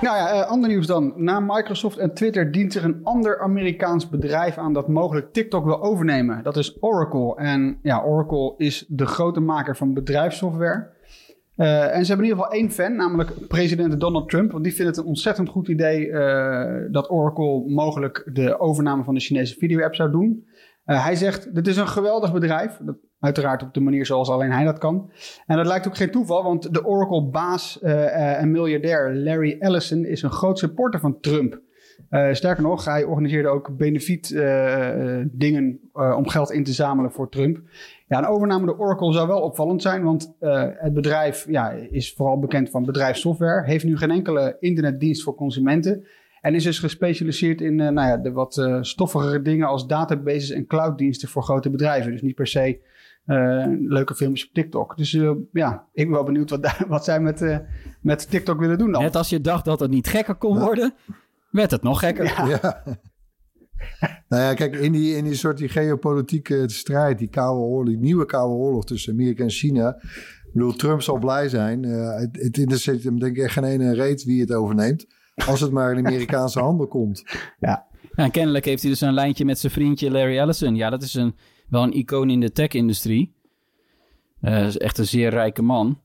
Nou 0.00 0.16
ja, 0.16 0.30
eh, 0.30 0.48
ander 0.48 0.68
nieuws 0.68 0.86
dan. 0.86 1.12
Na 1.16 1.40
Microsoft 1.40 1.98
en 1.98 2.14
Twitter 2.14 2.52
dient 2.52 2.72
zich 2.72 2.82
een 2.82 3.00
ander 3.02 3.40
Amerikaans 3.40 4.08
bedrijf 4.08 4.58
aan 4.58 4.72
dat 4.72 4.88
mogelijk 4.88 5.32
TikTok 5.32 5.64
wil 5.64 5.82
overnemen. 5.82 6.42
Dat 6.42 6.56
is 6.56 6.76
Oracle. 6.80 7.36
En 7.36 7.78
ja, 7.82 8.02
Oracle 8.02 8.54
is 8.56 8.84
de 8.88 9.06
grote 9.06 9.40
maker 9.40 9.76
van 9.76 9.94
bedrijfssoftware. 9.94 10.94
Eh, 11.56 11.96
en 11.96 12.04
ze 12.04 12.08
hebben 12.08 12.26
in 12.26 12.32
ieder 12.32 12.44
geval 12.44 12.50
één 12.50 12.70
fan, 12.70 12.96
namelijk 12.96 13.48
president 13.48 14.00
Donald 14.00 14.28
Trump. 14.28 14.52
Want 14.52 14.64
die 14.64 14.74
vindt 14.74 14.96
het 14.96 15.04
een 15.04 15.10
ontzettend 15.10 15.48
goed 15.48 15.68
idee 15.68 16.10
eh, 16.10 16.92
dat 16.92 17.10
Oracle 17.10 17.62
mogelijk 17.66 18.30
de 18.32 18.60
overname 18.60 19.04
van 19.04 19.14
de 19.14 19.20
Chinese 19.20 19.54
video-app 19.58 19.94
zou 19.94 20.10
doen. 20.10 20.46
Eh, 20.84 21.04
hij 21.04 21.14
zegt, 21.14 21.54
dit 21.54 21.66
is 21.66 21.76
een 21.76 21.88
geweldig 21.88 22.32
bedrijf. 22.32 22.78
Uiteraard 23.20 23.62
op 23.62 23.74
de 23.74 23.80
manier 23.80 24.06
zoals 24.06 24.28
alleen 24.28 24.52
hij 24.52 24.64
dat 24.64 24.78
kan. 24.78 25.10
En 25.46 25.56
dat 25.56 25.66
lijkt 25.66 25.86
ook 25.86 25.96
geen 25.96 26.10
toeval, 26.10 26.42
want 26.42 26.74
de 26.74 26.84
Oracle-baas 26.84 27.80
en 27.80 28.50
miljardair 28.50 29.14
Larry 29.14 29.56
Ellison 29.58 30.04
is 30.04 30.22
een 30.22 30.30
groot 30.30 30.58
supporter 30.58 31.00
van 31.00 31.20
Trump. 31.20 31.60
Eh, 32.10 32.32
sterker 32.32 32.62
nog, 32.62 32.84
hij 32.84 33.04
organiseerde 33.04 33.48
ook 33.48 33.76
benefiet 33.76 34.30
eh, 34.32 35.18
eh, 35.20 35.26
dingen 35.32 35.80
eh, 35.94 36.14
om 36.16 36.28
geld 36.28 36.50
in 36.52 36.64
te 36.64 36.72
zamelen 36.72 37.12
voor 37.12 37.28
Trump. 37.28 37.60
Ja, 38.08 38.18
een 38.18 38.26
overname 38.26 38.66
door 38.66 38.78
Oracle 38.78 39.12
zou 39.12 39.28
wel 39.28 39.40
opvallend 39.40 39.82
zijn, 39.82 40.02
want 40.02 40.34
eh, 40.40 40.64
het 40.72 40.94
bedrijf 40.94 41.46
ja, 41.48 41.70
is 41.70 42.14
vooral 42.14 42.38
bekend 42.38 42.70
van 42.70 42.84
bedrijfssoftware, 42.84 43.64
heeft 43.66 43.84
nu 43.84 43.96
geen 43.96 44.10
enkele 44.10 44.56
internetdienst 44.60 45.22
voor 45.22 45.34
consumenten 45.34 46.06
en 46.40 46.54
is 46.54 46.64
dus 46.64 46.78
gespecialiseerd 46.78 47.60
in 47.60 47.80
eh, 47.80 47.88
nou 47.88 48.08
ja, 48.08 48.16
de 48.16 48.32
wat 48.32 48.58
eh, 48.58 48.78
stoffigere 48.80 49.42
dingen 49.42 49.66
als 49.68 49.86
databases 49.86 50.50
en 50.50 50.66
clouddiensten 50.66 51.28
voor 51.28 51.42
grote 51.42 51.70
bedrijven. 51.70 52.10
Dus 52.12 52.22
niet 52.22 52.34
per 52.34 52.46
se 52.46 52.80
eh, 53.24 53.64
leuke 53.80 54.14
filmpjes 54.14 54.46
op 54.46 54.54
TikTok. 54.54 54.96
Dus 54.96 55.14
eh, 55.14 55.30
ja, 55.52 55.86
ik 55.92 56.04
ben 56.04 56.14
wel 56.14 56.24
benieuwd 56.24 56.50
wat, 56.50 56.62
daar- 56.62 56.84
wat 56.88 57.04
zij 57.04 57.20
met, 57.20 57.42
eh, 57.42 57.58
met 58.00 58.30
TikTok 58.30 58.60
willen 58.60 58.78
doen 58.78 58.92
dan. 58.92 59.02
Net 59.02 59.16
als 59.16 59.28
je 59.28 59.40
dacht 59.40 59.64
dat 59.64 59.80
het 59.80 59.90
niet 59.90 60.06
gekker 60.08 60.34
kon 60.34 60.58
worden, 60.58 60.94
werd 61.56 61.70
het 61.70 61.82
nog 61.82 61.98
gekker. 61.98 62.24
Ja. 62.24 62.82
nou 64.28 64.42
ja, 64.42 64.54
kijk, 64.54 64.74
in 64.74 64.92
die, 64.92 65.16
in 65.16 65.24
die 65.24 65.34
soort 65.34 65.58
die 65.58 65.68
geopolitieke 65.68 66.64
strijd, 66.66 67.18
die 67.18 67.28
koude 67.28 67.60
oorlog, 67.60 67.86
die 67.86 67.98
nieuwe 67.98 68.26
koude 68.26 68.54
oorlog 68.54 68.84
tussen 68.84 69.12
Amerika 69.12 69.42
en 69.42 69.50
China. 69.50 69.96
Ik 70.46 70.50
bedoel, 70.52 70.72
Trump 70.72 71.02
zal 71.02 71.18
blij 71.18 71.48
zijn. 71.48 71.84
Eh, 71.84 72.18
het, 72.18 72.36
het 72.42 72.58
interesseert 72.58 73.04
hem 73.04 73.18
denk 73.18 73.36
ik 73.36 73.42
echt 73.42 73.52
geen 73.52 73.64
ene 73.64 73.94
reet 73.94 74.24
wie 74.24 74.40
het 74.40 74.52
overneemt. 74.52 75.06
Als 75.46 75.60
het 75.60 75.70
maar 75.70 75.96
in 75.98 76.06
Amerikaanse 76.06 76.60
handen 76.60 76.88
komt. 76.88 77.22
Ja, 77.60 77.86
en 78.14 78.30
kennelijk 78.30 78.64
heeft 78.64 78.82
hij 78.82 78.90
dus 78.90 79.00
een 79.00 79.14
lijntje 79.14 79.44
met 79.44 79.58
zijn 79.58 79.72
vriendje 79.72 80.10
Larry 80.10 80.38
Ellison. 80.38 80.74
Ja, 80.74 80.90
dat 80.90 81.02
is 81.02 81.14
een, 81.14 81.34
wel 81.68 81.82
een 81.82 81.96
icoon 81.96 82.30
in 82.30 82.40
de 82.40 82.52
tech-industrie. 82.52 83.34
Eh, 84.40 84.66
is 84.66 84.78
echt 84.78 84.98
een 84.98 85.06
zeer 85.06 85.30
rijke 85.30 85.62
man. 85.62 86.00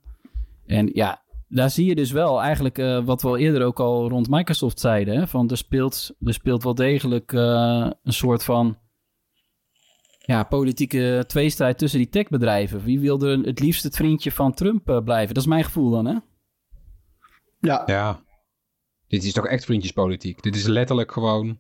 En 0.65 0.89
ja, 0.93 1.21
daar 1.53 1.69
zie 1.69 1.85
je 1.85 1.95
dus 1.95 2.11
wel 2.11 2.41
eigenlijk 2.41 2.77
eh, 2.77 3.05
wat 3.05 3.21
we 3.21 3.27
al 3.27 3.37
eerder 3.37 3.63
ook 3.63 3.79
al 3.79 4.09
rond 4.09 4.29
Microsoft 4.29 4.79
zeiden. 4.79 5.15
Hè? 5.15 5.27
Van 5.27 5.49
er, 5.49 5.57
speelt, 5.57 6.15
er 6.25 6.33
speelt 6.33 6.63
wel 6.63 6.75
degelijk 6.75 7.33
eh, 7.33 7.89
een 8.03 8.13
soort 8.13 8.43
van 8.43 8.77
ja, 10.19 10.43
politieke 10.43 11.23
tweestrijd 11.27 11.77
tussen 11.77 11.99
die 11.99 12.09
techbedrijven. 12.09 12.83
Wie 12.83 12.99
wil 12.99 13.21
er 13.21 13.39
het 13.39 13.59
liefst 13.59 13.83
het 13.83 13.95
vriendje 13.95 14.31
van 14.31 14.53
Trump 14.53 14.89
eh, 14.89 15.03
blijven? 15.03 15.33
Dat 15.33 15.43
is 15.43 15.49
mijn 15.49 15.63
gevoel 15.63 15.91
dan, 15.91 16.05
hè? 16.05 16.17
Ja, 17.59 17.83
Ja. 17.85 18.23
Dit 19.07 19.23
is 19.23 19.33
toch 19.33 19.47
echt 19.47 19.65
vriendjespolitiek. 19.65 20.43
Dit 20.43 20.55
is 20.55 20.67
letterlijk 20.67 21.11
gewoon 21.11 21.59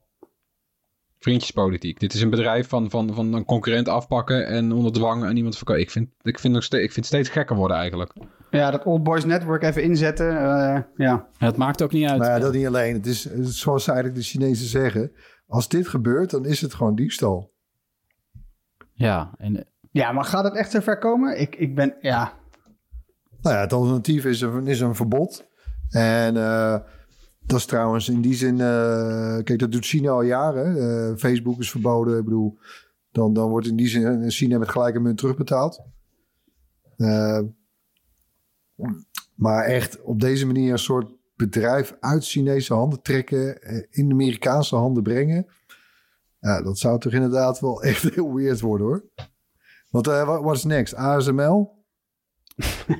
vriendjespolitiek. 1.19 1.99
Dit 1.99 2.13
is 2.13 2.21
een 2.21 2.29
bedrijf 2.29 2.67
van, 2.67 2.89
van, 2.89 3.13
van 3.13 3.33
een 3.33 3.45
concurrent 3.45 3.87
afpakken 3.87 4.47
en 4.47 4.71
onder 4.71 4.91
dwang 4.91 5.23
aan 5.23 5.35
iemand 5.35 5.57
verkopen. 5.57 5.81
Ik 5.81 5.91
vind, 5.91 6.09
ik, 6.21 6.39
vind 6.39 6.53
nog 6.53 6.63
steeds, 6.63 6.83
ik 6.83 6.91
vind 6.91 7.05
het 7.05 7.15
steeds 7.15 7.29
gekker 7.29 7.55
worden 7.55 7.77
eigenlijk. 7.77 8.13
Ja 8.51 8.71
dat 8.71 8.83
Old 8.83 9.03
Boys 9.03 9.25
Network 9.25 9.63
even 9.63 9.83
inzetten. 9.83 10.29
eh, 10.29 10.81
ja. 10.95 11.27
Het 11.37 11.57
maakt 11.57 11.81
ook 11.81 11.91
niet 11.91 12.07
uit. 12.09 12.19
Maar 12.19 12.29
ja, 12.29 12.39
dat 12.39 12.53
niet 12.53 12.67
alleen. 12.67 12.93
Het 12.93 13.05
is, 13.05 13.21
zoals 13.41 13.87
eigenlijk 13.87 14.17
de 14.17 14.23
Chinezen 14.23 14.67
zeggen. 14.67 15.11
Als 15.47 15.67
dit 15.67 15.87
gebeurt, 15.87 16.29
dan 16.29 16.45
is 16.45 16.61
het 16.61 16.73
gewoon 16.73 16.95
diefstal. 16.95 17.51
Ja, 18.93 19.31
en 19.37 19.65
ja, 19.91 20.11
maar 20.11 20.23
gaat 20.23 20.43
het 20.43 20.55
echt 20.55 20.71
zover 20.71 20.97
komen? 20.97 21.39
Ik, 21.39 21.55
ik 21.55 21.75
ben, 21.75 21.95
ja, 22.01 22.33
Nou 23.41 23.55
ja, 23.55 23.61
het 23.61 23.73
alternatief 23.73 24.25
is 24.25 24.41
een, 24.41 24.67
is 24.67 24.79
een 24.79 24.95
verbod. 24.95 25.47
En 25.89 26.37
eh, 26.37 26.79
dat 27.39 27.59
is 27.59 27.65
trouwens 27.65 28.09
in 28.09 28.21
die 28.21 28.33
zin... 28.33 28.59
eh, 28.61 29.37
kijk, 29.43 29.59
dat 29.59 29.71
doet 29.71 29.85
China 29.85 30.09
al 30.09 30.21
jaren. 30.21 30.77
Eh, 30.77 31.17
Facebook 31.17 31.59
is 31.59 31.71
verboden. 31.71 32.17
Ik 32.17 32.23
bedoel, 32.23 32.57
dan, 33.11 33.33
dan 33.33 33.49
wordt 33.49 33.67
in 33.67 33.75
die 33.75 33.87
zin 33.87 34.31
China 34.31 34.57
met 34.57 34.69
gelijke 34.69 34.99
munt 34.99 35.17
terugbetaald. 35.17 35.83
Maar 39.35 39.63
echt 39.63 40.01
op 40.01 40.19
deze 40.19 40.45
manier 40.45 40.71
een 40.71 40.79
soort 40.79 41.13
bedrijf 41.35 41.95
uit 41.99 42.25
Chinese 42.25 42.73
handen 42.73 43.01
trekken... 43.01 43.61
eh, 43.61 43.83
in 43.89 44.07
de 44.07 44.13
Amerikaanse 44.13 44.75
handen 44.75 45.03
brengen... 45.03 45.47
Ja, 46.41 46.61
dat 46.61 46.77
zou 46.77 46.99
toch 46.99 47.13
inderdaad 47.13 47.59
wel 47.59 47.83
echt 47.83 48.03
heel 48.15 48.33
weird 48.33 48.61
worden 48.61 48.87
hoor. 48.87 49.03
Want 49.89 50.07
eh, 50.07 50.41
wat 50.41 50.55
is 50.55 50.63
next? 50.63 50.95
ASML? 50.95 51.79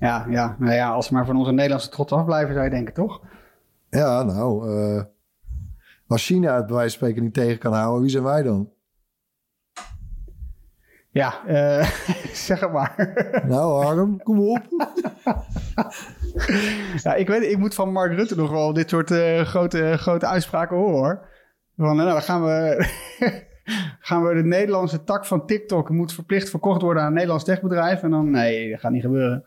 ja, 0.00 0.26
ja, 0.28 0.56
nou 0.58 0.72
ja, 0.72 0.90
als 0.90 1.06
ze 1.06 1.14
maar 1.14 1.26
van 1.26 1.36
onze 1.36 1.52
Nederlandse 1.52 1.88
trots 1.88 2.12
afblijven, 2.12 2.52
zou 2.52 2.64
je 2.64 2.70
denken, 2.70 2.94
toch? 2.94 3.20
Ja, 3.90 4.22
nou, 4.22 4.70
eh, 4.70 5.02
als 6.06 6.26
China 6.26 6.56
het 6.56 6.66
bij 6.66 6.74
wijze 6.74 6.98
van 6.98 7.06
spreken 7.06 7.22
niet 7.22 7.34
tegen 7.34 7.58
kan 7.58 7.72
houden, 7.72 8.02
wie 8.02 8.10
zijn 8.10 8.24
wij 8.24 8.42
dan? 8.42 8.72
Ja, 11.10 11.46
eh, 11.46 11.90
zeg 12.48 12.60
het 12.60 12.72
maar. 12.72 13.14
Nou, 13.46 13.84
Harm, 13.84 14.22
kom 14.22 14.40
op. 14.40 14.62
ja, 17.02 17.14
ik 17.14 17.28
weet, 17.28 17.42
ik 17.42 17.58
moet 17.58 17.74
van 17.74 17.92
Mark 17.92 18.12
Rutte 18.12 18.36
nog 18.36 18.50
wel 18.50 18.72
dit 18.72 18.88
soort 18.88 19.10
eh, 19.10 19.40
grote, 19.40 19.94
grote 19.96 20.26
uitspraken 20.26 20.76
horen, 20.76 20.94
hoor. 20.94 21.26
Van, 21.76 21.96
nou, 21.96 22.08
dan 22.08 22.22
gaan 22.22 22.44
we, 22.44 22.86
gaan 24.08 24.24
we 24.24 24.34
de 24.34 24.44
Nederlandse 24.44 25.04
tak 25.04 25.26
van 25.26 25.46
TikTok 25.46 25.90
moet 25.90 26.12
verplicht 26.12 26.50
verkocht 26.50 26.82
worden 26.82 27.02
aan 27.02 27.08
een 27.08 27.14
Nederlands 27.14 27.44
techbedrijf. 27.44 28.02
En 28.02 28.10
dan, 28.10 28.30
nee, 28.30 28.70
dat 28.70 28.80
gaat 28.80 28.92
niet 28.92 29.02
gebeuren. 29.02 29.44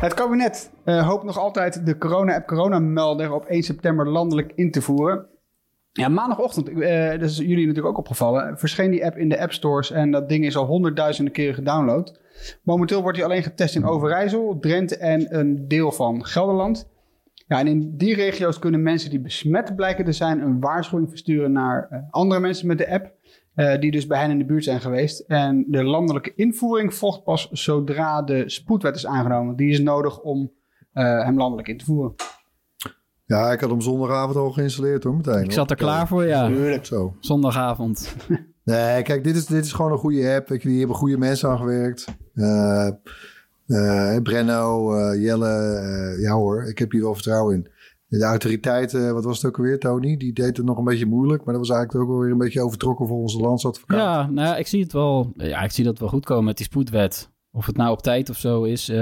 Het 0.00 0.14
kabinet 0.14 0.70
eh, 0.84 1.08
hoopt 1.08 1.24
nog 1.24 1.38
altijd 1.38 1.86
de 1.86 1.98
corona-app 1.98 2.46
Corona-melder 2.46 3.32
op 3.32 3.44
1 3.44 3.62
september 3.62 4.08
landelijk 4.08 4.52
in 4.54 4.70
te 4.70 4.82
voeren. 4.82 5.26
Ja, 5.92 6.08
maandagochtend, 6.08 6.68
eh, 6.68 7.10
dat 7.10 7.30
is 7.30 7.36
jullie 7.36 7.66
natuurlijk 7.66 7.86
ook 7.86 7.98
opgevallen, 7.98 8.58
verscheen 8.58 8.90
die 8.90 9.04
app 9.04 9.16
in 9.16 9.28
de 9.28 9.40
app 9.40 9.52
stores 9.52 9.90
en 9.90 10.10
dat 10.10 10.28
ding 10.28 10.44
is 10.44 10.56
al 10.56 10.66
honderdduizenden 10.66 11.32
keren 11.32 11.54
gedownload. 11.54 12.20
Momenteel 12.62 13.02
wordt 13.02 13.16
hij 13.16 13.26
alleen 13.26 13.42
getest 13.42 13.74
in 13.74 13.84
Overijssel, 13.84 14.58
Drenthe 14.60 14.96
en 14.96 15.38
een 15.38 15.68
deel 15.68 15.92
van 15.92 16.24
Gelderland. 16.24 16.88
Ja, 17.46 17.58
en 17.58 17.66
in 17.66 17.96
die 17.96 18.14
regio's 18.14 18.58
kunnen 18.58 18.82
mensen 18.82 19.10
die 19.10 19.20
besmet 19.20 19.76
blijken 19.76 20.04
te 20.04 20.12
zijn 20.12 20.40
een 20.40 20.60
waarschuwing 20.60 21.08
versturen 21.08 21.52
naar 21.52 21.86
eh, 21.90 21.98
andere 22.10 22.40
mensen 22.40 22.66
met 22.66 22.78
de 22.78 22.90
app, 22.90 23.12
eh, 23.54 23.80
die 23.80 23.90
dus 23.90 24.06
bij 24.06 24.20
hen 24.20 24.30
in 24.30 24.38
de 24.38 24.44
buurt 24.44 24.64
zijn 24.64 24.80
geweest. 24.80 25.20
En 25.20 25.64
de 25.68 25.84
landelijke 25.84 26.32
invoering 26.34 26.94
volgt 26.94 27.24
pas 27.24 27.50
zodra 27.50 28.22
de 28.22 28.48
spoedwet 28.48 28.96
is 28.96 29.06
aangenomen. 29.06 29.56
Die 29.56 29.70
is 29.70 29.80
nodig 29.80 30.20
om 30.20 30.56
hem 30.92 31.36
landelijk 31.36 31.68
in 31.68 31.76
te 31.76 31.84
voeren. 31.84 32.14
Ja, 33.28 33.52
ik 33.52 33.60
had 33.60 33.70
hem 33.70 33.80
zondagavond 33.80 34.36
al 34.36 34.50
geïnstalleerd 34.50 35.04
hoor, 35.04 35.14
meteen. 35.16 35.44
ik 35.44 35.52
zat 35.52 35.70
er 35.70 35.76
klaar 35.76 36.08
voor, 36.08 36.26
ja. 36.26 36.46
Tuurlijk. 36.46 36.86
Zo. 36.86 37.14
Zondagavond. 37.20 38.14
Nee, 38.64 39.02
kijk, 39.02 39.24
dit 39.24 39.36
is, 39.36 39.46
dit 39.46 39.64
is 39.64 39.72
gewoon 39.72 39.92
een 39.92 39.98
goede 39.98 40.34
app. 40.34 40.48
Weet 40.48 40.62
je, 40.62 40.68
die 40.68 40.78
hebben 40.78 40.96
goede 40.96 41.18
mensen 41.18 41.48
aan 41.48 41.58
gewerkt. 41.58 42.06
Eh, 42.34 44.16
Brenno, 44.22 44.94
Jelle, 45.14 46.16
ja 46.20 46.32
hoor, 46.32 46.64
ik 46.64 46.78
heb 46.78 46.90
hier 46.90 47.02
wel 47.02 47.14
vertrouwen 47.14 47.54
in. 47.54 47.68
De 48.06 48.24
autoriteiten, 48.24 49.14
wat 49.14 49.24
was 49.24 49.36
het 49.36 49.46
ook 49.46 49.58
alweer, 49.58 49.78
Tony? 49.78 50.16
Die 50.16 50.32
deed 50.32 50.56
het 50.56 50.66
nog 50.66 50.78
een 50.78 50.84
beetje 50.84 51.06
moeilijk, 51.06 51.44
maar 51.44 51.54
dat 51.54 51.66
was 51.66 51.76
eigenlijk 51.76 52.04
ook 52.04 52.10
wel 52.14 52.22
weer 52.22 52.32
een 52.32 52.38
beetje 52.38 52.62
overtrokken 52.62 53.06
voor 53.06 53.18
onze 53.18 53.38
landsadvocaat. 53.40 53.98
Ja, 53.98 54.30
nou 54.30 54.48
ja, 54.48 54.56
ik 54.56 54.66
zie 54.66 54.82
het 54.82 54.92
wel. 54.92 55.32
Ja, 55.36 55.62
ik 55.62 55.70
zie 55.70 55.84
dat 55.84 55.98
wel 55.98 56.08
goed 56.08 56.24
komen 56.24 56.44
met 56.44 56.56
die 56.56 56.66
spoedwet. 56.66 57.30
Of 57.52 57.66
het 57.66 57.76
nou 57.76 57.90
op 57.90 58.02
tijd 58.02 58.30
of 58.30 58.36
zo 58.36 58.62
is. 58.62 58.92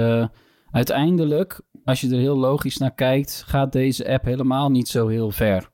uiteindelijk, 0.71 1.61
als 1.87 2.01
je 2.01 2.09
er 2.09 2.19
heel 2.19 2.37
logisch 2.37 2.77
naar 2.77 2.93
kijkt, 2.93 3.43
gaat 3.47 3.71
deze 3.71 4.09
app 4.09 4.25
helemaal 4.25 4.69
niet 4.71 4.87
zo 4.87 5.07
heel 5.07 5.31
ver 5.31 5.69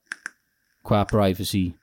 qua 0.81 1.03
privacy. 1.03 1.75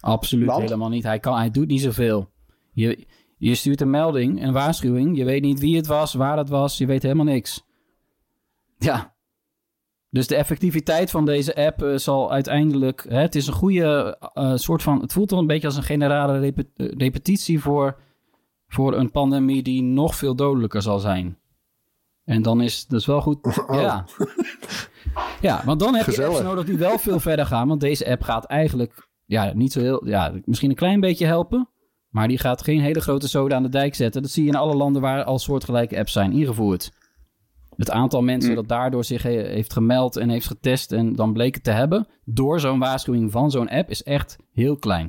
Absoluut 0.00 0.46
Want? 0.46 0.62
helemaal 0.62 0.88
niet. 0.88 1.02
Hij, 1.02 1.18
kan, 1.18 1.36
hij 1.36 1.50
doet 1.50 1.66
niet 1.66 1.80
zoveel. 1.80 2.30
Je, 2.72 3.06
je 3.36 3.54
stuurt 3.54 3.80
een 3.80 3.90
melding, 3.90 4.42
een 4.42 4.52
waarschuwing. 4.52 5.16
Je 5.16 5.24
weet 5.24 5.42
niet 5.42 5.60
wie 5.60 5.76
het 5.76 5.86
was, 5.86 6.14
waar 6.14 6.38
het 6.38 6.48
was. 6.48 6.78
Je 6.78 6.86
weet 6.86 7.02
helemaal 7.02 7.24
niks. 7.24 7.64
Ja. 8.78 9.14
Dus 10.10 10.26
de 10.26 10.36
effectiviteit 10.36 11.10
van 11.10 11.24
deze 11.24 11.54
app 11.54 11.82
eh, 11.82 11.96
zal 11.96 12.32
uiteindelijk. 12.32 13.06
Hè, 13.08 13.20
het 13.20 13.34
is 13.34 13.46
een 13.46 13.52
goede 13.52 14.18
eh, 14.32 14.52
soort 14.54 14.82
van. 14.82 15.00
Het 15.00 15.12
voelt 15.12 15.30
wel 15.30 15.40
een 15.40 15.46
beetje 15.46 15.66
als 15.66 15.76
een 15.76 15.82
generale 15.82 16.38
repe- 16.38 16.68
eh, 16.76 16.88
repetitie 16.96 17.60
voor, 17.60 17.98
voor 18.68 18.96
een 18.96 19.10
pandemie 19.10 19.62
die 19.62 19.82
nog 19.82 20.16
veel 20.16 20.34
dodelijker 20.36 20.82
zal 20.82 20.98
zijn. 20.98 21.38
En 22.26 22.42
dan 22.42 22.60
is 22.60 22.78
het 22.78 22.88
dus 22.88 23.06
wel 23.06 23.20
goed. 23.20 23.38
Ja. 23.68 24.04
ja, 25.40 25.62
want 25.64 25.80
dan 25.80 25.94
heb 25.94 26.04
je 26.06 26.12
apps 26.26 26.36
nodig 26.44 26.64
die 26.64 26.76
wel 26.78 26.98
veel 26.98 27.20
verder 27.20 27.46
gaan. 27.46 27.68
Want 27.68 27.80
deze 27.80 28.10
app 28.10 28.22
gaat 28.22 28.44
eigenlijk. 28.44 29.08
Ja, 29.24 29.52
niet 29.54 29.72
zo 29.72 29.80
heel. 29.80 30.06
Ja, 30.06 30.32
misschien 30.44 30.70
een 30.70 30.76
klein 30.76 31.00
beetje 31.00 31.26
helpen. 31.26 31.68
Maar 32.08 32.28
die 32.28 32.38
gaat 32.38 32.62
geen 32.62 32.80
hele 32.80 33.00
grote 33.00 33.28
zoden 33.28 33.56
aan 33.56 33.62
de 33.62 33.68
dijk 33.68 33.94
zetten. 33.94 34.22
Dat 34.22 34.30
zie 34.30 34.42
je 34.42 34.48
in 34.48 34.56
alle 34.56 34.74
landen 34.74 35.02
waar 35.02 35.24
al 35.24 35.38
soortgelijke 35.38 35.98
apps 35.98 36.12
zijn 36.12 36.32
ingevoerd. 36.32 36.90
Het 37.76 37.90
aantal 37.90 38.22
mensen 38.22 38.54
dat 38.54 38.68
daardoor 38.68 39.04
zich 39.04 39.22
he- 39.22 39.30
heeft 39.48 39.72
gemeld 39.72 40.16
en 40.16 40.28
heeft 40.28 40.46
getest 40.46 40.92
en 40.92 41.12
dan 41.12 41.32
bleek 41.32 41.54
het 41.54 41.64
te 41.64 41.70
hebben, 41.70 42.06
door 42.24 42.60
zo'n 42.60 42.78
waarschuwing 42.78 43.32
van 43.32 43.50
zo'n 43.50 43.68
app, 43.68 43.90
is 43.90 44.02
echt 44.02 44.36
heel 44.52 44.76
klein. 44.76 45.08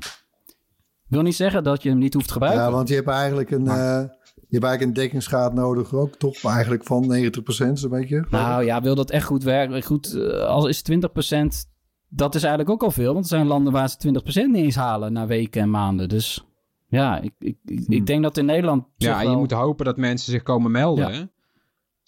Wil 1.08 1.22
niet 1.22 1.36
zeggen 1.36 1.64
dat 1.64 1.84
je 1.84 1.90
hem 1.90 1.98
niet 1.98 2.14
hoeft 2.14 2.28
te 2.28 2.34
gebruiken. 2.34 2.64
Ja, 2.64 2.72
want 2.72 2.90
je 2.90 2.96
hebt 2.96 3.08
eigenlijk 3.08 3.52
een, 3.52 3.68
eh, 3.68 4.04
je 4.34 4.56
hebt 4.56 4.64
eigenlijk 4.64 4.82
een 4.82 4.94
dekkingsgraad 4.94 5.54
nodig 5.54 5.94
ook, 5.94 6.16
toch? 6.16 6.44
Eigenlijk 6.44 6.84
van 6.84 7.08
90% 7.08 7.80
zo'n 7.80 7.90
beetje. 7.90 8.26
Nou 8.30 8.64
ja, 8.64 8.82
wil 8.82 8.96
dat 8.96 9.10
echt 9.10 9.26
goed 9.26 9.44
werken? 9.44 9.84
Goed, 9.84 10.14
eh, 10.14 10.40
al 10.40 10.68
is 10.68 10.82
20%, 10.82 11.70
dat 12.10 12.36
is 12.36 12.42
eigenlijk 12.42 12.72
ook 12.72 12.84
al 12.84 12.92
veel. 12.92 13.14
Want 13.14 13.26
er 13.26 13.32
zijn 13.32 13.48
landen 13.48 13.74
waar 13.74 13.90
ze 13.90 13.98
20% 13.98 14.52
niet 14.52 14.64
eens 14.64 14.76
halen 14.76 15.14
na 15.14 15.28
weken 15.28 15.62
en 15.62 15.70
maanden. 15.70 16.10
Dus 16.10 16.46
ja, 16.88 17.20
ik, 17.20 17.34
ik, 17.40 17.58
ik, 17.66 17.86
ik 17.88 18.06
denk 18.06 18.24
dat 18.24 18.38
in 18.38 18.46
Nederland... 18.46 18.86
Ja, 18.96 19.22
je 19.22 19.36
moet 19.36 19.52
hopen 19.52 19.86
dat 19.86 19.98
mensen 19.98 20.32
zich 20.32 20.44
komen 20.44 20.72
melden. 20.72 21.12
Ja. 21.12 21.20
hè? 21.20 21.24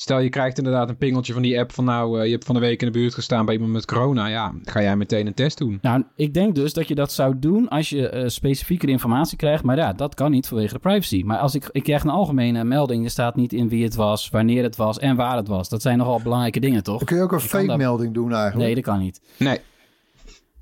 Stel 0.02 0.20
je 0.20 0.30
krijgt 0.30 0.58
inderdaad 0.58 0.90
een 0.90 0.98
pingeltje 0.98 1.34
van 1.34 1.42
die 1.42 1.60
app 1.60 1.72
van 1.72 1.86
nou, 1.86 2.20
eh, 2.20 2.26
je 2.26 2.32
hebt 2.32 2.46
van 2.46 2.56
de 2.56 2.62
week 2.62 2.82
in 2.82 2.92
de 2.92 3.00
buurt 3.00 3.14
gestaan 3.14 3.46
bij 3.46 3.54
iemand 3.54 3.74
met 3.74 3.86
corona. 3.86 4.28
Ja, 4.28 4.54
ga 4.64 4.82
jij 4.82 4.96
meteen 4.96 5.28
een 5.28 5.34
test 5.34 5.58
doen. 5.58 5.80
Nou, 5.82 6.04
ik 6.16 6.34
denk 6.34 6.56
dus 6.56 6.74
dat 6.74 6.88
je 6.88 6.96
dat 6.96 7.12
zou 7.12 7.40
doen 7.40 7.68
als 7.68 7.90
je 7.90 8.14
uh, 8.14 8.28
specifiekere 8.28 8.92
informatie 8.92 9.38
krijgt. 9.38 9.64
Maar 9.64 9.78
ja, 9.78 9.94
dat 9.94 10.16
kan 10.16 10.32
niet 10.32 10.48
vanwege 10.48 10.74
de 10.74 10.80
privacy. 10.80 11.24
Maar 11.26 11.38
als 11.38 11.56
ik, 11.56 11.70
ik 11.72 11.84
krijg 11.84 12.04
een 12.04 12.10
algemene 12.10 12.64
melding, 12.64 13.04
er 13.04 13.10
staat 13.10 13.36
niet 13.36 13.54
in 13.54 13.70
wie 13.70 13.84
het 13.84 13.96
was, 13.96 14.30
wanneer 14.30 14.64
het 14.64 14.76
was 14.76 15.00
en 15.00 15.16
waar 15.16 15.36
het 15.36 15.48
was. 15.48 15.70
Dat 15.70 15.82
zijn 15.82 15.98
nogal 15.98 16.22
belangrijke 16.22 16.60
dingen, 16.60 16.84
toch? 16.84 16.98
Dan 16.98 17.08
kun 17.08 17.18
je 17.18 17.24
ook 17.24 17.32
een 17.32 17.40
fake 17.40 17.78
melding 17.78 18.14
doen 18.14 18.34
eigenlijk. 18.34 18.66
Nee, 18.66 18.76
dat 18.76 18.84
kan 18.84 19.00
niet. 19.00 19.22
Nee. 19.38 19.60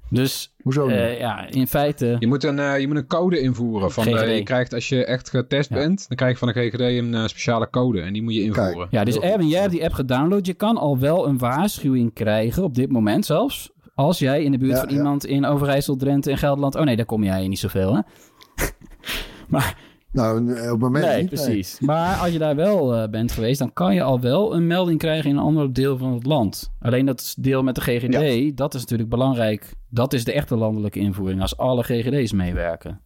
Dus 0.09 0.53
Hoezo 0.61 0.87
uh, 0.87 1.19
ja, 1.19 1.49
in 1.49 1.67
feite... 1.67 2.15
Je 2.19 2.27
moet 2.27 2.43
een, 2.43 2.57
uh, 2.57 2.79
je 2.79 2.87
moet 2.87 2.97
een 2.97 3.07
code 3.07 3.39
invoeren. 3.39 3.91
Van 3.91 4.03
de, 4.03 4.11
je 4.11 4.43
krijgt, 4.43 4.73
als 4.73 4.89
je 4.89 5.05
echt 5.05 5.29
getest 5.29 5.69
ja. 5.69 5.75
bent, 5.75 6.05
dan 6.07 6.17
krijg 6.17 6.31
je 6.31 6.37
van 6.37 6.47
de 6.47 6.53
GGD 6.53 6.79
een 6.79 7.13
uh, 7.13 7.25
speciale 7.25 7.69
code. 7.69 8.01
En 8.01 8.13
die 8.13 8.23
moet 8.23 8.33
je 8.33 8.41
invoeren. 8.41 8.75
Kijk. 8.77 8.91
Ja, 8.91 9.03
dus 9.03 9.19
Erwin, 9.19 9.47
jij 9.47 9.59
hebt 9.59 9.71
die 9.71 9.83
app 9.83 9.93
gedownload. 9.93 10.45
Je 10.45 10.53
kan 10.53 10.77
al 10.77 10.99
wel 10.99 11.27
een 11.27 11.37
waarschuwing 11.37 12.13
krijgen, 12.13 12.63
op 12.63 12.75
dit 12.75 12.91
moment 12.91 13.25
zelfs. 13.25 13.71
Als 13.95 14.19
jij 14.19 14.43
in 14.43 14.51
de 14.51 14.57
buurt 14.57 14.73
ja, 14.73 14.79
van 14.79 14.89
ja. 14.89 14.95
iemand 14.95 15.25
in 15.25 15.45
Overijssel, 15.45 15.95
Drenthe 15.95 16.31
en 16.31 16.37
Gelderland... 16.37 16.75
Oh 16.75 16.83
nee, 16.83 16.95
daar 16.95 17.05
kom 17.05 17.23
jij 17.23 17.47
niet 17.47 17.59
zoveel, 17.59 17.95
hè? 17.95 18.01
maar... 19.47 19.86
Nou, 20.17 20.51
op 20.51 20.57
het 20.57 20.79
moment 20.79 21.05
nee, 21.05 21.21
niet. 21.21 21.29
precies. 21.29 21.79
Nee. 21.79 21.89
Maar 21.89 22.15
als 22.15 22.31
je 22.31 22.39
daar 22.39 22.55
wel 22.55 22.95
uh, 22.95 23.09
bent 23.09 23.31
geweest, 23.31 23.59
dan 23.59 23.73
kan 23.73 23.93
je 23.93 24.03
al 24.03 24.19
wel 24.19 24.55
een 24.55 24.67
melding 24.67 24.99
krijgen 24.99 25.29
in 25.29 25.35
een 25.35 25.43
ander 25.43 25.73
deel 25.73 25.97
van 25.97 26.13
het 26.13 26.25
land. 26.25 26.71
Alleen 26.79 27.05
dat 27.05 27.35
deel 27.39 27.63
met 27.63 27.75
de 27.75 27.81
GGD, 27.81 28.45
ja. 28.45 28.51
dat 28.55 28.73
is 28.73 28.81
natuurlijk 28.81 29.09
belangrijk. 29.09 29.73
Dat 29.89 30.13
is 30.13 30.23
de 30.23 30.33
echte 30.33 30.55
landelijke 30.55 30.99
invoering, 30.99 31.41
als 31.41 31.57
alle 31.57 31.83
GGD's 31.83 32.31
meewerken. 32.31 33.01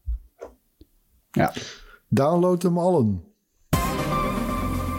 Ja. 1.32 1.54
Download 2.10 2.62
hem 2.62 2.78
allen. 2.78 3.24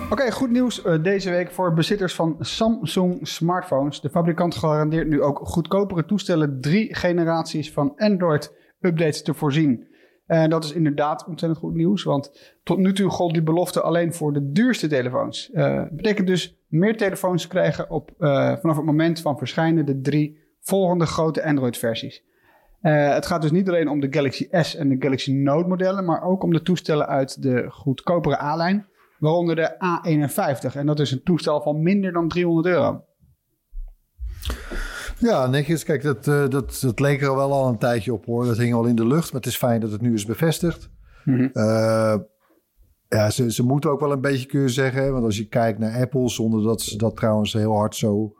Oké, 0.05 0.13
okay, 0.13 0.31
goed 0.31 0.51
nieuws 0.51 0.85
uh, 0.85 1.03
deze 1.03 1.31
week 1.31 1.51
voor 1.51 1.73
bezitters 1.73 2.15
van 2.15 2.37
Samsung 2.41 3.29
smartphones. 3.29 4.01
De 4.01 4.11
fabrikant 4.11 4.55
garandeert 4.55 5.09
nu 5.09 5.23
ook 5.23 5.41
goedkopere 5.43 6.05
toestellen 6.05 6.61
drie 6.61 6.95
generaties 6.95 7.73
van 7.73 7.93
Android-updates 7.97 9.23
te 9.23 9.35
voorzien. 9.35 9.91
En 10.33 10.51
dat 10.51 10.65
is 10.65 10.73
inderdaad 10.73 11.27
ontzettend 11.27 11.61
goed 11.61 11.75
nieuws, 11.75 12.03
want 12.03 12.55
tot 12.63 12.79
nu 12.79 12.93
toe 12.93 13.11
gold 13.11 13.33
die 13.33 13.43
belofte 13.43 13.81
alleen 13.81 14.15
voor 14.15 14.33
de 14.33 14.53
duurste 14.53 14.87
telefoons. 14.87 15.51
Dat 15.53 15.97
betekent 15.97 16.27
dus 16.27 16.57
meer 16.69 16.97
telefoons 16.97 17.47
krijgen 17.47 17.91
op, 17.91 18.11
uh, 18.19 18.57
vanaf 18.57 18.77
het 18.77 18.85
moment 18.85 19.21
van 19.21 19.39
verschijnen 19.39 19.87
de 19.87 20.01
drie 20.01 20.39
volgende 20.61 21.07
grote 21.07 21.45
Android-versies. 21.45 22.25
Uh, 22.83 23.15
het 23.15 23.27
gaat 23.27 23.43
dus 23.43 23.51
niet 23.51 23.69
alleen 23.69 23.89
om 23.89 24.01
de 24.01 24.07
Galaxy 24.11 24.49
S 24.51 24.75
en 24.75 24.89
de 24.89 24.97
Galaxy 24.99 25.33
Note 25.33 25.69
modellen, 25.69 26.05
maar 26.05 26.23
ook 26.23 26.43
om 26.43 26.53
de 26.53 26.63
toestellen 26.63 27.07
uit 27.07 27.43
de 27.43 27.67
goedkopere 27.69 28.41
A-lijn, 28.41 28.87
waaronder 29.19 29.57
de 29.57 29.75
A51. 29.75 30.77
En 30.77 30.87
dat 30.87 31.01
is 31.01 31.11
een 31.11 31.23
toestel 31.23 31.63
van 31.63 31.83
minder 31.83 32.13
dan 32.13 32.29
300 32.29 32.67
euro. 32.67 33.05
Ja, 35.23 35.47
netjes. 35.47 35.85
Kijk, 35.85 36.03
dat, 36.03 36.27
uh, 36.27 36.49
dat, 36.49 36.79
dat 36.81 37.01
leek 37.01 37.23
er 37.23 37.37
wel 37.37 37.53
al 37.53 37.69
een 37.69 37.79
tijdje 37.79 38.13
op 38.13 38.25
hoor. 38.25 38.45
Dat 38.45 38.57
hing 38.57 38.75
al 38.75 38.85
in 38.85 38.95
de 38.95 39.07
lucht, 39.07 39.33
maar 39.33 39.41
het 39.41 39.51
is 39.51 39.57
fijn 39.57 39.81
dat 39.81 39.91
het 39.91 40.01
nu 40.01 40.15
is 40.15 40.25
bevestigd. 40.25 40.91
Mm 41.25 41.35
-hmm. 41.35 41.51
uh, 41.53 42.15
ja, 43.09 43.31
ze, 43.31 43.53
ze 43.53 43.63
moeten 43.63 43.91
ook 43.91 44.01
wel 44.01 44.13
een 44.13 44.21
beetje 44.21 44.47
kunnen 44.47 44.71
zeggen. 44.71 45.13
Want 45.13 45.25
als 45.25 45.37
je 45.37 45.49
kijkt 45.49 45.79
naar 45.79 46.01
Apple, 46.01 46.29
zonder 46.29 46.63
dat 46.63 46.81
ze 46.81 46.97
dat 46.97 47.17
trouwens 47.17 47.53
heel 47.53 47.77
hard 47.77 47.97
zo 47.97 48.35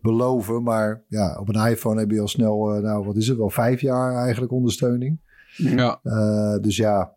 beloven. 0.00 0.62
Maar 0.62 1.04
ja, 1.08 1.38
op 1.40 1.48
een 1.48 1.66
iPhone 1.66 2.00
heb 2.00 2.10
je 2.10 2.20
al 2.20 2.28
snel, 2.28 2.76
uh, 2.76 2.82
nou 2.82 3.04
wat 3.04 3.16
is 3.16 3.28
het, 3.28 3.38
wel 3.38 3.50
vijf 3.50 3.80
jaar 3.80 4.16
eigenlijk 4.16 4.52
ondersteuning. 4.52 5.20
Ja. 5.56 6.00
dus 6.60 6.76
ja, 6.76 7.14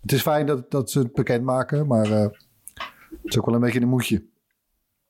het 0.00 0.12
is 0.12 0.22
fijn 0.22 0.46
dat, 0.46 0.70
dat 0.70 0.90
ze 0.90 0.98
het 0.98 1.12
bekendmaken, 1.12 1.86
maar 1.86 2.06
het 2.08 2.32
is 3.22 3.38
ook 3.38 3.46
wel 3.46 3.54
een 3.54 3.60
beetje 3.60 3.80
een 3.80 3.88
moedje. 3.88 4.24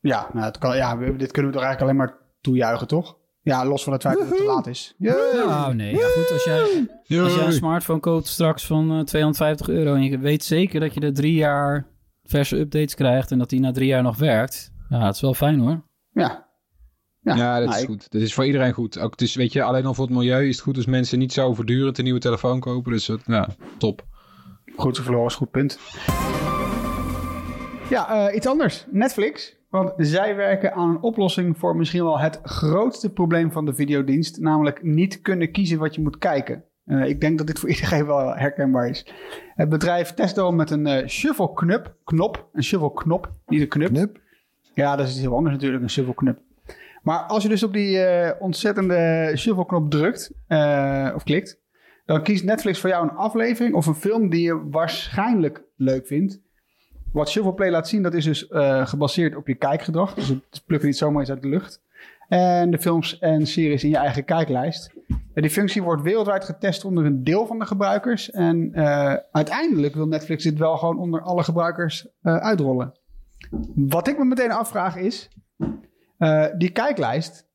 Ja, 0.00 0.30
nou, 0.32 0.46
het 0.46 0.58
kan, 0.58 0.76
ja, 0.76 0.96
dit 0.96 1.32
kunnen 1.32 1.50
we 1.50 1.56
toch 1.56 1.66
eigenlijk 1.66 1.80
alleen 1.80 1.96
maar 1.96 2.20
toejuichen, 2.40 2.86
toch? 2.86 3.18
Ja, 3.42 3.66
los 3.66 3.84
van 3.84 3.92
het 3.92 4.02
feit 4.02 4.18
dat 4.18 4.28
het 4.28 4.36
te 4.36 4.44
laat 4.44 4.66
is. 4.66 4.94
Nou, 4.98 5.74
nee. 5.74 5.96
Ja, 5.96 6.06
goed, 6.06 6.30
als 6.32 6.44
jij, 6.44 7.20
als 7.20 7.34
jij 7.34 7.46
een 7.46 7.52
smartphone 7.52 8.00
koopt 8.00 8.26
straks 8.26 8.66
van 8.66 8.92
uh, 8.98 9.02
250 9.04 9.68
euro... 9.68 9.94
en 9.94 10.02
je 10.02 10.18
weet 10.18 10.44
zeker 10.44 10.80
dat 10.80 10.94
je 10.94 11.00
er 11.00 11.14
drie 11.14 11.34
jaar 11.34 11.86
verse 12.24 12.58
updates 12.58 12.94
krijgt... 12.94 13.30
en 13.30 13.38
dat 13.38 13.48
die 13.48 13.60
na 13.60 13.72
drie 13.72 13.86
jaar 13.86 14.02
nog 14.02 14.16
werkt... 14.16 14.72
ja, 14.88 15.06
het 15.06 15.14
is 15.14 15.20
wel 15.20 15.34
fijn, 15.34 15.58
hoor. 15.58 15.82
Ja. 16.12 16.48
Ja, 17.20 17.34
ja 17.34 17.58
dat 17.58 17.68
nou, 17.68 17.76
is 17.76 17.82
ik... 17.82 17.88
goed. 17.88 18.10
Dat 18.10 18.22
is 18.22 18.34
voor 18.34 18.46
iedereen 18.46 18.72
goed. 18.72 18.98
Ook, 18.98 19.18
dus 19.18 19.34
weet 19.34 19.52
je, 19.52 19.62
alleen 19.62 19.86
al 19.86 19.94
voor 19.94 20.06
het 20.06 20.14
milieu 20.14 20.48
is 20.48 20.54
het 20.54 20.64
goed... 20.64 20.76
als 20.76 20.86
mensen 20.86 21.18
niet 21.18 21.32
zo 21.32 21.54
voortdurend 21.54 21.98
een 21.98 22.04
nieuwe 22.04 22.20
telefoon 22.20 22.60
kopen. 22.60 22.92
Dus 22.92 23.10
ja, 23.26 23.48
top. 23.78 24.06
Goed 24.76 24.98
is 24.98 25.34
goed 25.34 25.50
punt. 25.50 25.78
Ja, 27.90 28.28
uh, 28.28 28.34
iets 28.34 28.46
anders. 28.46 28.86
Netflix... 28.90 29.58
Want 29.70 29.92
zij 29.96 30.36
werken 30.36 30.72
aan 30.72 30.88
een 30.88 31.02
oplossing 31.02 31.58
voor 31.58 31.76
misschien 31.76 32.04
wel 32.04 32.18
het 32.18 32.40
grootste 32.42 33.12
probleem 33.12 33.52
van 33.52 33.64
de 33.64 33.74
videodienst. 33.74 34.40
Namelijk 34.40 34.82
niet 34.82 35.20
kunnen 35.20 35.52
kiezen 35.52 35.78
wat 35.78 35.94
je 35.94 36.02
moet 36.02 36.18
kijken. 36.18 36.64
Uh, 36.86 37.08
ik 37.08 37.20
denk 37.20 37.38
dat 37.38 37.46
dit 37.46 37.58
voor 37.58 37.68
iedereen 37.74 38.06
wel 38.06 38.34
herkenbaar 38.34 38.88
is. 38.88 39.06
Het 39.54 39.68
bedrijf 39.68 40.14
test 40.14 40.38
al 40.38 40.52
met 40.52 40.70
een 40.70 40.86
uh, 40.86 41.06
shuffle 41.06 41.52
knop, 41.54 41.94
knop. 42.04 42.48
Een 42.52 42.62
shuffle 42.62 42.92
knop, 42.92 43.30
niet 43.46 43.60
een 43.60 43.68
knup. 43.68 43.88
knip. 43.88 44.20
Ja, 44.74 44.96
dat 44.96 45.06
is 45.06 45.12
iets 45.12 45.20
heel 45.20 45.34
anders 45.34 45.54
natuurlijk, 45.54 45.82
een 45.82 45.90
shuffle 45.90 46.14
knop. 46.14 46.38
Maar 47.02 47.18
als 47.18 47.42
je 47.42 47.48
dus 47.48 47.62
op 47.62 47.72
die 47.72 47.96
uh, 47.96 48.30
ontzettende 48.38 49.32
shuffle 49.36 49.66
knop 49.66 49.90
drukt 49.90 50.32
of 51.14 51.22
klikt. 51.22 51.58
Dan 52.04 52.22
kiest 52.22 52.44
Netflix 52.44 52.80
voor 52.80 52.90
jou 52.90 53.08
een 53.08 53.16
aflevering 53.16 53.74
of 53.74 53.86
een 53.86 53.94
film 53.94 54.28
die 54.28 54.42
je 54.42 54.68
waarschijnlijk 54.70 55.62
leuk 55.76 56.06
vindt. 56.06 56.40
Wat 57.12 57.30
Shuffle 57.30 57.54
Play 57.54 57.70
laat 57.70 57.88
zien, 57.88 58.02
dat 58.02 58.14
is 58.14 58.24
dus 58.24 58.48
uh, 58.50 58.86
gebaseerd 58.86 59.36
op 59.36 59.46
je 59.46 59.54
kijkgedrag. 59.54 60.14
Dus 60.14 60.28
het 60.28 60.62
plukken 60.66 60.88
niet 60.88 60.96
zomaar 60.96 61.20
eens 61.20 61.30
uit 61.30 61.42
de 61.42 61.48
lucht. 61.48 61.82
En 62.28 62.70
de 62.70 62.78
films 62.78 63.18
en 63.18 63.46
series 63.46 63.84
in 63.84 63.90
je 63.90 63.96
eigen 63.96 64.24
kijklijst. 64.24 64.92
Die 65.34 65.50
functie 65.50 65.82
wordt 65.82 66.02
wereldwijd 66.02 66.44
getest 66.44 66.84
onder 66.84 67.04
een 67.04 67.24
deel 67.24 67.46
van 67.46 67.58
de 67.58 67.66
gebruikers. 67.66 68.30
En 68.30 68.72
uh, 68.74 69.14
uiteindelijk 69.32 69.94
wil 69.94 70.06
Netflix 70.06 70.44
dit 70.44 70.58
wel 70.58 70.76
gewoon 70.76 70.98
onder 70.98 71.22
alle 71.22 71.42
gebruikers 71.42 72.06
uh, 72.22 72.36
uitrollen. 72.36 72.92
Wat 73.74 74.08
ik 74.08 74.18
me 74.18 74.24
meteen 74.24 74.52
afvraag 74.52 74.96
is, 74.96 75.28
die 76.58 76.70
kijklijst. 76.70 77.48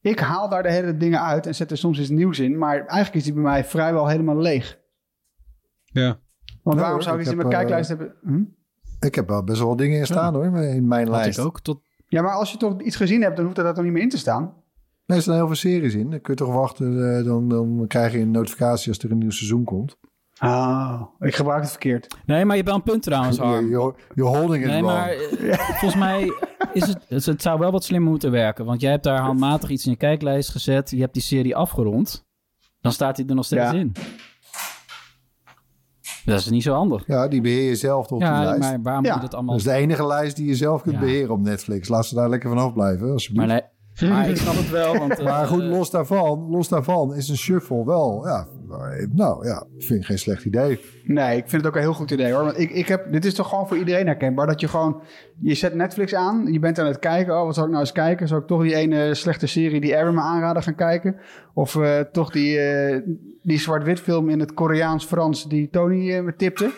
Ik 0.00 0.18
haal 0.18 0.48
daar 0.48 0.62
de 0.62 0.72
hele 0.72 0.96
dingen 0.96 1.22
uit 1.22 1.46
en 1.46 1.54
zet 1.54 1.70
er 1.70 1.78
soms 1.78 1.98
eens 1.98 2.08
nieuws 2.08 2.38
in. 2.38 2.58
Maar 2.58 2.76
eigenlijk 2.76 3.14
is 3.14 3.24
die 3.24 3.32
bij 3.32 3.42
mij 3.42 3.64
vrijwel 3.64 4.08
helemaal 4.08 4.38
leeg. 4.38 4.78
Ja. 5.84 6.18
Want 6.62 6.76
waarom 6.76 6.98
nou, 6.98 7.02
zou 7.02 7.14
ik 7.14 7.22
iets 7.22 7.30
in 7.30 7.36
mijn 7.36 7.48
kijklijst 7.48 7.88
hebben? 7.88 8.14
Hm? 8.22 8.42
Ik 9.00 9.14
heb 9.14 9.28
wel 9.28 9.44
best 9.44 9.60
wel 9.60 9.76
dingen 9.76 9.98
in 9.98 10.06
staan 10.06 10.32
ja. 10.32 10.38
hoor, 10.38 10.58
in 10.58 10.88
mijn 10.88 11.08
Had 11.08 11.16
lijst. 11.16 11.38
Ik 11.38 11.44
ook, 11.44 11.60
tot... 11.60 11.80
Ja, 12.06 12.22
maar 12.22 12.32
als 12.34 12.52
je 12.52 12.56
toch 12.56 12.80
iets 12.80 12.96
gezien 12.96 13.22
hebt, 13.22 13.36
dan 13.36 13.44
hoeft 13.44 13.58
er 13.58 13.64
dat 13.64 13.74
toch 13.74 13.84
niet 13.84 13.92
meer 13.92 14.02
in 14.02 14.08
te 14.08 14.18
staan? 14.18 14.54
Nee, 15.06 15.16
er 15.16 15.22
staan 15.22 15.34
heel 15.34 15.46
veel 15.46 15.56
series 15.56 15.94
in. 15.94 16.10
Dan 16.10 16.20
kun 16.20 16.34
je 16.34 16.44
toch 16.44 16.54
wachten, 16.54 17.24
dan, 17.24 17.48
dan 17.48 17.84
krijg 17.86 18.12
je 18.12 18.18
een 18.18 18.30
notificatie 18.30 18.88
als 18.88 18.98
er 18.98 19.10
een 19.10 19.18
nieuw 19.18 19.30
seizoen 19.30 19.64
komt. 19.64 19.96
Ah, 20.38 21.02
ik 21.18 21.34
gebruik 21.34 21.60
het 21.60 21.70
verkeerd. 21.70 22.16
Nee, 22.26 22.44
maar 22.44 22.56
je 22.56 22.62
hebt 22.62 22.68
wel 22.68 22.74
een 22.74 22.82
punt 22.82 23.02
trouwens, 23.02 23.38
Harm. 23.38 23.68
You're, 23.68 23.94
you're 24.14 24.36
holding 24.38 24.64
it 24.64 24.70
nee, 24.70 24.82
wrong. 24.82 24.96
maar 24.98 25.16
uh, 25.16 25.54
volgens 25.58 25.94
mij 25.94 26.32
is 26.72 26.86
het, 26.86 27.26
het 27.26 27.42
zou 27.42 27.58
wel 27.58 27.70
wat 27.70 27.84
slimmer 27.84 28.10
moeten 28.10 28.30
werken. 28.30 28.64
Want 28.64 28.80
jij 28.80 28.90
hebt 28.90 29.04
daar 29.04 29.20
handmatig 29.20 29.70
iets 29.70 29.84
in 29.84 29.90
je 29.90 29.96
kijklijst 29.96 30.50
gezet. 30.50 30.90
Je 30.90 31.00
hebt 31.00 31.14
die 31.14 31.22
serie 31.22 31.56
afgerond. 31.56 32.24
Dan 32.80 32.92
staat 32.92 33.16
hij 33.16 33.26
er 33.26 33.34
nog 33.34 33.44
steeds 33.44 33.62
Ja. 33.62 33.72
in. 33.72 33.92
Dat 36.30 36.38
is 36.38 36.50
niet 36.50 36.62
zo 36.62 36.72
handig. 36.74 37.06
Ja, 37.06 37.28
die 37.28 37.40
beheer 37.40 37.68
je 37.68 37.76
zelf 37.76 38.06
toch, 38.06 38.18
die 38.18 38.28
Ja, 38.28 38.44
lijst. 38.44 38.60
maar 38.60 38.82
waarom 38.82 39.04
Ja, 39.04 39.14
moet 39.14 39.22
het 39.22 39.34
allemaal... 39.34 39.56
Dat 39.56 39.66
is 39.66 39.72
de 39.72 39.78
enige 39.78 40.06
lijst 40.06 40.36
die 40.36 40.46
je 40.46 40.54
zelf 40.54 40.82
kunt 40.82 40.94
Ja. 40.94 41.00
beheren 41.00 41.30
op 41.30 41.40
Netflix. 41.40 41.88
Laat 41.88 42.06
ze 42.06 42.14
daar 42.14 42.28
lekker 42.28 42.48
vanaf 42.48 42.72
blijven, 42.72 43.10
alsjeblieft. 43.12 43.46
Maar 43.46 43.56
nee, 43.56 43.68
maar 44.08 44.28
ik 44.28 44.36
snap 44.36 44.54
het 44.54 44.70
wel, 44.70 44.98
want... 44.98 45.18
eh, 45.18 45.24
Maar 45.30 45.46
goed, 45.46 45.62
los 45.62 45.90
daarvan, 45.90 46.46
los 46.50 46.68
daarvan 46.68 47.14
is 47.14 47.28
een 47.28 47.36
shuffle 47.36 47.84
wel, 47.84 48.26
ja, 48.26 48.46
nou 49.12 49.46
ja, 49.46 49.66
vind 49.78 50.00
ik 50.00 50.06
geen 50.06 50.18
slecht 50.18 50.44
idee. 50.44 50.80
Nee, 51.04 51.36
ik 51.36 51.48
vind 51.48 51.62
het 51.62 51.66
ook 51.66 51.74
een 51.76 51.82
heel 51.82 51.94
goed 51.94 52.10
idee 52.10 52.32
hoor. 52.32 52.44
Want 52.44 52.58
ik, 52.58 52.70
ik 52.70 52.88
heb, 52.88 53.12
dit 53.12 53.24
is 53.24 53.34
toch 53.34 53.48
gewoon 53.48 53.68
voor 53.68 53.76
iedereen 53.76 54.06
herkenbaar. 54.06 54.46
Dat 54.46 54.60
je 54.60 54.68
gewoon, 54.68 55.02
je 55.40 55.54
zet 55.54 55.74
Netflix 55.74 56.14
aan, 56.14 56.52
je 56.52 56.58
bent 56.58 56.78
aan 56.78 56.86
het 56.86 56.98
kijken. 56.98 57.38
Oh, 57.38 57.44
wat 57.44 57.54
zou 57.54 57.66
ik 57.66 57.72
nou 57.72 57.84
eens 57.84 57.94
kijken? 57.94 58.28
Zou 58.28 58.40
ik 58.40 58.46
toch 58.46 58.62
die 58.62 58.74
ene 58.74 59.14
slechte 59.14 59.46
serie 59.46 59.80
die 59.80 59.96
Aaron 59.96 60.14
me 60.14 60.20
aanraden 60.20 60.62
gaan 60.62 60.74
kijken? 60.74 61.16
Of 61.54 61.76
eh, 61.76 61.98
toch 62.00 62.30
die, 62.30 62.58
eh, 62.58 63.00
die 63.42 63.58
zwart-wit 63.58 64.00
film 64.00 64.28
in 64.28 64.40
het 64.40 64.54
Koreaans-Frans 64.54 65.48
die 65.48 65.68
Tony 65.70 66.12
eh, 66.14 66.22
me 66.22 66.36
tipte? 66.36 66.70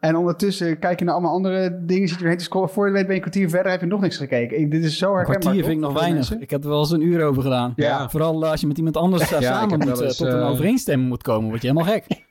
En 0.00 0.16
ondertussen 0.16 0.78
kijk 0.78 0.98
je 0.98 1.04
naar 1.04 1.14
allemaal 1.14 1.32
andere 1.32 1.80
dingen, 1.84 2.08
zit 2.08 2.16
je 2.18 2.22
erheen 2.24 2.38
te 2.38 2.44
scrollen. 2.44 2.70
Voor 2.70 2.86
je 2.86 2.92
weet 2.92 3.02
ben 3.06 3.10
je 3.10 3.22
een 3.22 3.30
kwartier 3.30 3.48
verder, 3.50 3.70
heb 3.72 3.80
je 3.80 3.86
nog 3.86 4.00
niks 4.00 4.16
gekeken. 4.16 4.60
Ik, 4.60 4.70
dit 4.70 4.84
is 4.84 4.98
zo 4.98 5.10
Een 5.10 5.16
herkenbaar. 5.16 5.40
kwartier 5.40 5.62
toch, 5.62 5.70
vind 5.70 5.82
ik 5.82 5.88
nog 5.88 5.98
weinig. 5.98 6.18
mensen? 6.18 6.40
Ik 6.40 6.50
heb 6.50 6.62
er 6.62 6.68
wel 6.68 6.78
eens 6.78 6.90
een 6.90 7.00
uur 7.02 7.24
over 7.24 7.42
gedaan. 7.42 7.72
Ja. 7.76 8.10
Vooral 8.10 8.44
eh, 8.44 8.50
als 8.50 8.60
je 8.60 8.66
met 8.66 8.76
iemand 8.76 8.96
anders 8.96 9.32
eh, 9.32 9.40
Ja, 9.40 9.52
samen 9.52 9.78
moet, 9.78 10.00
eh, 10.00 10.06
eens, 10.06 10.16
tot 10.16 10.26
een 10.26 10.42
overeenstemming 10.42 11.08
moet 11.08 11.22
komen. 11.22 11.48
Word 11.48 11.62
je 11.62 11.68
helemaal 11.68 11.92
gek. 11.92 12.04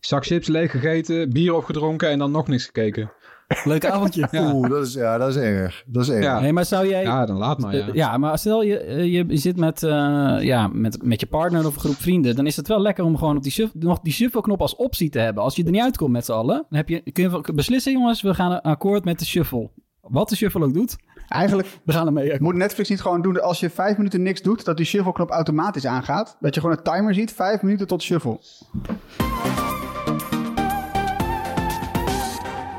Zak 0.00 0.24
chips 0.24 0.48
leeg 0.48 0.70
gegeten, 0.70 1.30
bier 1.30 1.54
opgedronken 1.54 2.08
en 2.10 2.18
dan 2.18 2.30
nog 2.30 2.48
niks 2.48 2.64
gekeken. 2.64 3.12
Leuk 3.64 3.84
avondje. 3.86 4.28
Ja. 4.36 4.52
Oeh, 4.54 4.70
dat 4.70 4.86
is, 4.86 4.94
ja, 4.94 5.18
dat 5.18 5.28
is 5.28 5.36
erg. 5.36 5.84
Dat 5.86 6.02
is 6.02 6.08
erg. 6.08 6.24
Ja. 6.24 6.40
Hey, 6.40 6.52
maar 6.52 6.64
zou 6.64 6.88
jij... 6.88 7.02
Ja, 7.02 7.26
dan 7.26 7.36
laat 7.36 7.58
maar, 7.58 7.76
ja. 7.76 7.86
Eh, 7.86 7.94
ja, 7.94 8.16
maar 8.16 8.38
stel 8.38 8.62
je, 8.62 8.78
eh, 8.78 9.04
je, 9.04 9.24
je 9.28 9.36
zit 9.36 9.56
met, 9.56 9.82
eh, 9.82 10.36
ja, 10.40 10.68
met, 10.72 11.02
met 11.02 11.20
je 11.20 11.26
partner 11.26 11.66
of 11.66 11.74
een 11.74 11.80
groep 11.80 11.94
vrienden... 11.94 12.36
dan 12.36 12.46
is 12.46 12.56
het 12.56 12.68
wel 12.68 12.80
lekker 12.80 13.04
om 13.04 13.16
gewoon 13.16 13.36
op 13.36 13.42
die 13.42 13.52
shuff- 13.52 13.74
nog 13.74 14.00
die 14.00 14.12
shuffle-knop 14.12 14.60
als 14.60 14.76
optie 14.76 15.10
te 15.10 15.18
hebben. 15.18 15.42
Als 15.42 15.56
je 15.56 15.64
er 15.64 15.70
niet 15.70 15.82
uitkomt 15.82 16.12
met 16.12 16.24
z'n 16.24 16.32
allen, 16.32 16.66
dan 16.68 16.78
heb 16.78 16.88
je, 16.88 17.12
kun 17.12 17.30
je 17.30 17.52
beslissen... 17.54 17.92
jongens, 17.92 18.22
we 18.22 18.34
gaan 18.34 18.62
akkoord 18.62 19.04
met 19.04 19.18
de 19.18 19.24
shuffle. 19.24 19.70
Wat 20.00 20.28
de 20.28 20.36
shuffle 20.36 20.64
ook 20.64 20.74
doet, 20.74 20.96
Eigenlijk 21.28 21.68
we 21.84 21.92
gaan 21.92 22.06
ermee. 22.06 22.40
moet 22.40 22.54
Netflix 22.54 22.88
niet 22.88 23.00
gewoon 23.00 23.22
doen 23.22 23.32
dat 23.32 23.42
als 23.42 23.60
je 23.60 23.70
vijf 23.70 23.96
minuten 23.96 24.22
niks 24.22 24.42
doet, 24.42 24.64
dat 24.64 24.76
die 24.76 24.86
shuffle-knop 24.86 25.30
automatisch 25.30 25.86
aangaat. 25.86 26.36
Dat 26.40 26.54
je 26.54 26.60
gewoon 26.60 26.76
een 26.76 26.82
timer 26.82 27.14
ziet, 27.14 27.32
vijf 27.32 27.62
minuten 27.62 27.86
tot 27.86 28.02
shuffle. 28.02 28.38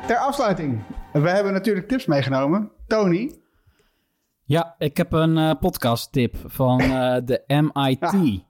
Ter 0.08 0.18
afsluiting. 0.18 0.80
We 1.14 1.30
hebben 1.30 1.54
natuurlijk 1.54 1.88
tips 1.88 2.06
meegenomen. 2.06 2.72
Tony, 2.88 3.32
Ja, 4.44 4.76
ik 4.78 4.98
heb 4.98 5.12
een 5.14 5.38
eh 5.38 5.52
podcast 5.60 6.12
tip 6.12 6.36
van 6.46 6.80
eh, 6.82 7.16
de 7.26 7.44
MIT. 7.48 8.44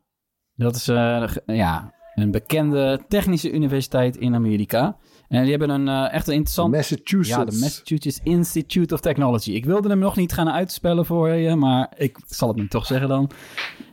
Dat 0.56 0.76
is 0.76 0.88
eh, 0.88 1.28
ja, 1.46 1.94
een 2.16 2.32
bekende 2.32 3.00
technische 3.08 3.52
universiteit 3.52 4.18
in 4.18 4.36
Amerika. 4.36 4.98
En 5.28 5.42
die 5.42 5.50
hebben 5.50 5.70
een 5.70 6.10
echt 6.10 6.28
een 6.28 6.34
interessant... 6.34 6.72
Massachusetts. 6.74 7.30
Ja, 7.30 7.46
de 7.46 7.58
Massachusetts 7.60 8.20
Institute 8.24 8.94
of 8.94 9.00
Technology. 9.00 9.52
Ik 9.52 9.66
wilde 9.66 9.90
hem 9.90 10.00
nog 10.00 10.16
niet 10.16 10.34
gaan 10.34 10.50
uitspellen 10.50 11.06
voor 11.06 11.30
je, 11.30 11.56
maar 11.56 11.94
ik 11.98 12.18
zal 12.28 12.48
het 12.48 12.58
nu 12.58 12.68
toch 12.68 12.86
zeggen 12.86 13.08
dan. 13.10 13.30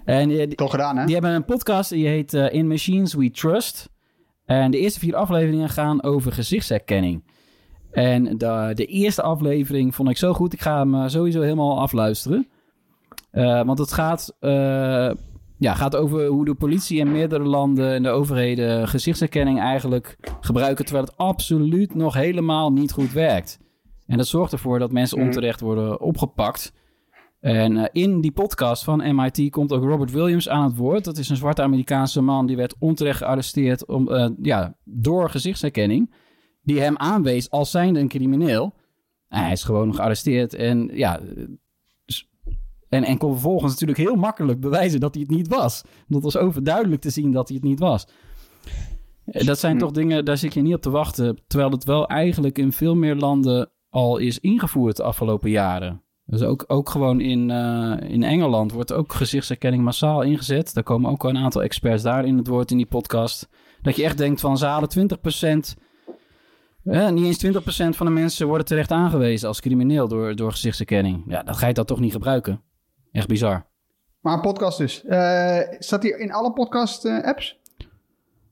En 0.05 0.29
die, 0.29 0.47
die- 0.47 0.57
toch 0.57 0.71
gedaan 0.71 0.97
hè? 0.97 1.05
die 1.05 1.15
hebben 1.15 1.33
een 1.33 1.45
podcast 1.45 1.91
die 1.91 2.07
heet 2.07 2.33
In 2.33 2.67
Machines 2.69 3.15
We 3.15 3.31
Trust. 3.31 3.89
En 4.45 4.71
de 4.71 4.79
eerste 4.79 4.99
vier 4.99 5.17
afleveringen 5.17 5.69
gaan 5.69 6.03
over 6.03 6.33
gezichtsherkenning. 6.33 7.33
En 7.95 8.39
de, 8.39 8.71
de 8.75 8.87
eerste 8.87 9.23
aflevering 9.23 9.95
vond 9.95 10.11
ik 10.11 10.17
zo 10.17 10.33
goed. 10.33 10.53
Ik 10.53 10.61
ga 10.61 10.79
hem 10.79 10.95
eh, 10.95 11.09
sowieso 11.09 11.41
helemaal 11.41 11.81
afluisteren. 11.81 12.49
Eh, 13.31 13.63
want 13.63 13.79
het 13.79 13.93
gaat, 13.93 14.37
eh, 14.41 15.11
ja, 15.59 15.75
gaat 15.75 15.97
over 15.97 16.27
hoe 16.27 16.45
de 16.45 16.55
politie 16.55 16.99
in 16.99 17.13
meerdere 17.13 17.45
landen 17.45 17.93
en 17.93 18.03
de 18.03 18.09
overheden 18.09 18.89
gezichtsherkenning 18.89 19.61
eigenlijk 19.61 20.17
gebruiken. 20.41 20.85
Terwijl 20.85 21.07
het 21.07 21.17
absoluut 21.17 21.95
nog 21.95 22.15
helemaal 22.15 22.73
niet 22.73 22.93
goed 22.93 23.13
werkt. 23.13 23.59
En 24.07 24.17
dat 24.17 24.27
zorgt 24.27 24.53
ervoor 24.53 24.79
dat 24.79 24.93
mensen 24.93 25.19
onterecht 25.19 25.61
worden 25.61 26.01
opgepakt. 26.01 26.73
En 27.41 27.93
in 27.93 28.21
die 28.21 28.33
podcast 28.33 28.85
van 28.85 29.15
MIT 29.15 29.51
komt 29.51 29.73
ook 29.73 29.85
Robert 29.85 30.11
Williams 30.11 30.49
aan 30.49 30.65
het 30.65 30.77
woord. 30.77 31.05
Dat 31.05 31.19
is 31.19 31.29
een 31.29 31.37
zwarte 31.37 31.63
Amerikaanse 31.63 32.21
man 32.21 32.47
die 32.47 32.57
werd 32.57 32.75
onterecht 32.79 33.19
gearresteerd 33.19 33.87
om, 33.87 34.35
ja, 34.43 34.77
door 34.85 35.31
gezichtsherkenning. 35.31 36.11
Die 36.65 36.81
hem 36.81 36.97
aanwees 36.97 37.51
als 37.51 37.71
zijnde 37.71 38.01
een 38.01 38.09
crimineel. 38.09 38.75
En 39.29 39.43
hij 39.43 39.53
is 39.53 39.63
gewoon 39.63 39.95
gearresteerd 39.95 40.55
en 40.55 40.91
ja... 40.93 41.21
En, 42.89 43.05
en 43.05 43.19
kon 43.19 43.33
vervolgens 43.33 43.71
natuurlijk 43.73 43.99
heel 43.99 44.15
makkelijk 44.15 44.61
bewijzen 44.61 45.01
dat 45.01 45.15
hij 45.15 45.23
het 45.23 45.37
niet 45.37 45.49
was. 45.49 45.83
Dat 46.09 46.23
was 46.23 46.37
overduidelijk 46.37 47.01
te 47.01 47.11
zien 47.11 47.33
dat 47.33 47.49
hij 47.49 47.57
het 47.57 47.67
niet 47.67 47.79
was. 47.79 48.07
Eh, 49.25 49.47
Dat 49.47 49.59
zijn 49.59 49.79
toch 49.79 49.91
dingen, 49.91 50.25
daar 50.25 50.37
zit 50.39 50.55
je 50.55 50.63
niet 50.63 50.75
op 50.75 50.83
te 50.83 50.91
wachten. 50.91 51.39
Terwijl 51.47 51.71
het 51.71 51.85
wel 51.85 52.09
eigenlijk 52.09 52.59
in 52.59 52.73
veel 52.73 52.95
meer 52.95 53.17
landen 53.17 53.71
al 53.89 54.17
is 54.17 54.39
ingevoerd 54.39 54.97
de 54.97 55.03
afgelopen 55.03 55.51
jaren. 55.51 56.03
Dus 56.27 56.43
ook, 56.43 56.65
ook 56.67 56.89
gewoon 56.91 57.21
in, 57.21 57.51
eh, 57.51 58.11
in 58.11 58.23
Engeland 58.23 58.73
wordt 58.73 58.93
ook 58.93 59.13
gezichtsherkenning 59.13 59.85
massaal 59.85 60.23
ingezet. 60.23 60.75
Daar 60.75 60.83
komen 60.83 61.11
ook 61.11 61.25
al 61.25 61.31
een 61.31 61.37
aantal 61.37 61.63
experts 61.63 62.03
daar 62.03 62.25
in 62.25 62.37
het 62.37 62.47
woord 62.47 62.71
in 62.71 62.77
die 62.77 62.87
podcast. 62.87 63.49
Dat 63.83 63.97
je 63.97 64.05
echt 64.05 64.19
denkt 64.19 64.41
van 64.41 64.59
ze 64.59 64.67
halen 64.67 64.89
20%. 64.89 65.77
Eh, 66.85 67.09
niet 67.09 67.25
eens 67.25 67.57
20% 67.93 67.97
van 67.97 68.07
de 68.07 68.13
mensen 68.13 68.47
worden 68.47 68.67
terecht 68.67 68.91
aangewezen 68.91 69.49
als 69.49 69.61
crimineel 69.61 70.09
door, 70.09 70.37
door 70.37 70.51
gezichtsherkenning. 70.51 71.25
Ja, 71.27 71.43
dan 71.43 71.55
ga 71.55 71.67
je 71.67 71.75
dat 71.75 71.87
toch 71.87 72.01
niet 72.01 72.13
gebruiken. 72.13 72.63
Echt 73.13 73.29
bizar. 73.29 73.67
Maar 74.21 74.35
een 74.35 74.41
podcast 74.41 74.79
dus. 74.79 75.05
Eh, 75.05 75.59
staat 75.79 76.03
hij 76.03 76.13
in 76.13 76.33
alle 76.33 76.53
podcast-apps? 76.53 77.59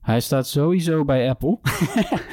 Hij 0.01 0.19
staat 0.19 0.47
sowieso 0.47 1.05
bij 1.05 1.29
Apple. 1.29 1.59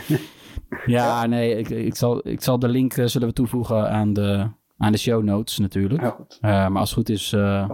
ja, 0.87 1.27
nee, 1.27 1.57
ik, 1.57 1.69
ik, 1.69 1.97
zal, 1.97 2.29
ik 2.29 2.43
zal 2.43 2.59
de 2.59 2.69
link 2.69 2.97
eh, 2.97 3.07
zullen 3.07 3.29
we 3.29 3.35
toevoegen 3.35 3.91
aan 3.91 4.13
de, 4.13 4.51
aan 4.81 4.93
de 4.93 4.99
show 4.99 5.23
notes 5.23 5.59
natuurlijk. 5.59 6.01
Heel 6.01 6.11
goed. 6.11 6.39
Eh, 6.41 6.51
maar 6.51 6.81
als 6.81 6.91
het 6.91 6.99
goed 6.99 7.09
is, 7.09 7.33
eh, 7.33 7.65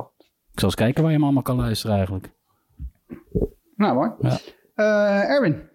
ik 0.52 0.60
zal 0.60 0.68
eens 0.68 0.74
kijken 0.74 1.02
waar 1.02 1.10
je 1.10 1.16
hem 1.16 1.24
allemaal 1.24 1.42
kan 1.42 1.56
luisteren 1.56 1.96
eigenlijk. 1.96 2.34
Nou, 3.76 3.94
mooi. 3.94 4.10
Ja. 4.20 4.38
Eh, 4.74 5.30
Erwin. 5.30 5.68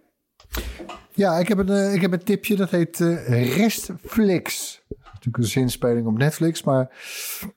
Ja, 1.22 1.38
ik 1.38 1.48
heb 1.48 1.58
een, 1.58 1.70
eh, 1.70 1.94
ik 1.94 2.02
heb 2.02 2.14
een 2.14 2.24
tipje. 2.24 2.56
Dat 2.56 2.70
heet 2.70 3.02
eh, 3.02 3.58
Restflix. 3.58 4.82
Natuurlijk 5.04 5.38
een 5.38 5.50
zinspeling 5.50 6.08
op 6.08 6.18
Netflix. 6.18 6.64
Maar 6.64 6.90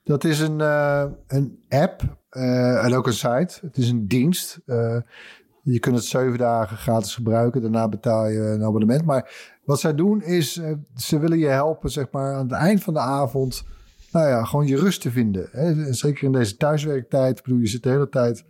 dat 0.03 0.25
is 0.25 0.41
een, 0.41 0.61
eh, 0.61 1.05
een 1.27 1.65
app 1.69 2.19
en 2.31 2.95
ook 2.95 3.07
een 3.07 3.13
site. 3.13 3.59
Het 3.61 3.77
is 3.77 3.89
een 3.89 4.07
dienst. 4.07 4.61
Je 5.63 5.79
kunt 5.79 5.97
het 5.97 6.05
zeven 6.05 6.39
dagen 6.39 6.77
gratis 6.77 7.15
gebruiken. 7.15 7.61
Daarna 7.61 7.89
betaal 7.89 8.29
je 8.29 8.41
een 8.41 8.65
abonnement. 8.65 9.05
Maar 9.05 9.57
wat 9.65 9.81
zij 9.81 9.95
doen 9.95 10.23
is, 10.23 10.61
ze 10.97 11.19
willen 11.19 11.39
je 11.39 11.47
helpen, 11.47 11.91
zeg 11.91 12.07
maar, 12.11 12.35
aan 12.35 12.49
het 12.49 12.53
eind 12.53 12.83
van 12.83 12.95
de 12.95 13.01
avond. 13.01 13.65
Nou 14.13 14.29
ja, 14.29 14.45
gewoon 14.45 14.67
je 14.67 14.77
rust 14.77 15.01
te 15.01 15.11
vinden. 15.11 15.49
Hè? 15.51 15.93
Zeker 15.93 16.25
in 16.25 16.33
deze 16.33 16.57
thuiswerktijd. 16.57 17.43
Bedoel, 17.43 17.59
je 17.59 17.67
zit 17.67 17.83
de 17.83 17.91
hele 17.91 18.09
tijd 18.09 18.45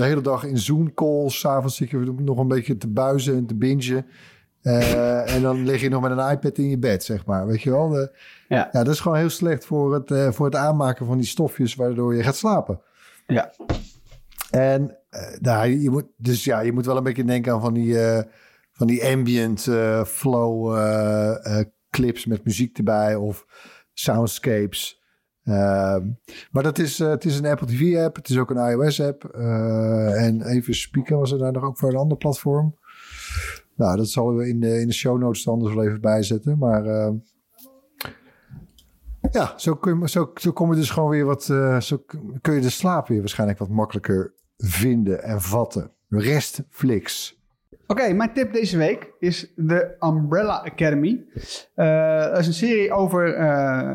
de 0.00 0.06
hele 0.06 0.20
dag 0.20 0.44
in 0.44 0.58
Zoom-calls. 0.58 1.38
S'avonds 1.38 1.76
zit 1.76 1.90
je 1.90 2.14
nog 2.18 2.38
een 2.38 2.48
beetje 2.48 2.76
te 2.76 2.88
buizen 2.88 3.36
en 3.36 3.46
te 3.46 3.54
bingen. 3.54 4.06
Eh, 4.62 5.34
en 5.34 5.42
dan 5.42 5.64
lig 5.64 5.80
je 5.80 5.88
nog 5.88 6.02
met 6.02 6.10
een 6.10 6.30
iPad 6.30 6.58
in 6.58 6.68
je 6.68 6.78
bed, 6.78 7.04
zeg 7.04 7.26
maar. 7.26 7.46
Weet 7.46 7.62
je 7.62 7.70
wel? 7.70 7.88
De- 7.88 8.16
Ja. 8.48 8.68
ja, 8.72 8.82
dat 8.84 8.94
is 8.94 9.00
gewoon 9.00 9.18
heel 9.18 9.30
slecht 9.30 9.64
voor 9.64 9.94
het, 9.94 10.10
eh, 10.10 10.30
voor 10.30 10.46
het 10.46 10.54
aanmaken 10.54 11.06
van 11.06 11.16
die 11.18 11.26
stofjes 11.26 11.74
waardoor 11.74 12.14
je 12.14 12.22
gaat 12.22 12.36
slapen. 12.36 12.80
Ja. 13.26 13.52
En 14.50 14.96
eh, 15.10 15.22
nou, 15.40 15.68
je 15.68 15.90
moet, 15.90 16.06
dus 16.16 16.44
ja, 16.44 16.60
je 16.60 16.72
moet 16.72 16.86
wel 16.86 16.96
een 16.96 17.02
beetje 17.02 17.24
denken 17.24 17.52
aan 17.52 17.60
van 17.60 17.74
die, 17.74 17.96
van 18.72 18.86
die 18.86 19.04
ambient 19.06 19.60
flow 20.06 20.76
clips 21.90 22.26
met 22.26 22.44
muziek 22.44 22.78
erbij 22.78 23.14
of 23.14 23.46
soundscapes. 23.92 24.99
Ehm, 25.50 26.08
maar 26.50 26.62
dat 26.62 26.78
is, 26.78 27.00
eh, 27.00 27.08
het 27.08 27.24
is 27.24 27.38
een 27.38 27.46
Apple 27.46 27.66
TV 27.66 27.96
app. 27.96 28.16
Het 28.16 28.28
is 28.28 28.38
ook 28.38 28.50
een 28.50 28.70
iOS 28.70 29.00
app. 29.00 29.24
Eh, 29.24 30.24
en 30.26 30.42
even 30.42 30.74
spieken 30.74 31.18
was 31.18 31.32
er 31.32 31.38
daar 31.38 31.52
nog 31.52 31.62
ook 31.62 31.78
voor 31.78 31.88
een 31.88 31.96
ander 31.96 32.16
platform. 32.16 32.78
Nou, 33.76 33.96
dat 33.96 34.08
zullen 34.08 34.36
we 34.36 34.48
in 34.48 34.60
de, 34.60 34.80
in 34.80 34.86
de 34.86 34.92
show 34.92 35.18
notes 35.18 35.48
anders 35.48 35.74
wel 35.74 35.84
even 35.84 36.00
bijzetten. 36.00 36.58
Maar 36.58 36.84
ehm, 36.86 37.14
ja, 39.30 39.52
zo, 39.56 39.74
kun 39.74 39.98
je, 40.00 40.08
zo, 40.08 40.30
zo 40.34 40.52
kom 40.52 40.70
je 40.70 40.76
dus 40.76 40.90
gewoon 40.90 41.10
weer 41.10 41.24
wat... 41.24 41.48
eh, 41.48 41.80
zo 41.80 42.04
kun 42.40 42.54
je 42.54 42.60
de 42.60 42.70
slaap 42.70 43.08
weer 43.08 43.18
waarschijnlijk 43.18 43.58
wat 43.58 43.68
makkelijker 43.68 44.34
vinden 44.56 45.22
en 45.22 45.40
vatten. 45.40 45.92
Restflix. 46.08 47.39
Oké, 47.90 48.12
mijn 48.12 48.32
tip 48.32 48.52
deze 48.52 48.76
week 48.76 49.12
is 49.18 49.52
de 49.56 49.96
Umbrella 50.00 50.62
Academy. 50.64 51.24
Eh, 51.74 52.24
dat 52.24 52.38
is 52.38 52.46
een 52.46 52.52
serie 52.52 52.92
over, 52.92 53.34
eh, 53.34 53.46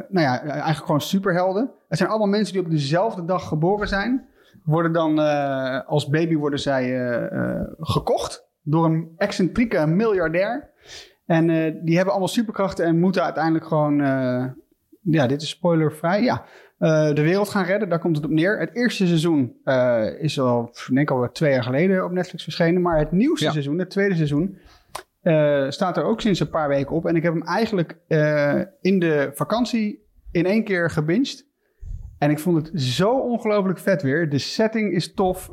nou 0.10 0.20
ja, 0.20 0.42
eigenlijk 0.44 0.86
gewoon 0.86 1.02
superhelden. 1.02 1.72
Het 1.88 1.98
zijn 1.98 2.10
allemaal 2.10 2.28
mensen 2.28 2.54
die 2.54 2.64
op 2.64 2.70
dezelfde 2.70 3.26
dag 3.26 3.48
geboren 3.48 3.88
zijn. 3.88 4.28
Worden 4.64 4.94
dan, 4.94 5.20
eh, 5.20 5.88
als 5.88 6.10
baby 6.10 6.36
worden 6.36 6.60
zij 6.60 6.84
gekocht 7.80 8.48
door 8.62 8.86
een 8.86 9.14
excentrieke 9.18 9.86
miljardair. 9.88 10.70
En 11.26 11.48
die 11.84 11.96
hebben 11.96 12.14
allemaal 12.14 12.28
superkrachten 12.28 12.86
en 12.86 13.00
moeten 13.00 13.24
uiteindelijk 13.24 13.66
gewoon, 13.66 13.98
ja, 15.02 15.28
dit 15.28 15.42
is 15.42 15.50
spoilervrij, 15.50 16.24
ja, 16.24 16.44
eh, 16.78 17.14
de 17.14 17.22
wereld 17.22 17.50
gaan 17.50 17.66
redden. 17.66 17.90
Daar 17.90 18.00
komt 18.00 18.16
het 18.16 18.26
op 18.26 18.32
neer. 18.32 18.60
Het 18.60 18.76
eerste 18.76 19.08
seizoen 19.08 19.56
eh, 19.64 20.06
is 20.20 20.40
al, 20.40 20.70
ik 20.88 20.96
denk 20.96 21.12
al 21.12 21.32
twee 21.32 21.52
jaar 21.52 21.64
geleden 21.64 22.06
op 22.06 22.12
Netflix 22.12 22.44
verschenen. 22.44 22.82
Maar 22.82 22.98
het 23.00 23.12
nieuwste 23.12 23.46
Ja. 23.46 23.52
seizoen, 23.52 23.80
het 23.80 23.90
tweede 23.90 24.16
seizoen, 24.16 24.58
eh, 25.22 25.70
staat 25.70 25.98
er 25.98 26.04
ook 26.04 26.22
sinds 26.22 26.40
een 26.40 26.50
paar 26.50 26.68
weken 26.68 26.96
op. 26.96 27.06
En 27.06 27.16
ik 27.16 27.24
heb 27.24 27.34
hem 27.34 27.44
eigenlijk 27.44 27.98
in 28.82 29.00
de 29.00 29.32
vakantie 29.34 30.04
in 30.32 30.46
één 30.46 30.64
keer 30.64 30.90
gebinged. 30.90 31.46
En 32.18 32.30
ik 32.30 32.40
vond 32.40 32.68
het 32.68 32.82
zo 32.82 33.20
ongelooflijk 33.20 33.80
vet 33.80 34.02
weer. 34.02 34.30
De 34.30 34.38
setting 34.38 34.94
is 34.94 35.14
tof. 35.14 35.50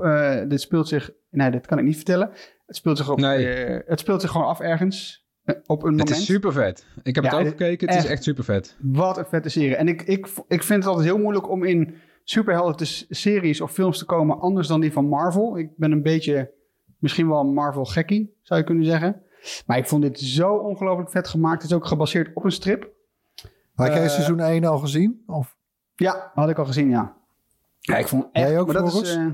Dit 0.49 0.61
speelt 0.61 0.89
zich... 0.89 1.11
Nee, 1.31 1.51
dat 1.51 1.67
kan 1.67 1.79
ik 1.79 1.85
niet 1.85 1.97
vertellen. 1.97 2.31
Het 2.67 2.77
speelt 2.77 2.97
zich, 2.97 3.11
op, 3.11 3.19
Nee. 3.21 3.47
het 3.87 4.01
speelt 4.01 4.21
zich 4.21 4.31
gewoon 4.31 4.47
af 4.47 4.61
ergens. 4.61 5.22
Op 5.67 5.83
een 5.83 5.99
Het 5.99 6.11
is 6.11 6.25
super 6.25 6.53
vet. 6.53 6.87
Ik 7.03 7.15
heb 7.15 7.25
Ja, 7.25 7.31
het 7.31 7.41
ook 7.41 7.47
gekeken. 7.49 7.89
Het 7.89 8.05
is 8.05 8.11
echt. 8.11 8.23
super 8.23 8.45
vet. 8.45 8.77
Wat 8.81 9.19
een 9.19 9.25
vette 9.25 9.49
serie. 9.49 9.77
En 9.77 9.89
ik, 9.89 10.03
ik, 10.03 10.27
ik 10.49 10.63
vind 10.63 10.79
het 10.85 10.87
altijd 10.87 11.07
heel 11.07 11.19
moeilijk 11.19 11.49
om 11.51 11.65
in 11.65 11.95
superhelden 12.25 12.87
series 13.09 13.61
of 13.61 13.73
films 13.73 13.99
te 13.99 14.05
komen 14.05 14.41
anders 14.41 14.69
dan 14.69 14.81
die 14.81 14.93
van 14.93 15.09
Marvel. 15.09 15.59
Ik 15.59 15.77
ben 15.77 15.93
een 15.93 16.03
beetje, 16.03 16.51
misschien 16.99 17.29
wel 17.29 17.41
een 17.41 17.55
Marvel 17.55 17.85
gekkie, 17.85 18.39
zou 18.43 18.61
je 18.61 18.67
kunnen 18.67 18.85
zeggen. 18.85 19.23
Maar 19.67 19.79
ik 19.79 19.87
vond 19.87 20.03
dit 20.03 20.21
zo 20.21 20.55
ongelooflijk 20.55 21.11
vet 21.11 21.29
gemaakt. 21.29 21.63
Het 21.63 21.71
is 21.71 21.77
ook 21.77 21.87
gebaseerd 21.87 22.31
op 22.35 22.45
een 22.45 22.51
strip. 22.53 22.91
Had 23.75 23.87
jij 23.87 24.03
Eh, 24.03 24.09
seizoen 24.09 24.41
1 24.41 24.65
al 24.65 24.79
gezien? 24.79 25.23
Of? 25.27 25.57
Ja, 25.95 26.31
had 26.35 26.49
ik 26.49 26.59
al 26.59 26.65
gezien, 26.65 26.89
ja. 26.89 27.17
Ja, 27.81 27.97
ik 27.97 28.09
vond 28.09 28.29
echt... 28.33 28.49
Jij 28.49 28.59
ook, 28.61 28.67
maar 28.67 28.83
dat 28.83 29.03
is, 29.03 29.17
eh, 29.17 29.27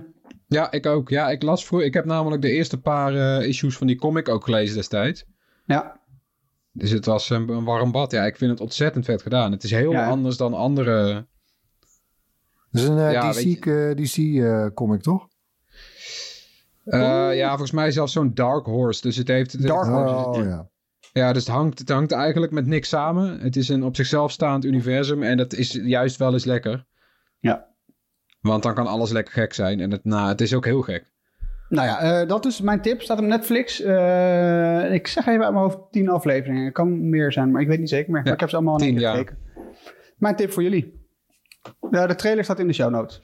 Ja, 0.47 0.71
ik 0.71 0.87
ook. 0.87 1.09
Ja, 1.09 1.31
ik 1.31 1.43
las 1.43 1.67
voor. 1.67 1.85
Ik 1.85 1.95
heb 1.95 2.05
namelijk 2.05 2.43
de 2.43 2.51
eerste 2.51 2.81
paar 2.81 3.15
eh, 3.15 3.47
issues 3.49 3.77
van 3.77 3.87
die 3.87 3.97
comic 3.97 4.29
ook 4.29 4.45
gelezen 4.45 4.77
destijds. 4.77 5.25
ja, 5.65 5.98
Dus 6.79 6.91
het 6.91 7.05
was 7.05 7.31
een, 7.31 7.49
een 7.49 7.65
warm 7.65 7.93
bad. 7.93 8.11
Ja, 8.11 8.25
ik 8.27 8.37
vind 8.37 8.51
het 8.51 8.61
ontzettend 8.61 9.05
vet 9.05 9.23
gedaan. 9.23 9.53
Het 9.53 9.63
is 9.65 9.71
heel 9.71 9.93
Ja. 9.93 10.09
anders 10.09 10.37
dan 10.37 10.55
andere... 10.55 11.27
Dat 12.71 12.83
is 12.83 12.89
een 12.89 12.99
eh, 12.99 13.13
Ja, 13.13 13.33
weet 13.35 13.61
DC, 13.61 13.67
eh, 13.67 13.91
DC 13.91 14.17
eh, 14.43 14.67
comic, 14.75 15.03
toch? 15.03 15.29
eh, 16.85 17.37
ja, 17.37 17.49
volgens 17.49 17.71
mij 17.71 17.91
zelfs 17.91 18.13
zo'n 18.13 18.35
Dark 18.35 18.67
Horse. 18.67 19.01
Dus 19.03 19.17
het 19.17 19.29
heeft... 19.29 19.67
Dark 19.67 19.87
Horse. 19.87 20.15
Oh, 20.15 20.45
ja. 20.45 20.69
Ja, 21.13 21.33
dus 21.33 21.47
het 21.47 21.55
hangt, 21.55 21.79
het 21.79 21.89
hangt 21.89 22.13
eigenlijk 22.13 22.53
met 22.53 22.67
niks 22.67 22.89
samen. 22.89 23.41
Het 23.41 23.57
is 23.57 23.69
een 23.69 23.83
op 23.85 23.97
zichzelf 23.97 24.33
staand 24.33 24.65
universum. 24.65 25.23
En 25.23 25.37
dat 25.37 25.53
is 25.53 25.73
juist 25.73 26.17
wel 26.17 26.33
eens 26.33 26.45
lekker. 26.45 26.87
Ja. 27.39 27.67
Want 28.41 28.63
dan 28.63 28.75
kan 28.75 28.87
alles 28.87 29.11
lekker 29.11 29.33
gek 29.33 29.53
zijn. 29.53 29.81
En 29.81 29.91
het, 29.91 30.05
nou, 30.05 30.29
het 30.29 30.41
is 30.41 30.55
ook 30.55 30.65
heel 30.65 30.83
gek. 30.83 31.13
Nou 31.69 31.87
ja, 31.87 32.01
eh, 32.01 32.29
dat 32.29 32.47
is 32.47 32.61
mijn 32.61 32.83
tip. 32.83 33.03
Staat 33.03 33.19
op 33.19 33.25
Netflix. 33.25 33.81
Eh, 33.81 34.93
ik 34.93 35.07
zeg 35.07 35.27
even 35.27 35.45
uit 35.45 35.53
mijn 35.53 35.65
hoofd 35.65 35.79
tien 35.91 36.09
afleveringen. 36.09 36.65
Het 36.65 36.73
kan 36.73 37.09
meer 37.09 37.33
zijn, 37.33 37.51
maar 37.51 37.63
ik 37.63 37.69
weet 37.69 37.79
niet 37.79 37.89
zeker 37.89 38.13
meer. 38.13 38.23
Maar 38.23 38.33
ik 38.33 38.41
heb 38.41 38.49
ze 38.49 38.57
allemaal 38.57 38.83
ja. 38.83 39.11
gekeken. 39.11 39.39
Mijn 40.17 40.37
tip 40.37 40.53
voor 40.53 40.63
jullie. 40.63 41.07
De 41.81 42.15
trailer 42.15 42.45
staat 42.45 42.59
in 42.59 42.67
de 42.67 42.73
show 42.73 42.91
notes. 42.91 43.23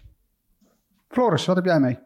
Floris, 1.08 1.46
wat 1.46 1.56
heb 1.56 1.64
jij 1.64 1.80
mee? 1.80 1.98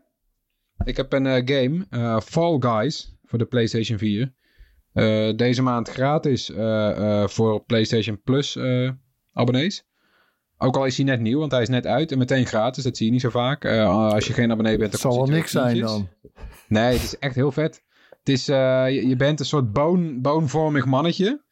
Ik 0.85 0.97
heb 0.97 1.13
een 1.13 1.27
eh, 1.27 1.43
game, 1.45 1.87
Fall 2.21 2.57
Guys, 2.61 3.19
voor 3.25 3.39
de 3.39 3.45
PlayStation 3.45 3.99
4. 3.99 4.33
Eh, 4.93 5.37
deze 5.37 5.63
maand 5.63 5.89
gratis 5.89 6.53
voor 7.27 7.65
PlayStation 7.65 8.23
Plus 8.23 8.59
abonnees. 9.33 9.88
Ook 10.61 10.77
al 10.77 10.85
is 10.85 10.97
hij 10.97 11.07
net 11.07 11.21
nieuw, 11.21 11.39
want 11.39 11.53
hij 11.53 11.63
is 11.63 11.69
net 11.69 11.87
uit 11.87 12.13
en 12.13 12.19
meteen 12.19 12.47
gratis. 12.47 12.85
Dat 12.85 12.97
zie 12.97 13.07
je 13.07 13.13
niet 13.13 13.21
zo 13.21 13.31
vaak. 13.31 13.65
Eh, 13.65 14.13
als 14.13 14.27
je 14.27 14.33
geen 14.33 14.51
abonnee 14.51 14.77
bent, 14.77 14.93
Het 14.93 15.03
dan 15.03 15.13
zal 15.13 15.21
wel 15.21 15.35
niks 15.35 15.51
zijn 15.51 15.81
dan. 15.81 16.09
Nee, 16.69 16.93
het 16.93 17.03
is 17.03 17.19
echt 17.19 17.35
heel 17.35 17.53
vet. 17.53 17.83
Het 18.19 18.29
is, 18.29 18.49
eh, 18.49 18.85
je, 18.89 19.09
je 19.09 19.17
bent 19.17 19.41
een 19.41 19.47
soort 19.47 19.73
boon, 19.73 20.21
boonvormig 20.21 20.85
mannetje. 20.85 21.45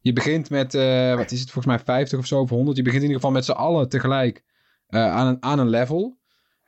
Je 0.00 0.12
begint 0.12 0.50
met, 0.50 0.74
eh, 0.74 1.14
wat 1.14 1.30
is 1.30 1.40
het, 1.40 1.50
volgens 1.50 1.74
mij 1.74 1.84
50 1.84 2.18
of 2.18 2.26
zo 2.26 2.40
of 2.40 2.50
100. 2.50 2.76
Je 2.76 2.82
begint 2.82 3.02
in 3.02 3.08
ieder 3.08 3.20
geval 3.20 3.36
met 3.36 3.44
z'n 3.44 3.52
allen 3.52 3.88
tegelijk 3.88 4.44
aan, 4.88 5.26
een, 5.26 5.36
aan 5.42 5.58
een 5.58 5.68
level. 5.68 6.16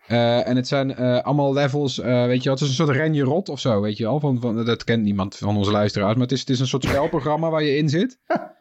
En 0.06 0.56
het 0.56 0.68
zijn 0.68 0.96
allemaal 0.96 1.52
levels, 1.52 1.96
weet 1.96 2.42
je 2.42 2.44
wel, 2.44 2.52
het 2.52 2.62
is 2.62 2.68
een 2.68 2.86
soort 2.86 2.96
renje 2.96 3.22
rot 3.22 3.48
of 3.48 3.60
zo, 3.60 3.80
weet 3.80 3.96
je 3.96 4.04
wel. 4.04 4.20
Van, 4.20 4.40
van, 4.40 4.64
dat 4.64 4.84
kent 4.84 5.02
niemand 5.02 5.36
van 5.36 5.56
onze 5.56 5.70
luisteraars, 5.70 6.12
maar 6.12 6.22
het 6.22 6.32
is, 6.32 6.40
het 6.40 6.50
is 6.50 6.60
een 6.60 6.66
soort 6.66 6.84
spelprogramma 6.84 7.50
waar 7.50 7.62
je 7.62 7.76
in 7.76 7.88
zit. 7.88 8.18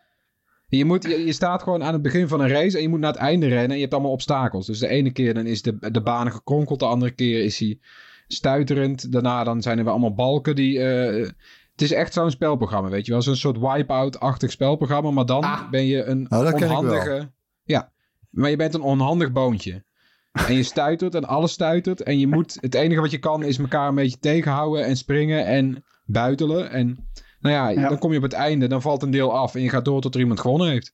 Je, 0.70 0.86
moet, 0.86 1.04
je, 1.04 1.26
je 1.26 1.34
staat 1.34 1.64
gewoon 1.64 1.84
aan 1.84 1.94
het 1.94 2.02
begin 2.02 2.28
van 2.28 2.42
een 2.42 2.50
race 2.50 2.76
en 2.76 2.84
je 2.84 2.90
moet 2.90 3.00
naar 3.00 3.12
het 3.12 3.22
einde 3.22 3.48
rennen 3.48 3.70
en 3.70 3.76
je 3.76 3.82
hebt 3.82 3.94
allemaal 3.94 4.12
obstakels. 4.12 4.66
Dus 4.66 4.80
de 4.80 4.88
ene 4.88 5.12
keer 5.12 5.34
dan 5.34 5.46
is 5.46 5.62
de, 5.62 5.92
de 5.92 6.02
baan 6.02 6.32
gekronkeld, 6.32 6.80
de 6.80 6.86
andere 6.86 7.12
keer 7.12 7.44
is 7.44 7.60
hij 7.60 7.80
stuiterend. 8.28 9.12
Daarna 9.12 9.44
dan 9.44 9.62
zijn 9.62 9.78
er 9.78 9.84
weer 9.84 9.92
allemaal 9.92 10.14
balken 10.14 10.56
die... 10.56 10.80
eh, 10.80 11.30
het 11.72 11.82
is 11.82 11.92
echt 11.92 12.14
zo'n 12.14 12.32
spelprogramma, 12.32 12.90
weet 12.90 13.06
je 13.06 13.12
wel. 13.12 13.22
Zo'n 13.22 13.36
soort 13.36 13.60
wipeout-achtig 13.60 14.52
spelprogramma, 14.52 15.12
maar 15.12 15.26
dan 15.26 15.46
ben 15.72 15.86
je 15.86 16.04
een 16.04 16.28
dat 16.30 16.44
ken 16.44 16.54
ik 16.54 16.60
wel. 16.60 16.78
onhandige... 16.78 17.32
Ja, 17.64 17.92
maar 18.30 18.50
je 18.50 18.56
bent 18.56 18.74
een 18.74 18.82
onhandig 18.82 19.32
boontje. 19.32 19.84
En 20.32 20.56
je 20.56 20.64
stuitert 20.64 21.16
en 21.16 21.26
alles 21.26 21.52
stuitert. 21.52 22.02
En 22.02 22.20
je 22.20 22.28
moet, 22.28 22.58
het 22.62 22.76
enige 22.76 23.02
wat 23.02 23.12
je 23.12 23.18
kan 23.18 23.44
is 23.44 23.58
elkaar 23.58 23.88
een 23.88 23.96
beetje 23.96 24.20
tegenhouden 24.20 24.86
en 24.86 24.98
springen 24.98 25.46
en 25.46 25.84
buitelen. 26.06 26.72
En 26.72 27.10
nou 27.40 27.56
ja, 27.56 27.70
Ja. 27.82 27.90
dan 27.90 27.98
kom 28.00 28.12
je 28.12 28.18
op 28.18 28.24
het 28.24 28.34
einde, 28.34 28.68
dan 28.68 28.82
valt 28.82 29.04
een 29.04 29.12
deel 29.12 29.34
af 29.38 29.56
en 29.56 29.62
je 29.62 29.70
gaat 29.70 29.86
door 29.86 30.02
tot 30.02 30.14
er 30.14 30.20
iemand 30.20 30.40
gewonnen 30.40 30.68
heeft. 30.70 30.94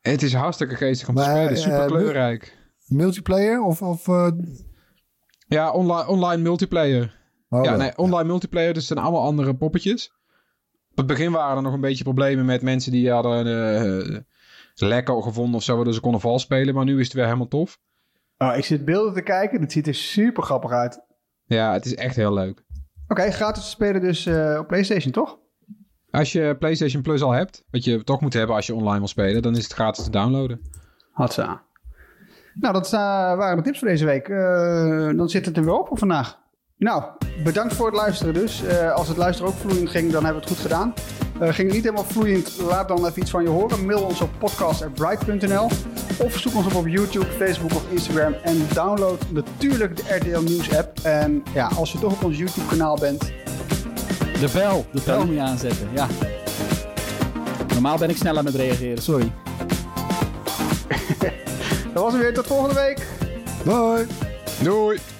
Het 0.00 0.22
is 0.22 0.34
hartstikke 0.34 0.76
geestig 0.76 1.08
om 1.08 1.14
te 1.14 1.20
Maar, 1.20 1.30
spelen, 1.30 1.50
eh, 1.50 1.56
super 1.62 1.86
kleurrijk. 1.86 2.58
Multiplayer 2.86 3.62
of... 3.62 3.82
of 3.82 4.08
eh, 4.08 4.28
Ja, 5.46 5.70
online, 5.72 6.06
online 6.08 6.42
multiplayer. 6.42 7.18
oh, 7.48 7.64
ja, 7.64 7.76
nee, 7.76 7.96
online 7.98 8.28
multiplayer, 8.28 8.72
dus 8.72 8.88
het 8.88 8.92
zijn 8.92 9.06
allemaal 9.06 9.26
andere 9.26 9.56
poppetjes. 9.56 10.12
Op 10.90 10.96
het 10.96 11.06
begin 11.06 11.32
waren 11.32 11.56
er 11.56 11.62
nog 11.62 11.72
een 11.72 11.80
beetje 11.80 12.04
problemen 12.04 12.44
met 12.44 12.62
mensen 12.62 12.92
die 12.92 13.10
hadden 13.10 13.46
eh 13.46 14.18
lekker 14.74 15.22
gevonden 15.22 15.54
of 15.54 15.62
zo, 15.62 15.74
waardoor 15.76 15.94
ze 15.94 16.00
konden 16.00 16.20
vals 16.20 16.42
spelen. 16.42 16.74
Maar 16.74 16.84
nu 16.84 16.98
is 16.98 17.04
het 17.04 17.12
weer 17.14 17.24
helemaal 17.24 17.48
tof. 17.48 17.78
Oh, 18.38 18.56
ik 18.56 18.64
zit 18.64 18.84
beelden 18.84 19.14
te 19.14 19.22
kijken. 19.22 19.60
Het 19.60 19.72
ziet 19.72 19.86
er 19.86 19.94
super 19.94 20.42
grappig 20.42 20.70
uit. 20.70 21.00
Ja, 21.44 21.72
het 21.72 21.84
is 21.86 21.94
echt 21.94 22.16
heel 22.16 22.32
leuk. 22.32 22.64
Oké, 23.10 23.30
gratis 23.30 23.62
te 23.62 23.68
spelen 23.68 24.00
dus 24.00 24.26
eh, 24.26 24.56
op 24.58 24.66
PlayStation, 24.66 25.12
toch? 25.12 25.38
Als 26.10 26.32
je 26.32 26.56
PlayStation 26.58 27.02
Plus 27.02 27.22
al 27.22 27.30
hebt, 27.30 27.64
wat 27.70 27.84
je 27.84 28.04
toch 28.04 28.20
moet 28.20 28.32
hebben 28.32 28.56
als 28.56 28.66
je 28.66 28.74
online 28.74 28.98
wil 28.98 29.08
spelen, 29.08 29.42
dan 29.42 29.56
is 29.56 29.64
het 29.64 29.72
gratis 29.72 30.04
te 30.04 30.10
downloaden. 30.10 30.60
Hatsa. 31.12 31.62
Nou, 32.54 32.74
dat 32.74 32.86
eh, 32.86 33.00
waren 33.36 33.56
de 33.56 33.62
tips 33.62 33.78
voor 33.78 33.88
deze 33.88 34.04
week. 34.04 34.28
Eh, 34.28 35.16
dan 35.16 35.28
zit 35.28 35.46
het 35.46 35.56
er 35.56 35.64
weer 35.64 35.78
op 35.78 35.88
voor 35.88 35.98
vandaag. 35.98 36.39
Nou, 36.80 37.02
bedankt 37.44 37.74
voor 37.74 37.86
het 37.86 37.94
luisteren 37.94 38.34
dus. 38.34 38.62
Eh, 38.62 38.92
als 38.92 39.08
het 39.08 39.16
luisteren 39.16 39.52
ook 39.52 39.58
vloeiend 39.58 39.90
ging, 39.90 40.12
dan 40.12 40.24
hebben 40.24 40.42
we 40.42 40.48
het 40.48 40.56
goed 40.56 40.66
gedaan. 40.66 40.94
Eh, 41.40 41.40
ging 41.40 41.66
het 41.66 41.72
niet 41.76 41.84
helemaal 41.84 42.04
vloeiend, 42.04 42.56
laat 42.68 42.88
dan 42.88 43.06
even 43.06 43.22
iets 43.22 43.30
van 43.30 43.42
je 43.42 43.48
horen. 43.48 43.86
Mail 43.86 44.02
ons 44.02 44.20
op 44.20 44.30
podcast.bright.nl 44.38 45.64
Of 46.18 46.38
zoek 46.38 46.54
ons 46.54 46.66
op 46.66 46.74
op 46.74 46.86
YouTube, 46.86 47.26
Facebook 47.26 47.74
of 47.74 47.82
Instagram. 47.90 48.32
En 48.42 48.66
download 48.74 49.18
natuurlijk 49.30 49.96
de 49.96 50.14
RTL 50.14 50.40
Nieuws 50.40 50.76
app. 50.76 50.98
En 51.02 51.42
ja, 51.54 51.70
als 51.76 51.92
je 51.92 51.98
toch 51.98 52.12
op 52.12 52.24
ons 52.24 52.38
YouTube 52.38 52.66
kanaal 52.66 52.98
bent, 52.98 53.20
De 54.40 54.48
bel. 54.52 54.86
De 54.92 55.00
bel 55.04 55.26
moet 55.26 55.34
je 55.34 55.40
aanzetten, 55.40 55.88
ja. 55.94 56.06
Normaal 57.72 57.98
ben 57.98 58.10
ik 58.10 58.16
sneller 58.16 58.42
met 58.42 58.54
reageren, 58.54 59.02
sorry. 59.02 59.32
dat 61.94 62.02
was 62.02 62.12
het 62.12 62.22
weer. 62.22 62.34
Tot 62.34 62.46
volgende 62.46 62.74
week. 62.74 63.06
Bye. 63.64 64.06
Doei! 64.62 65.19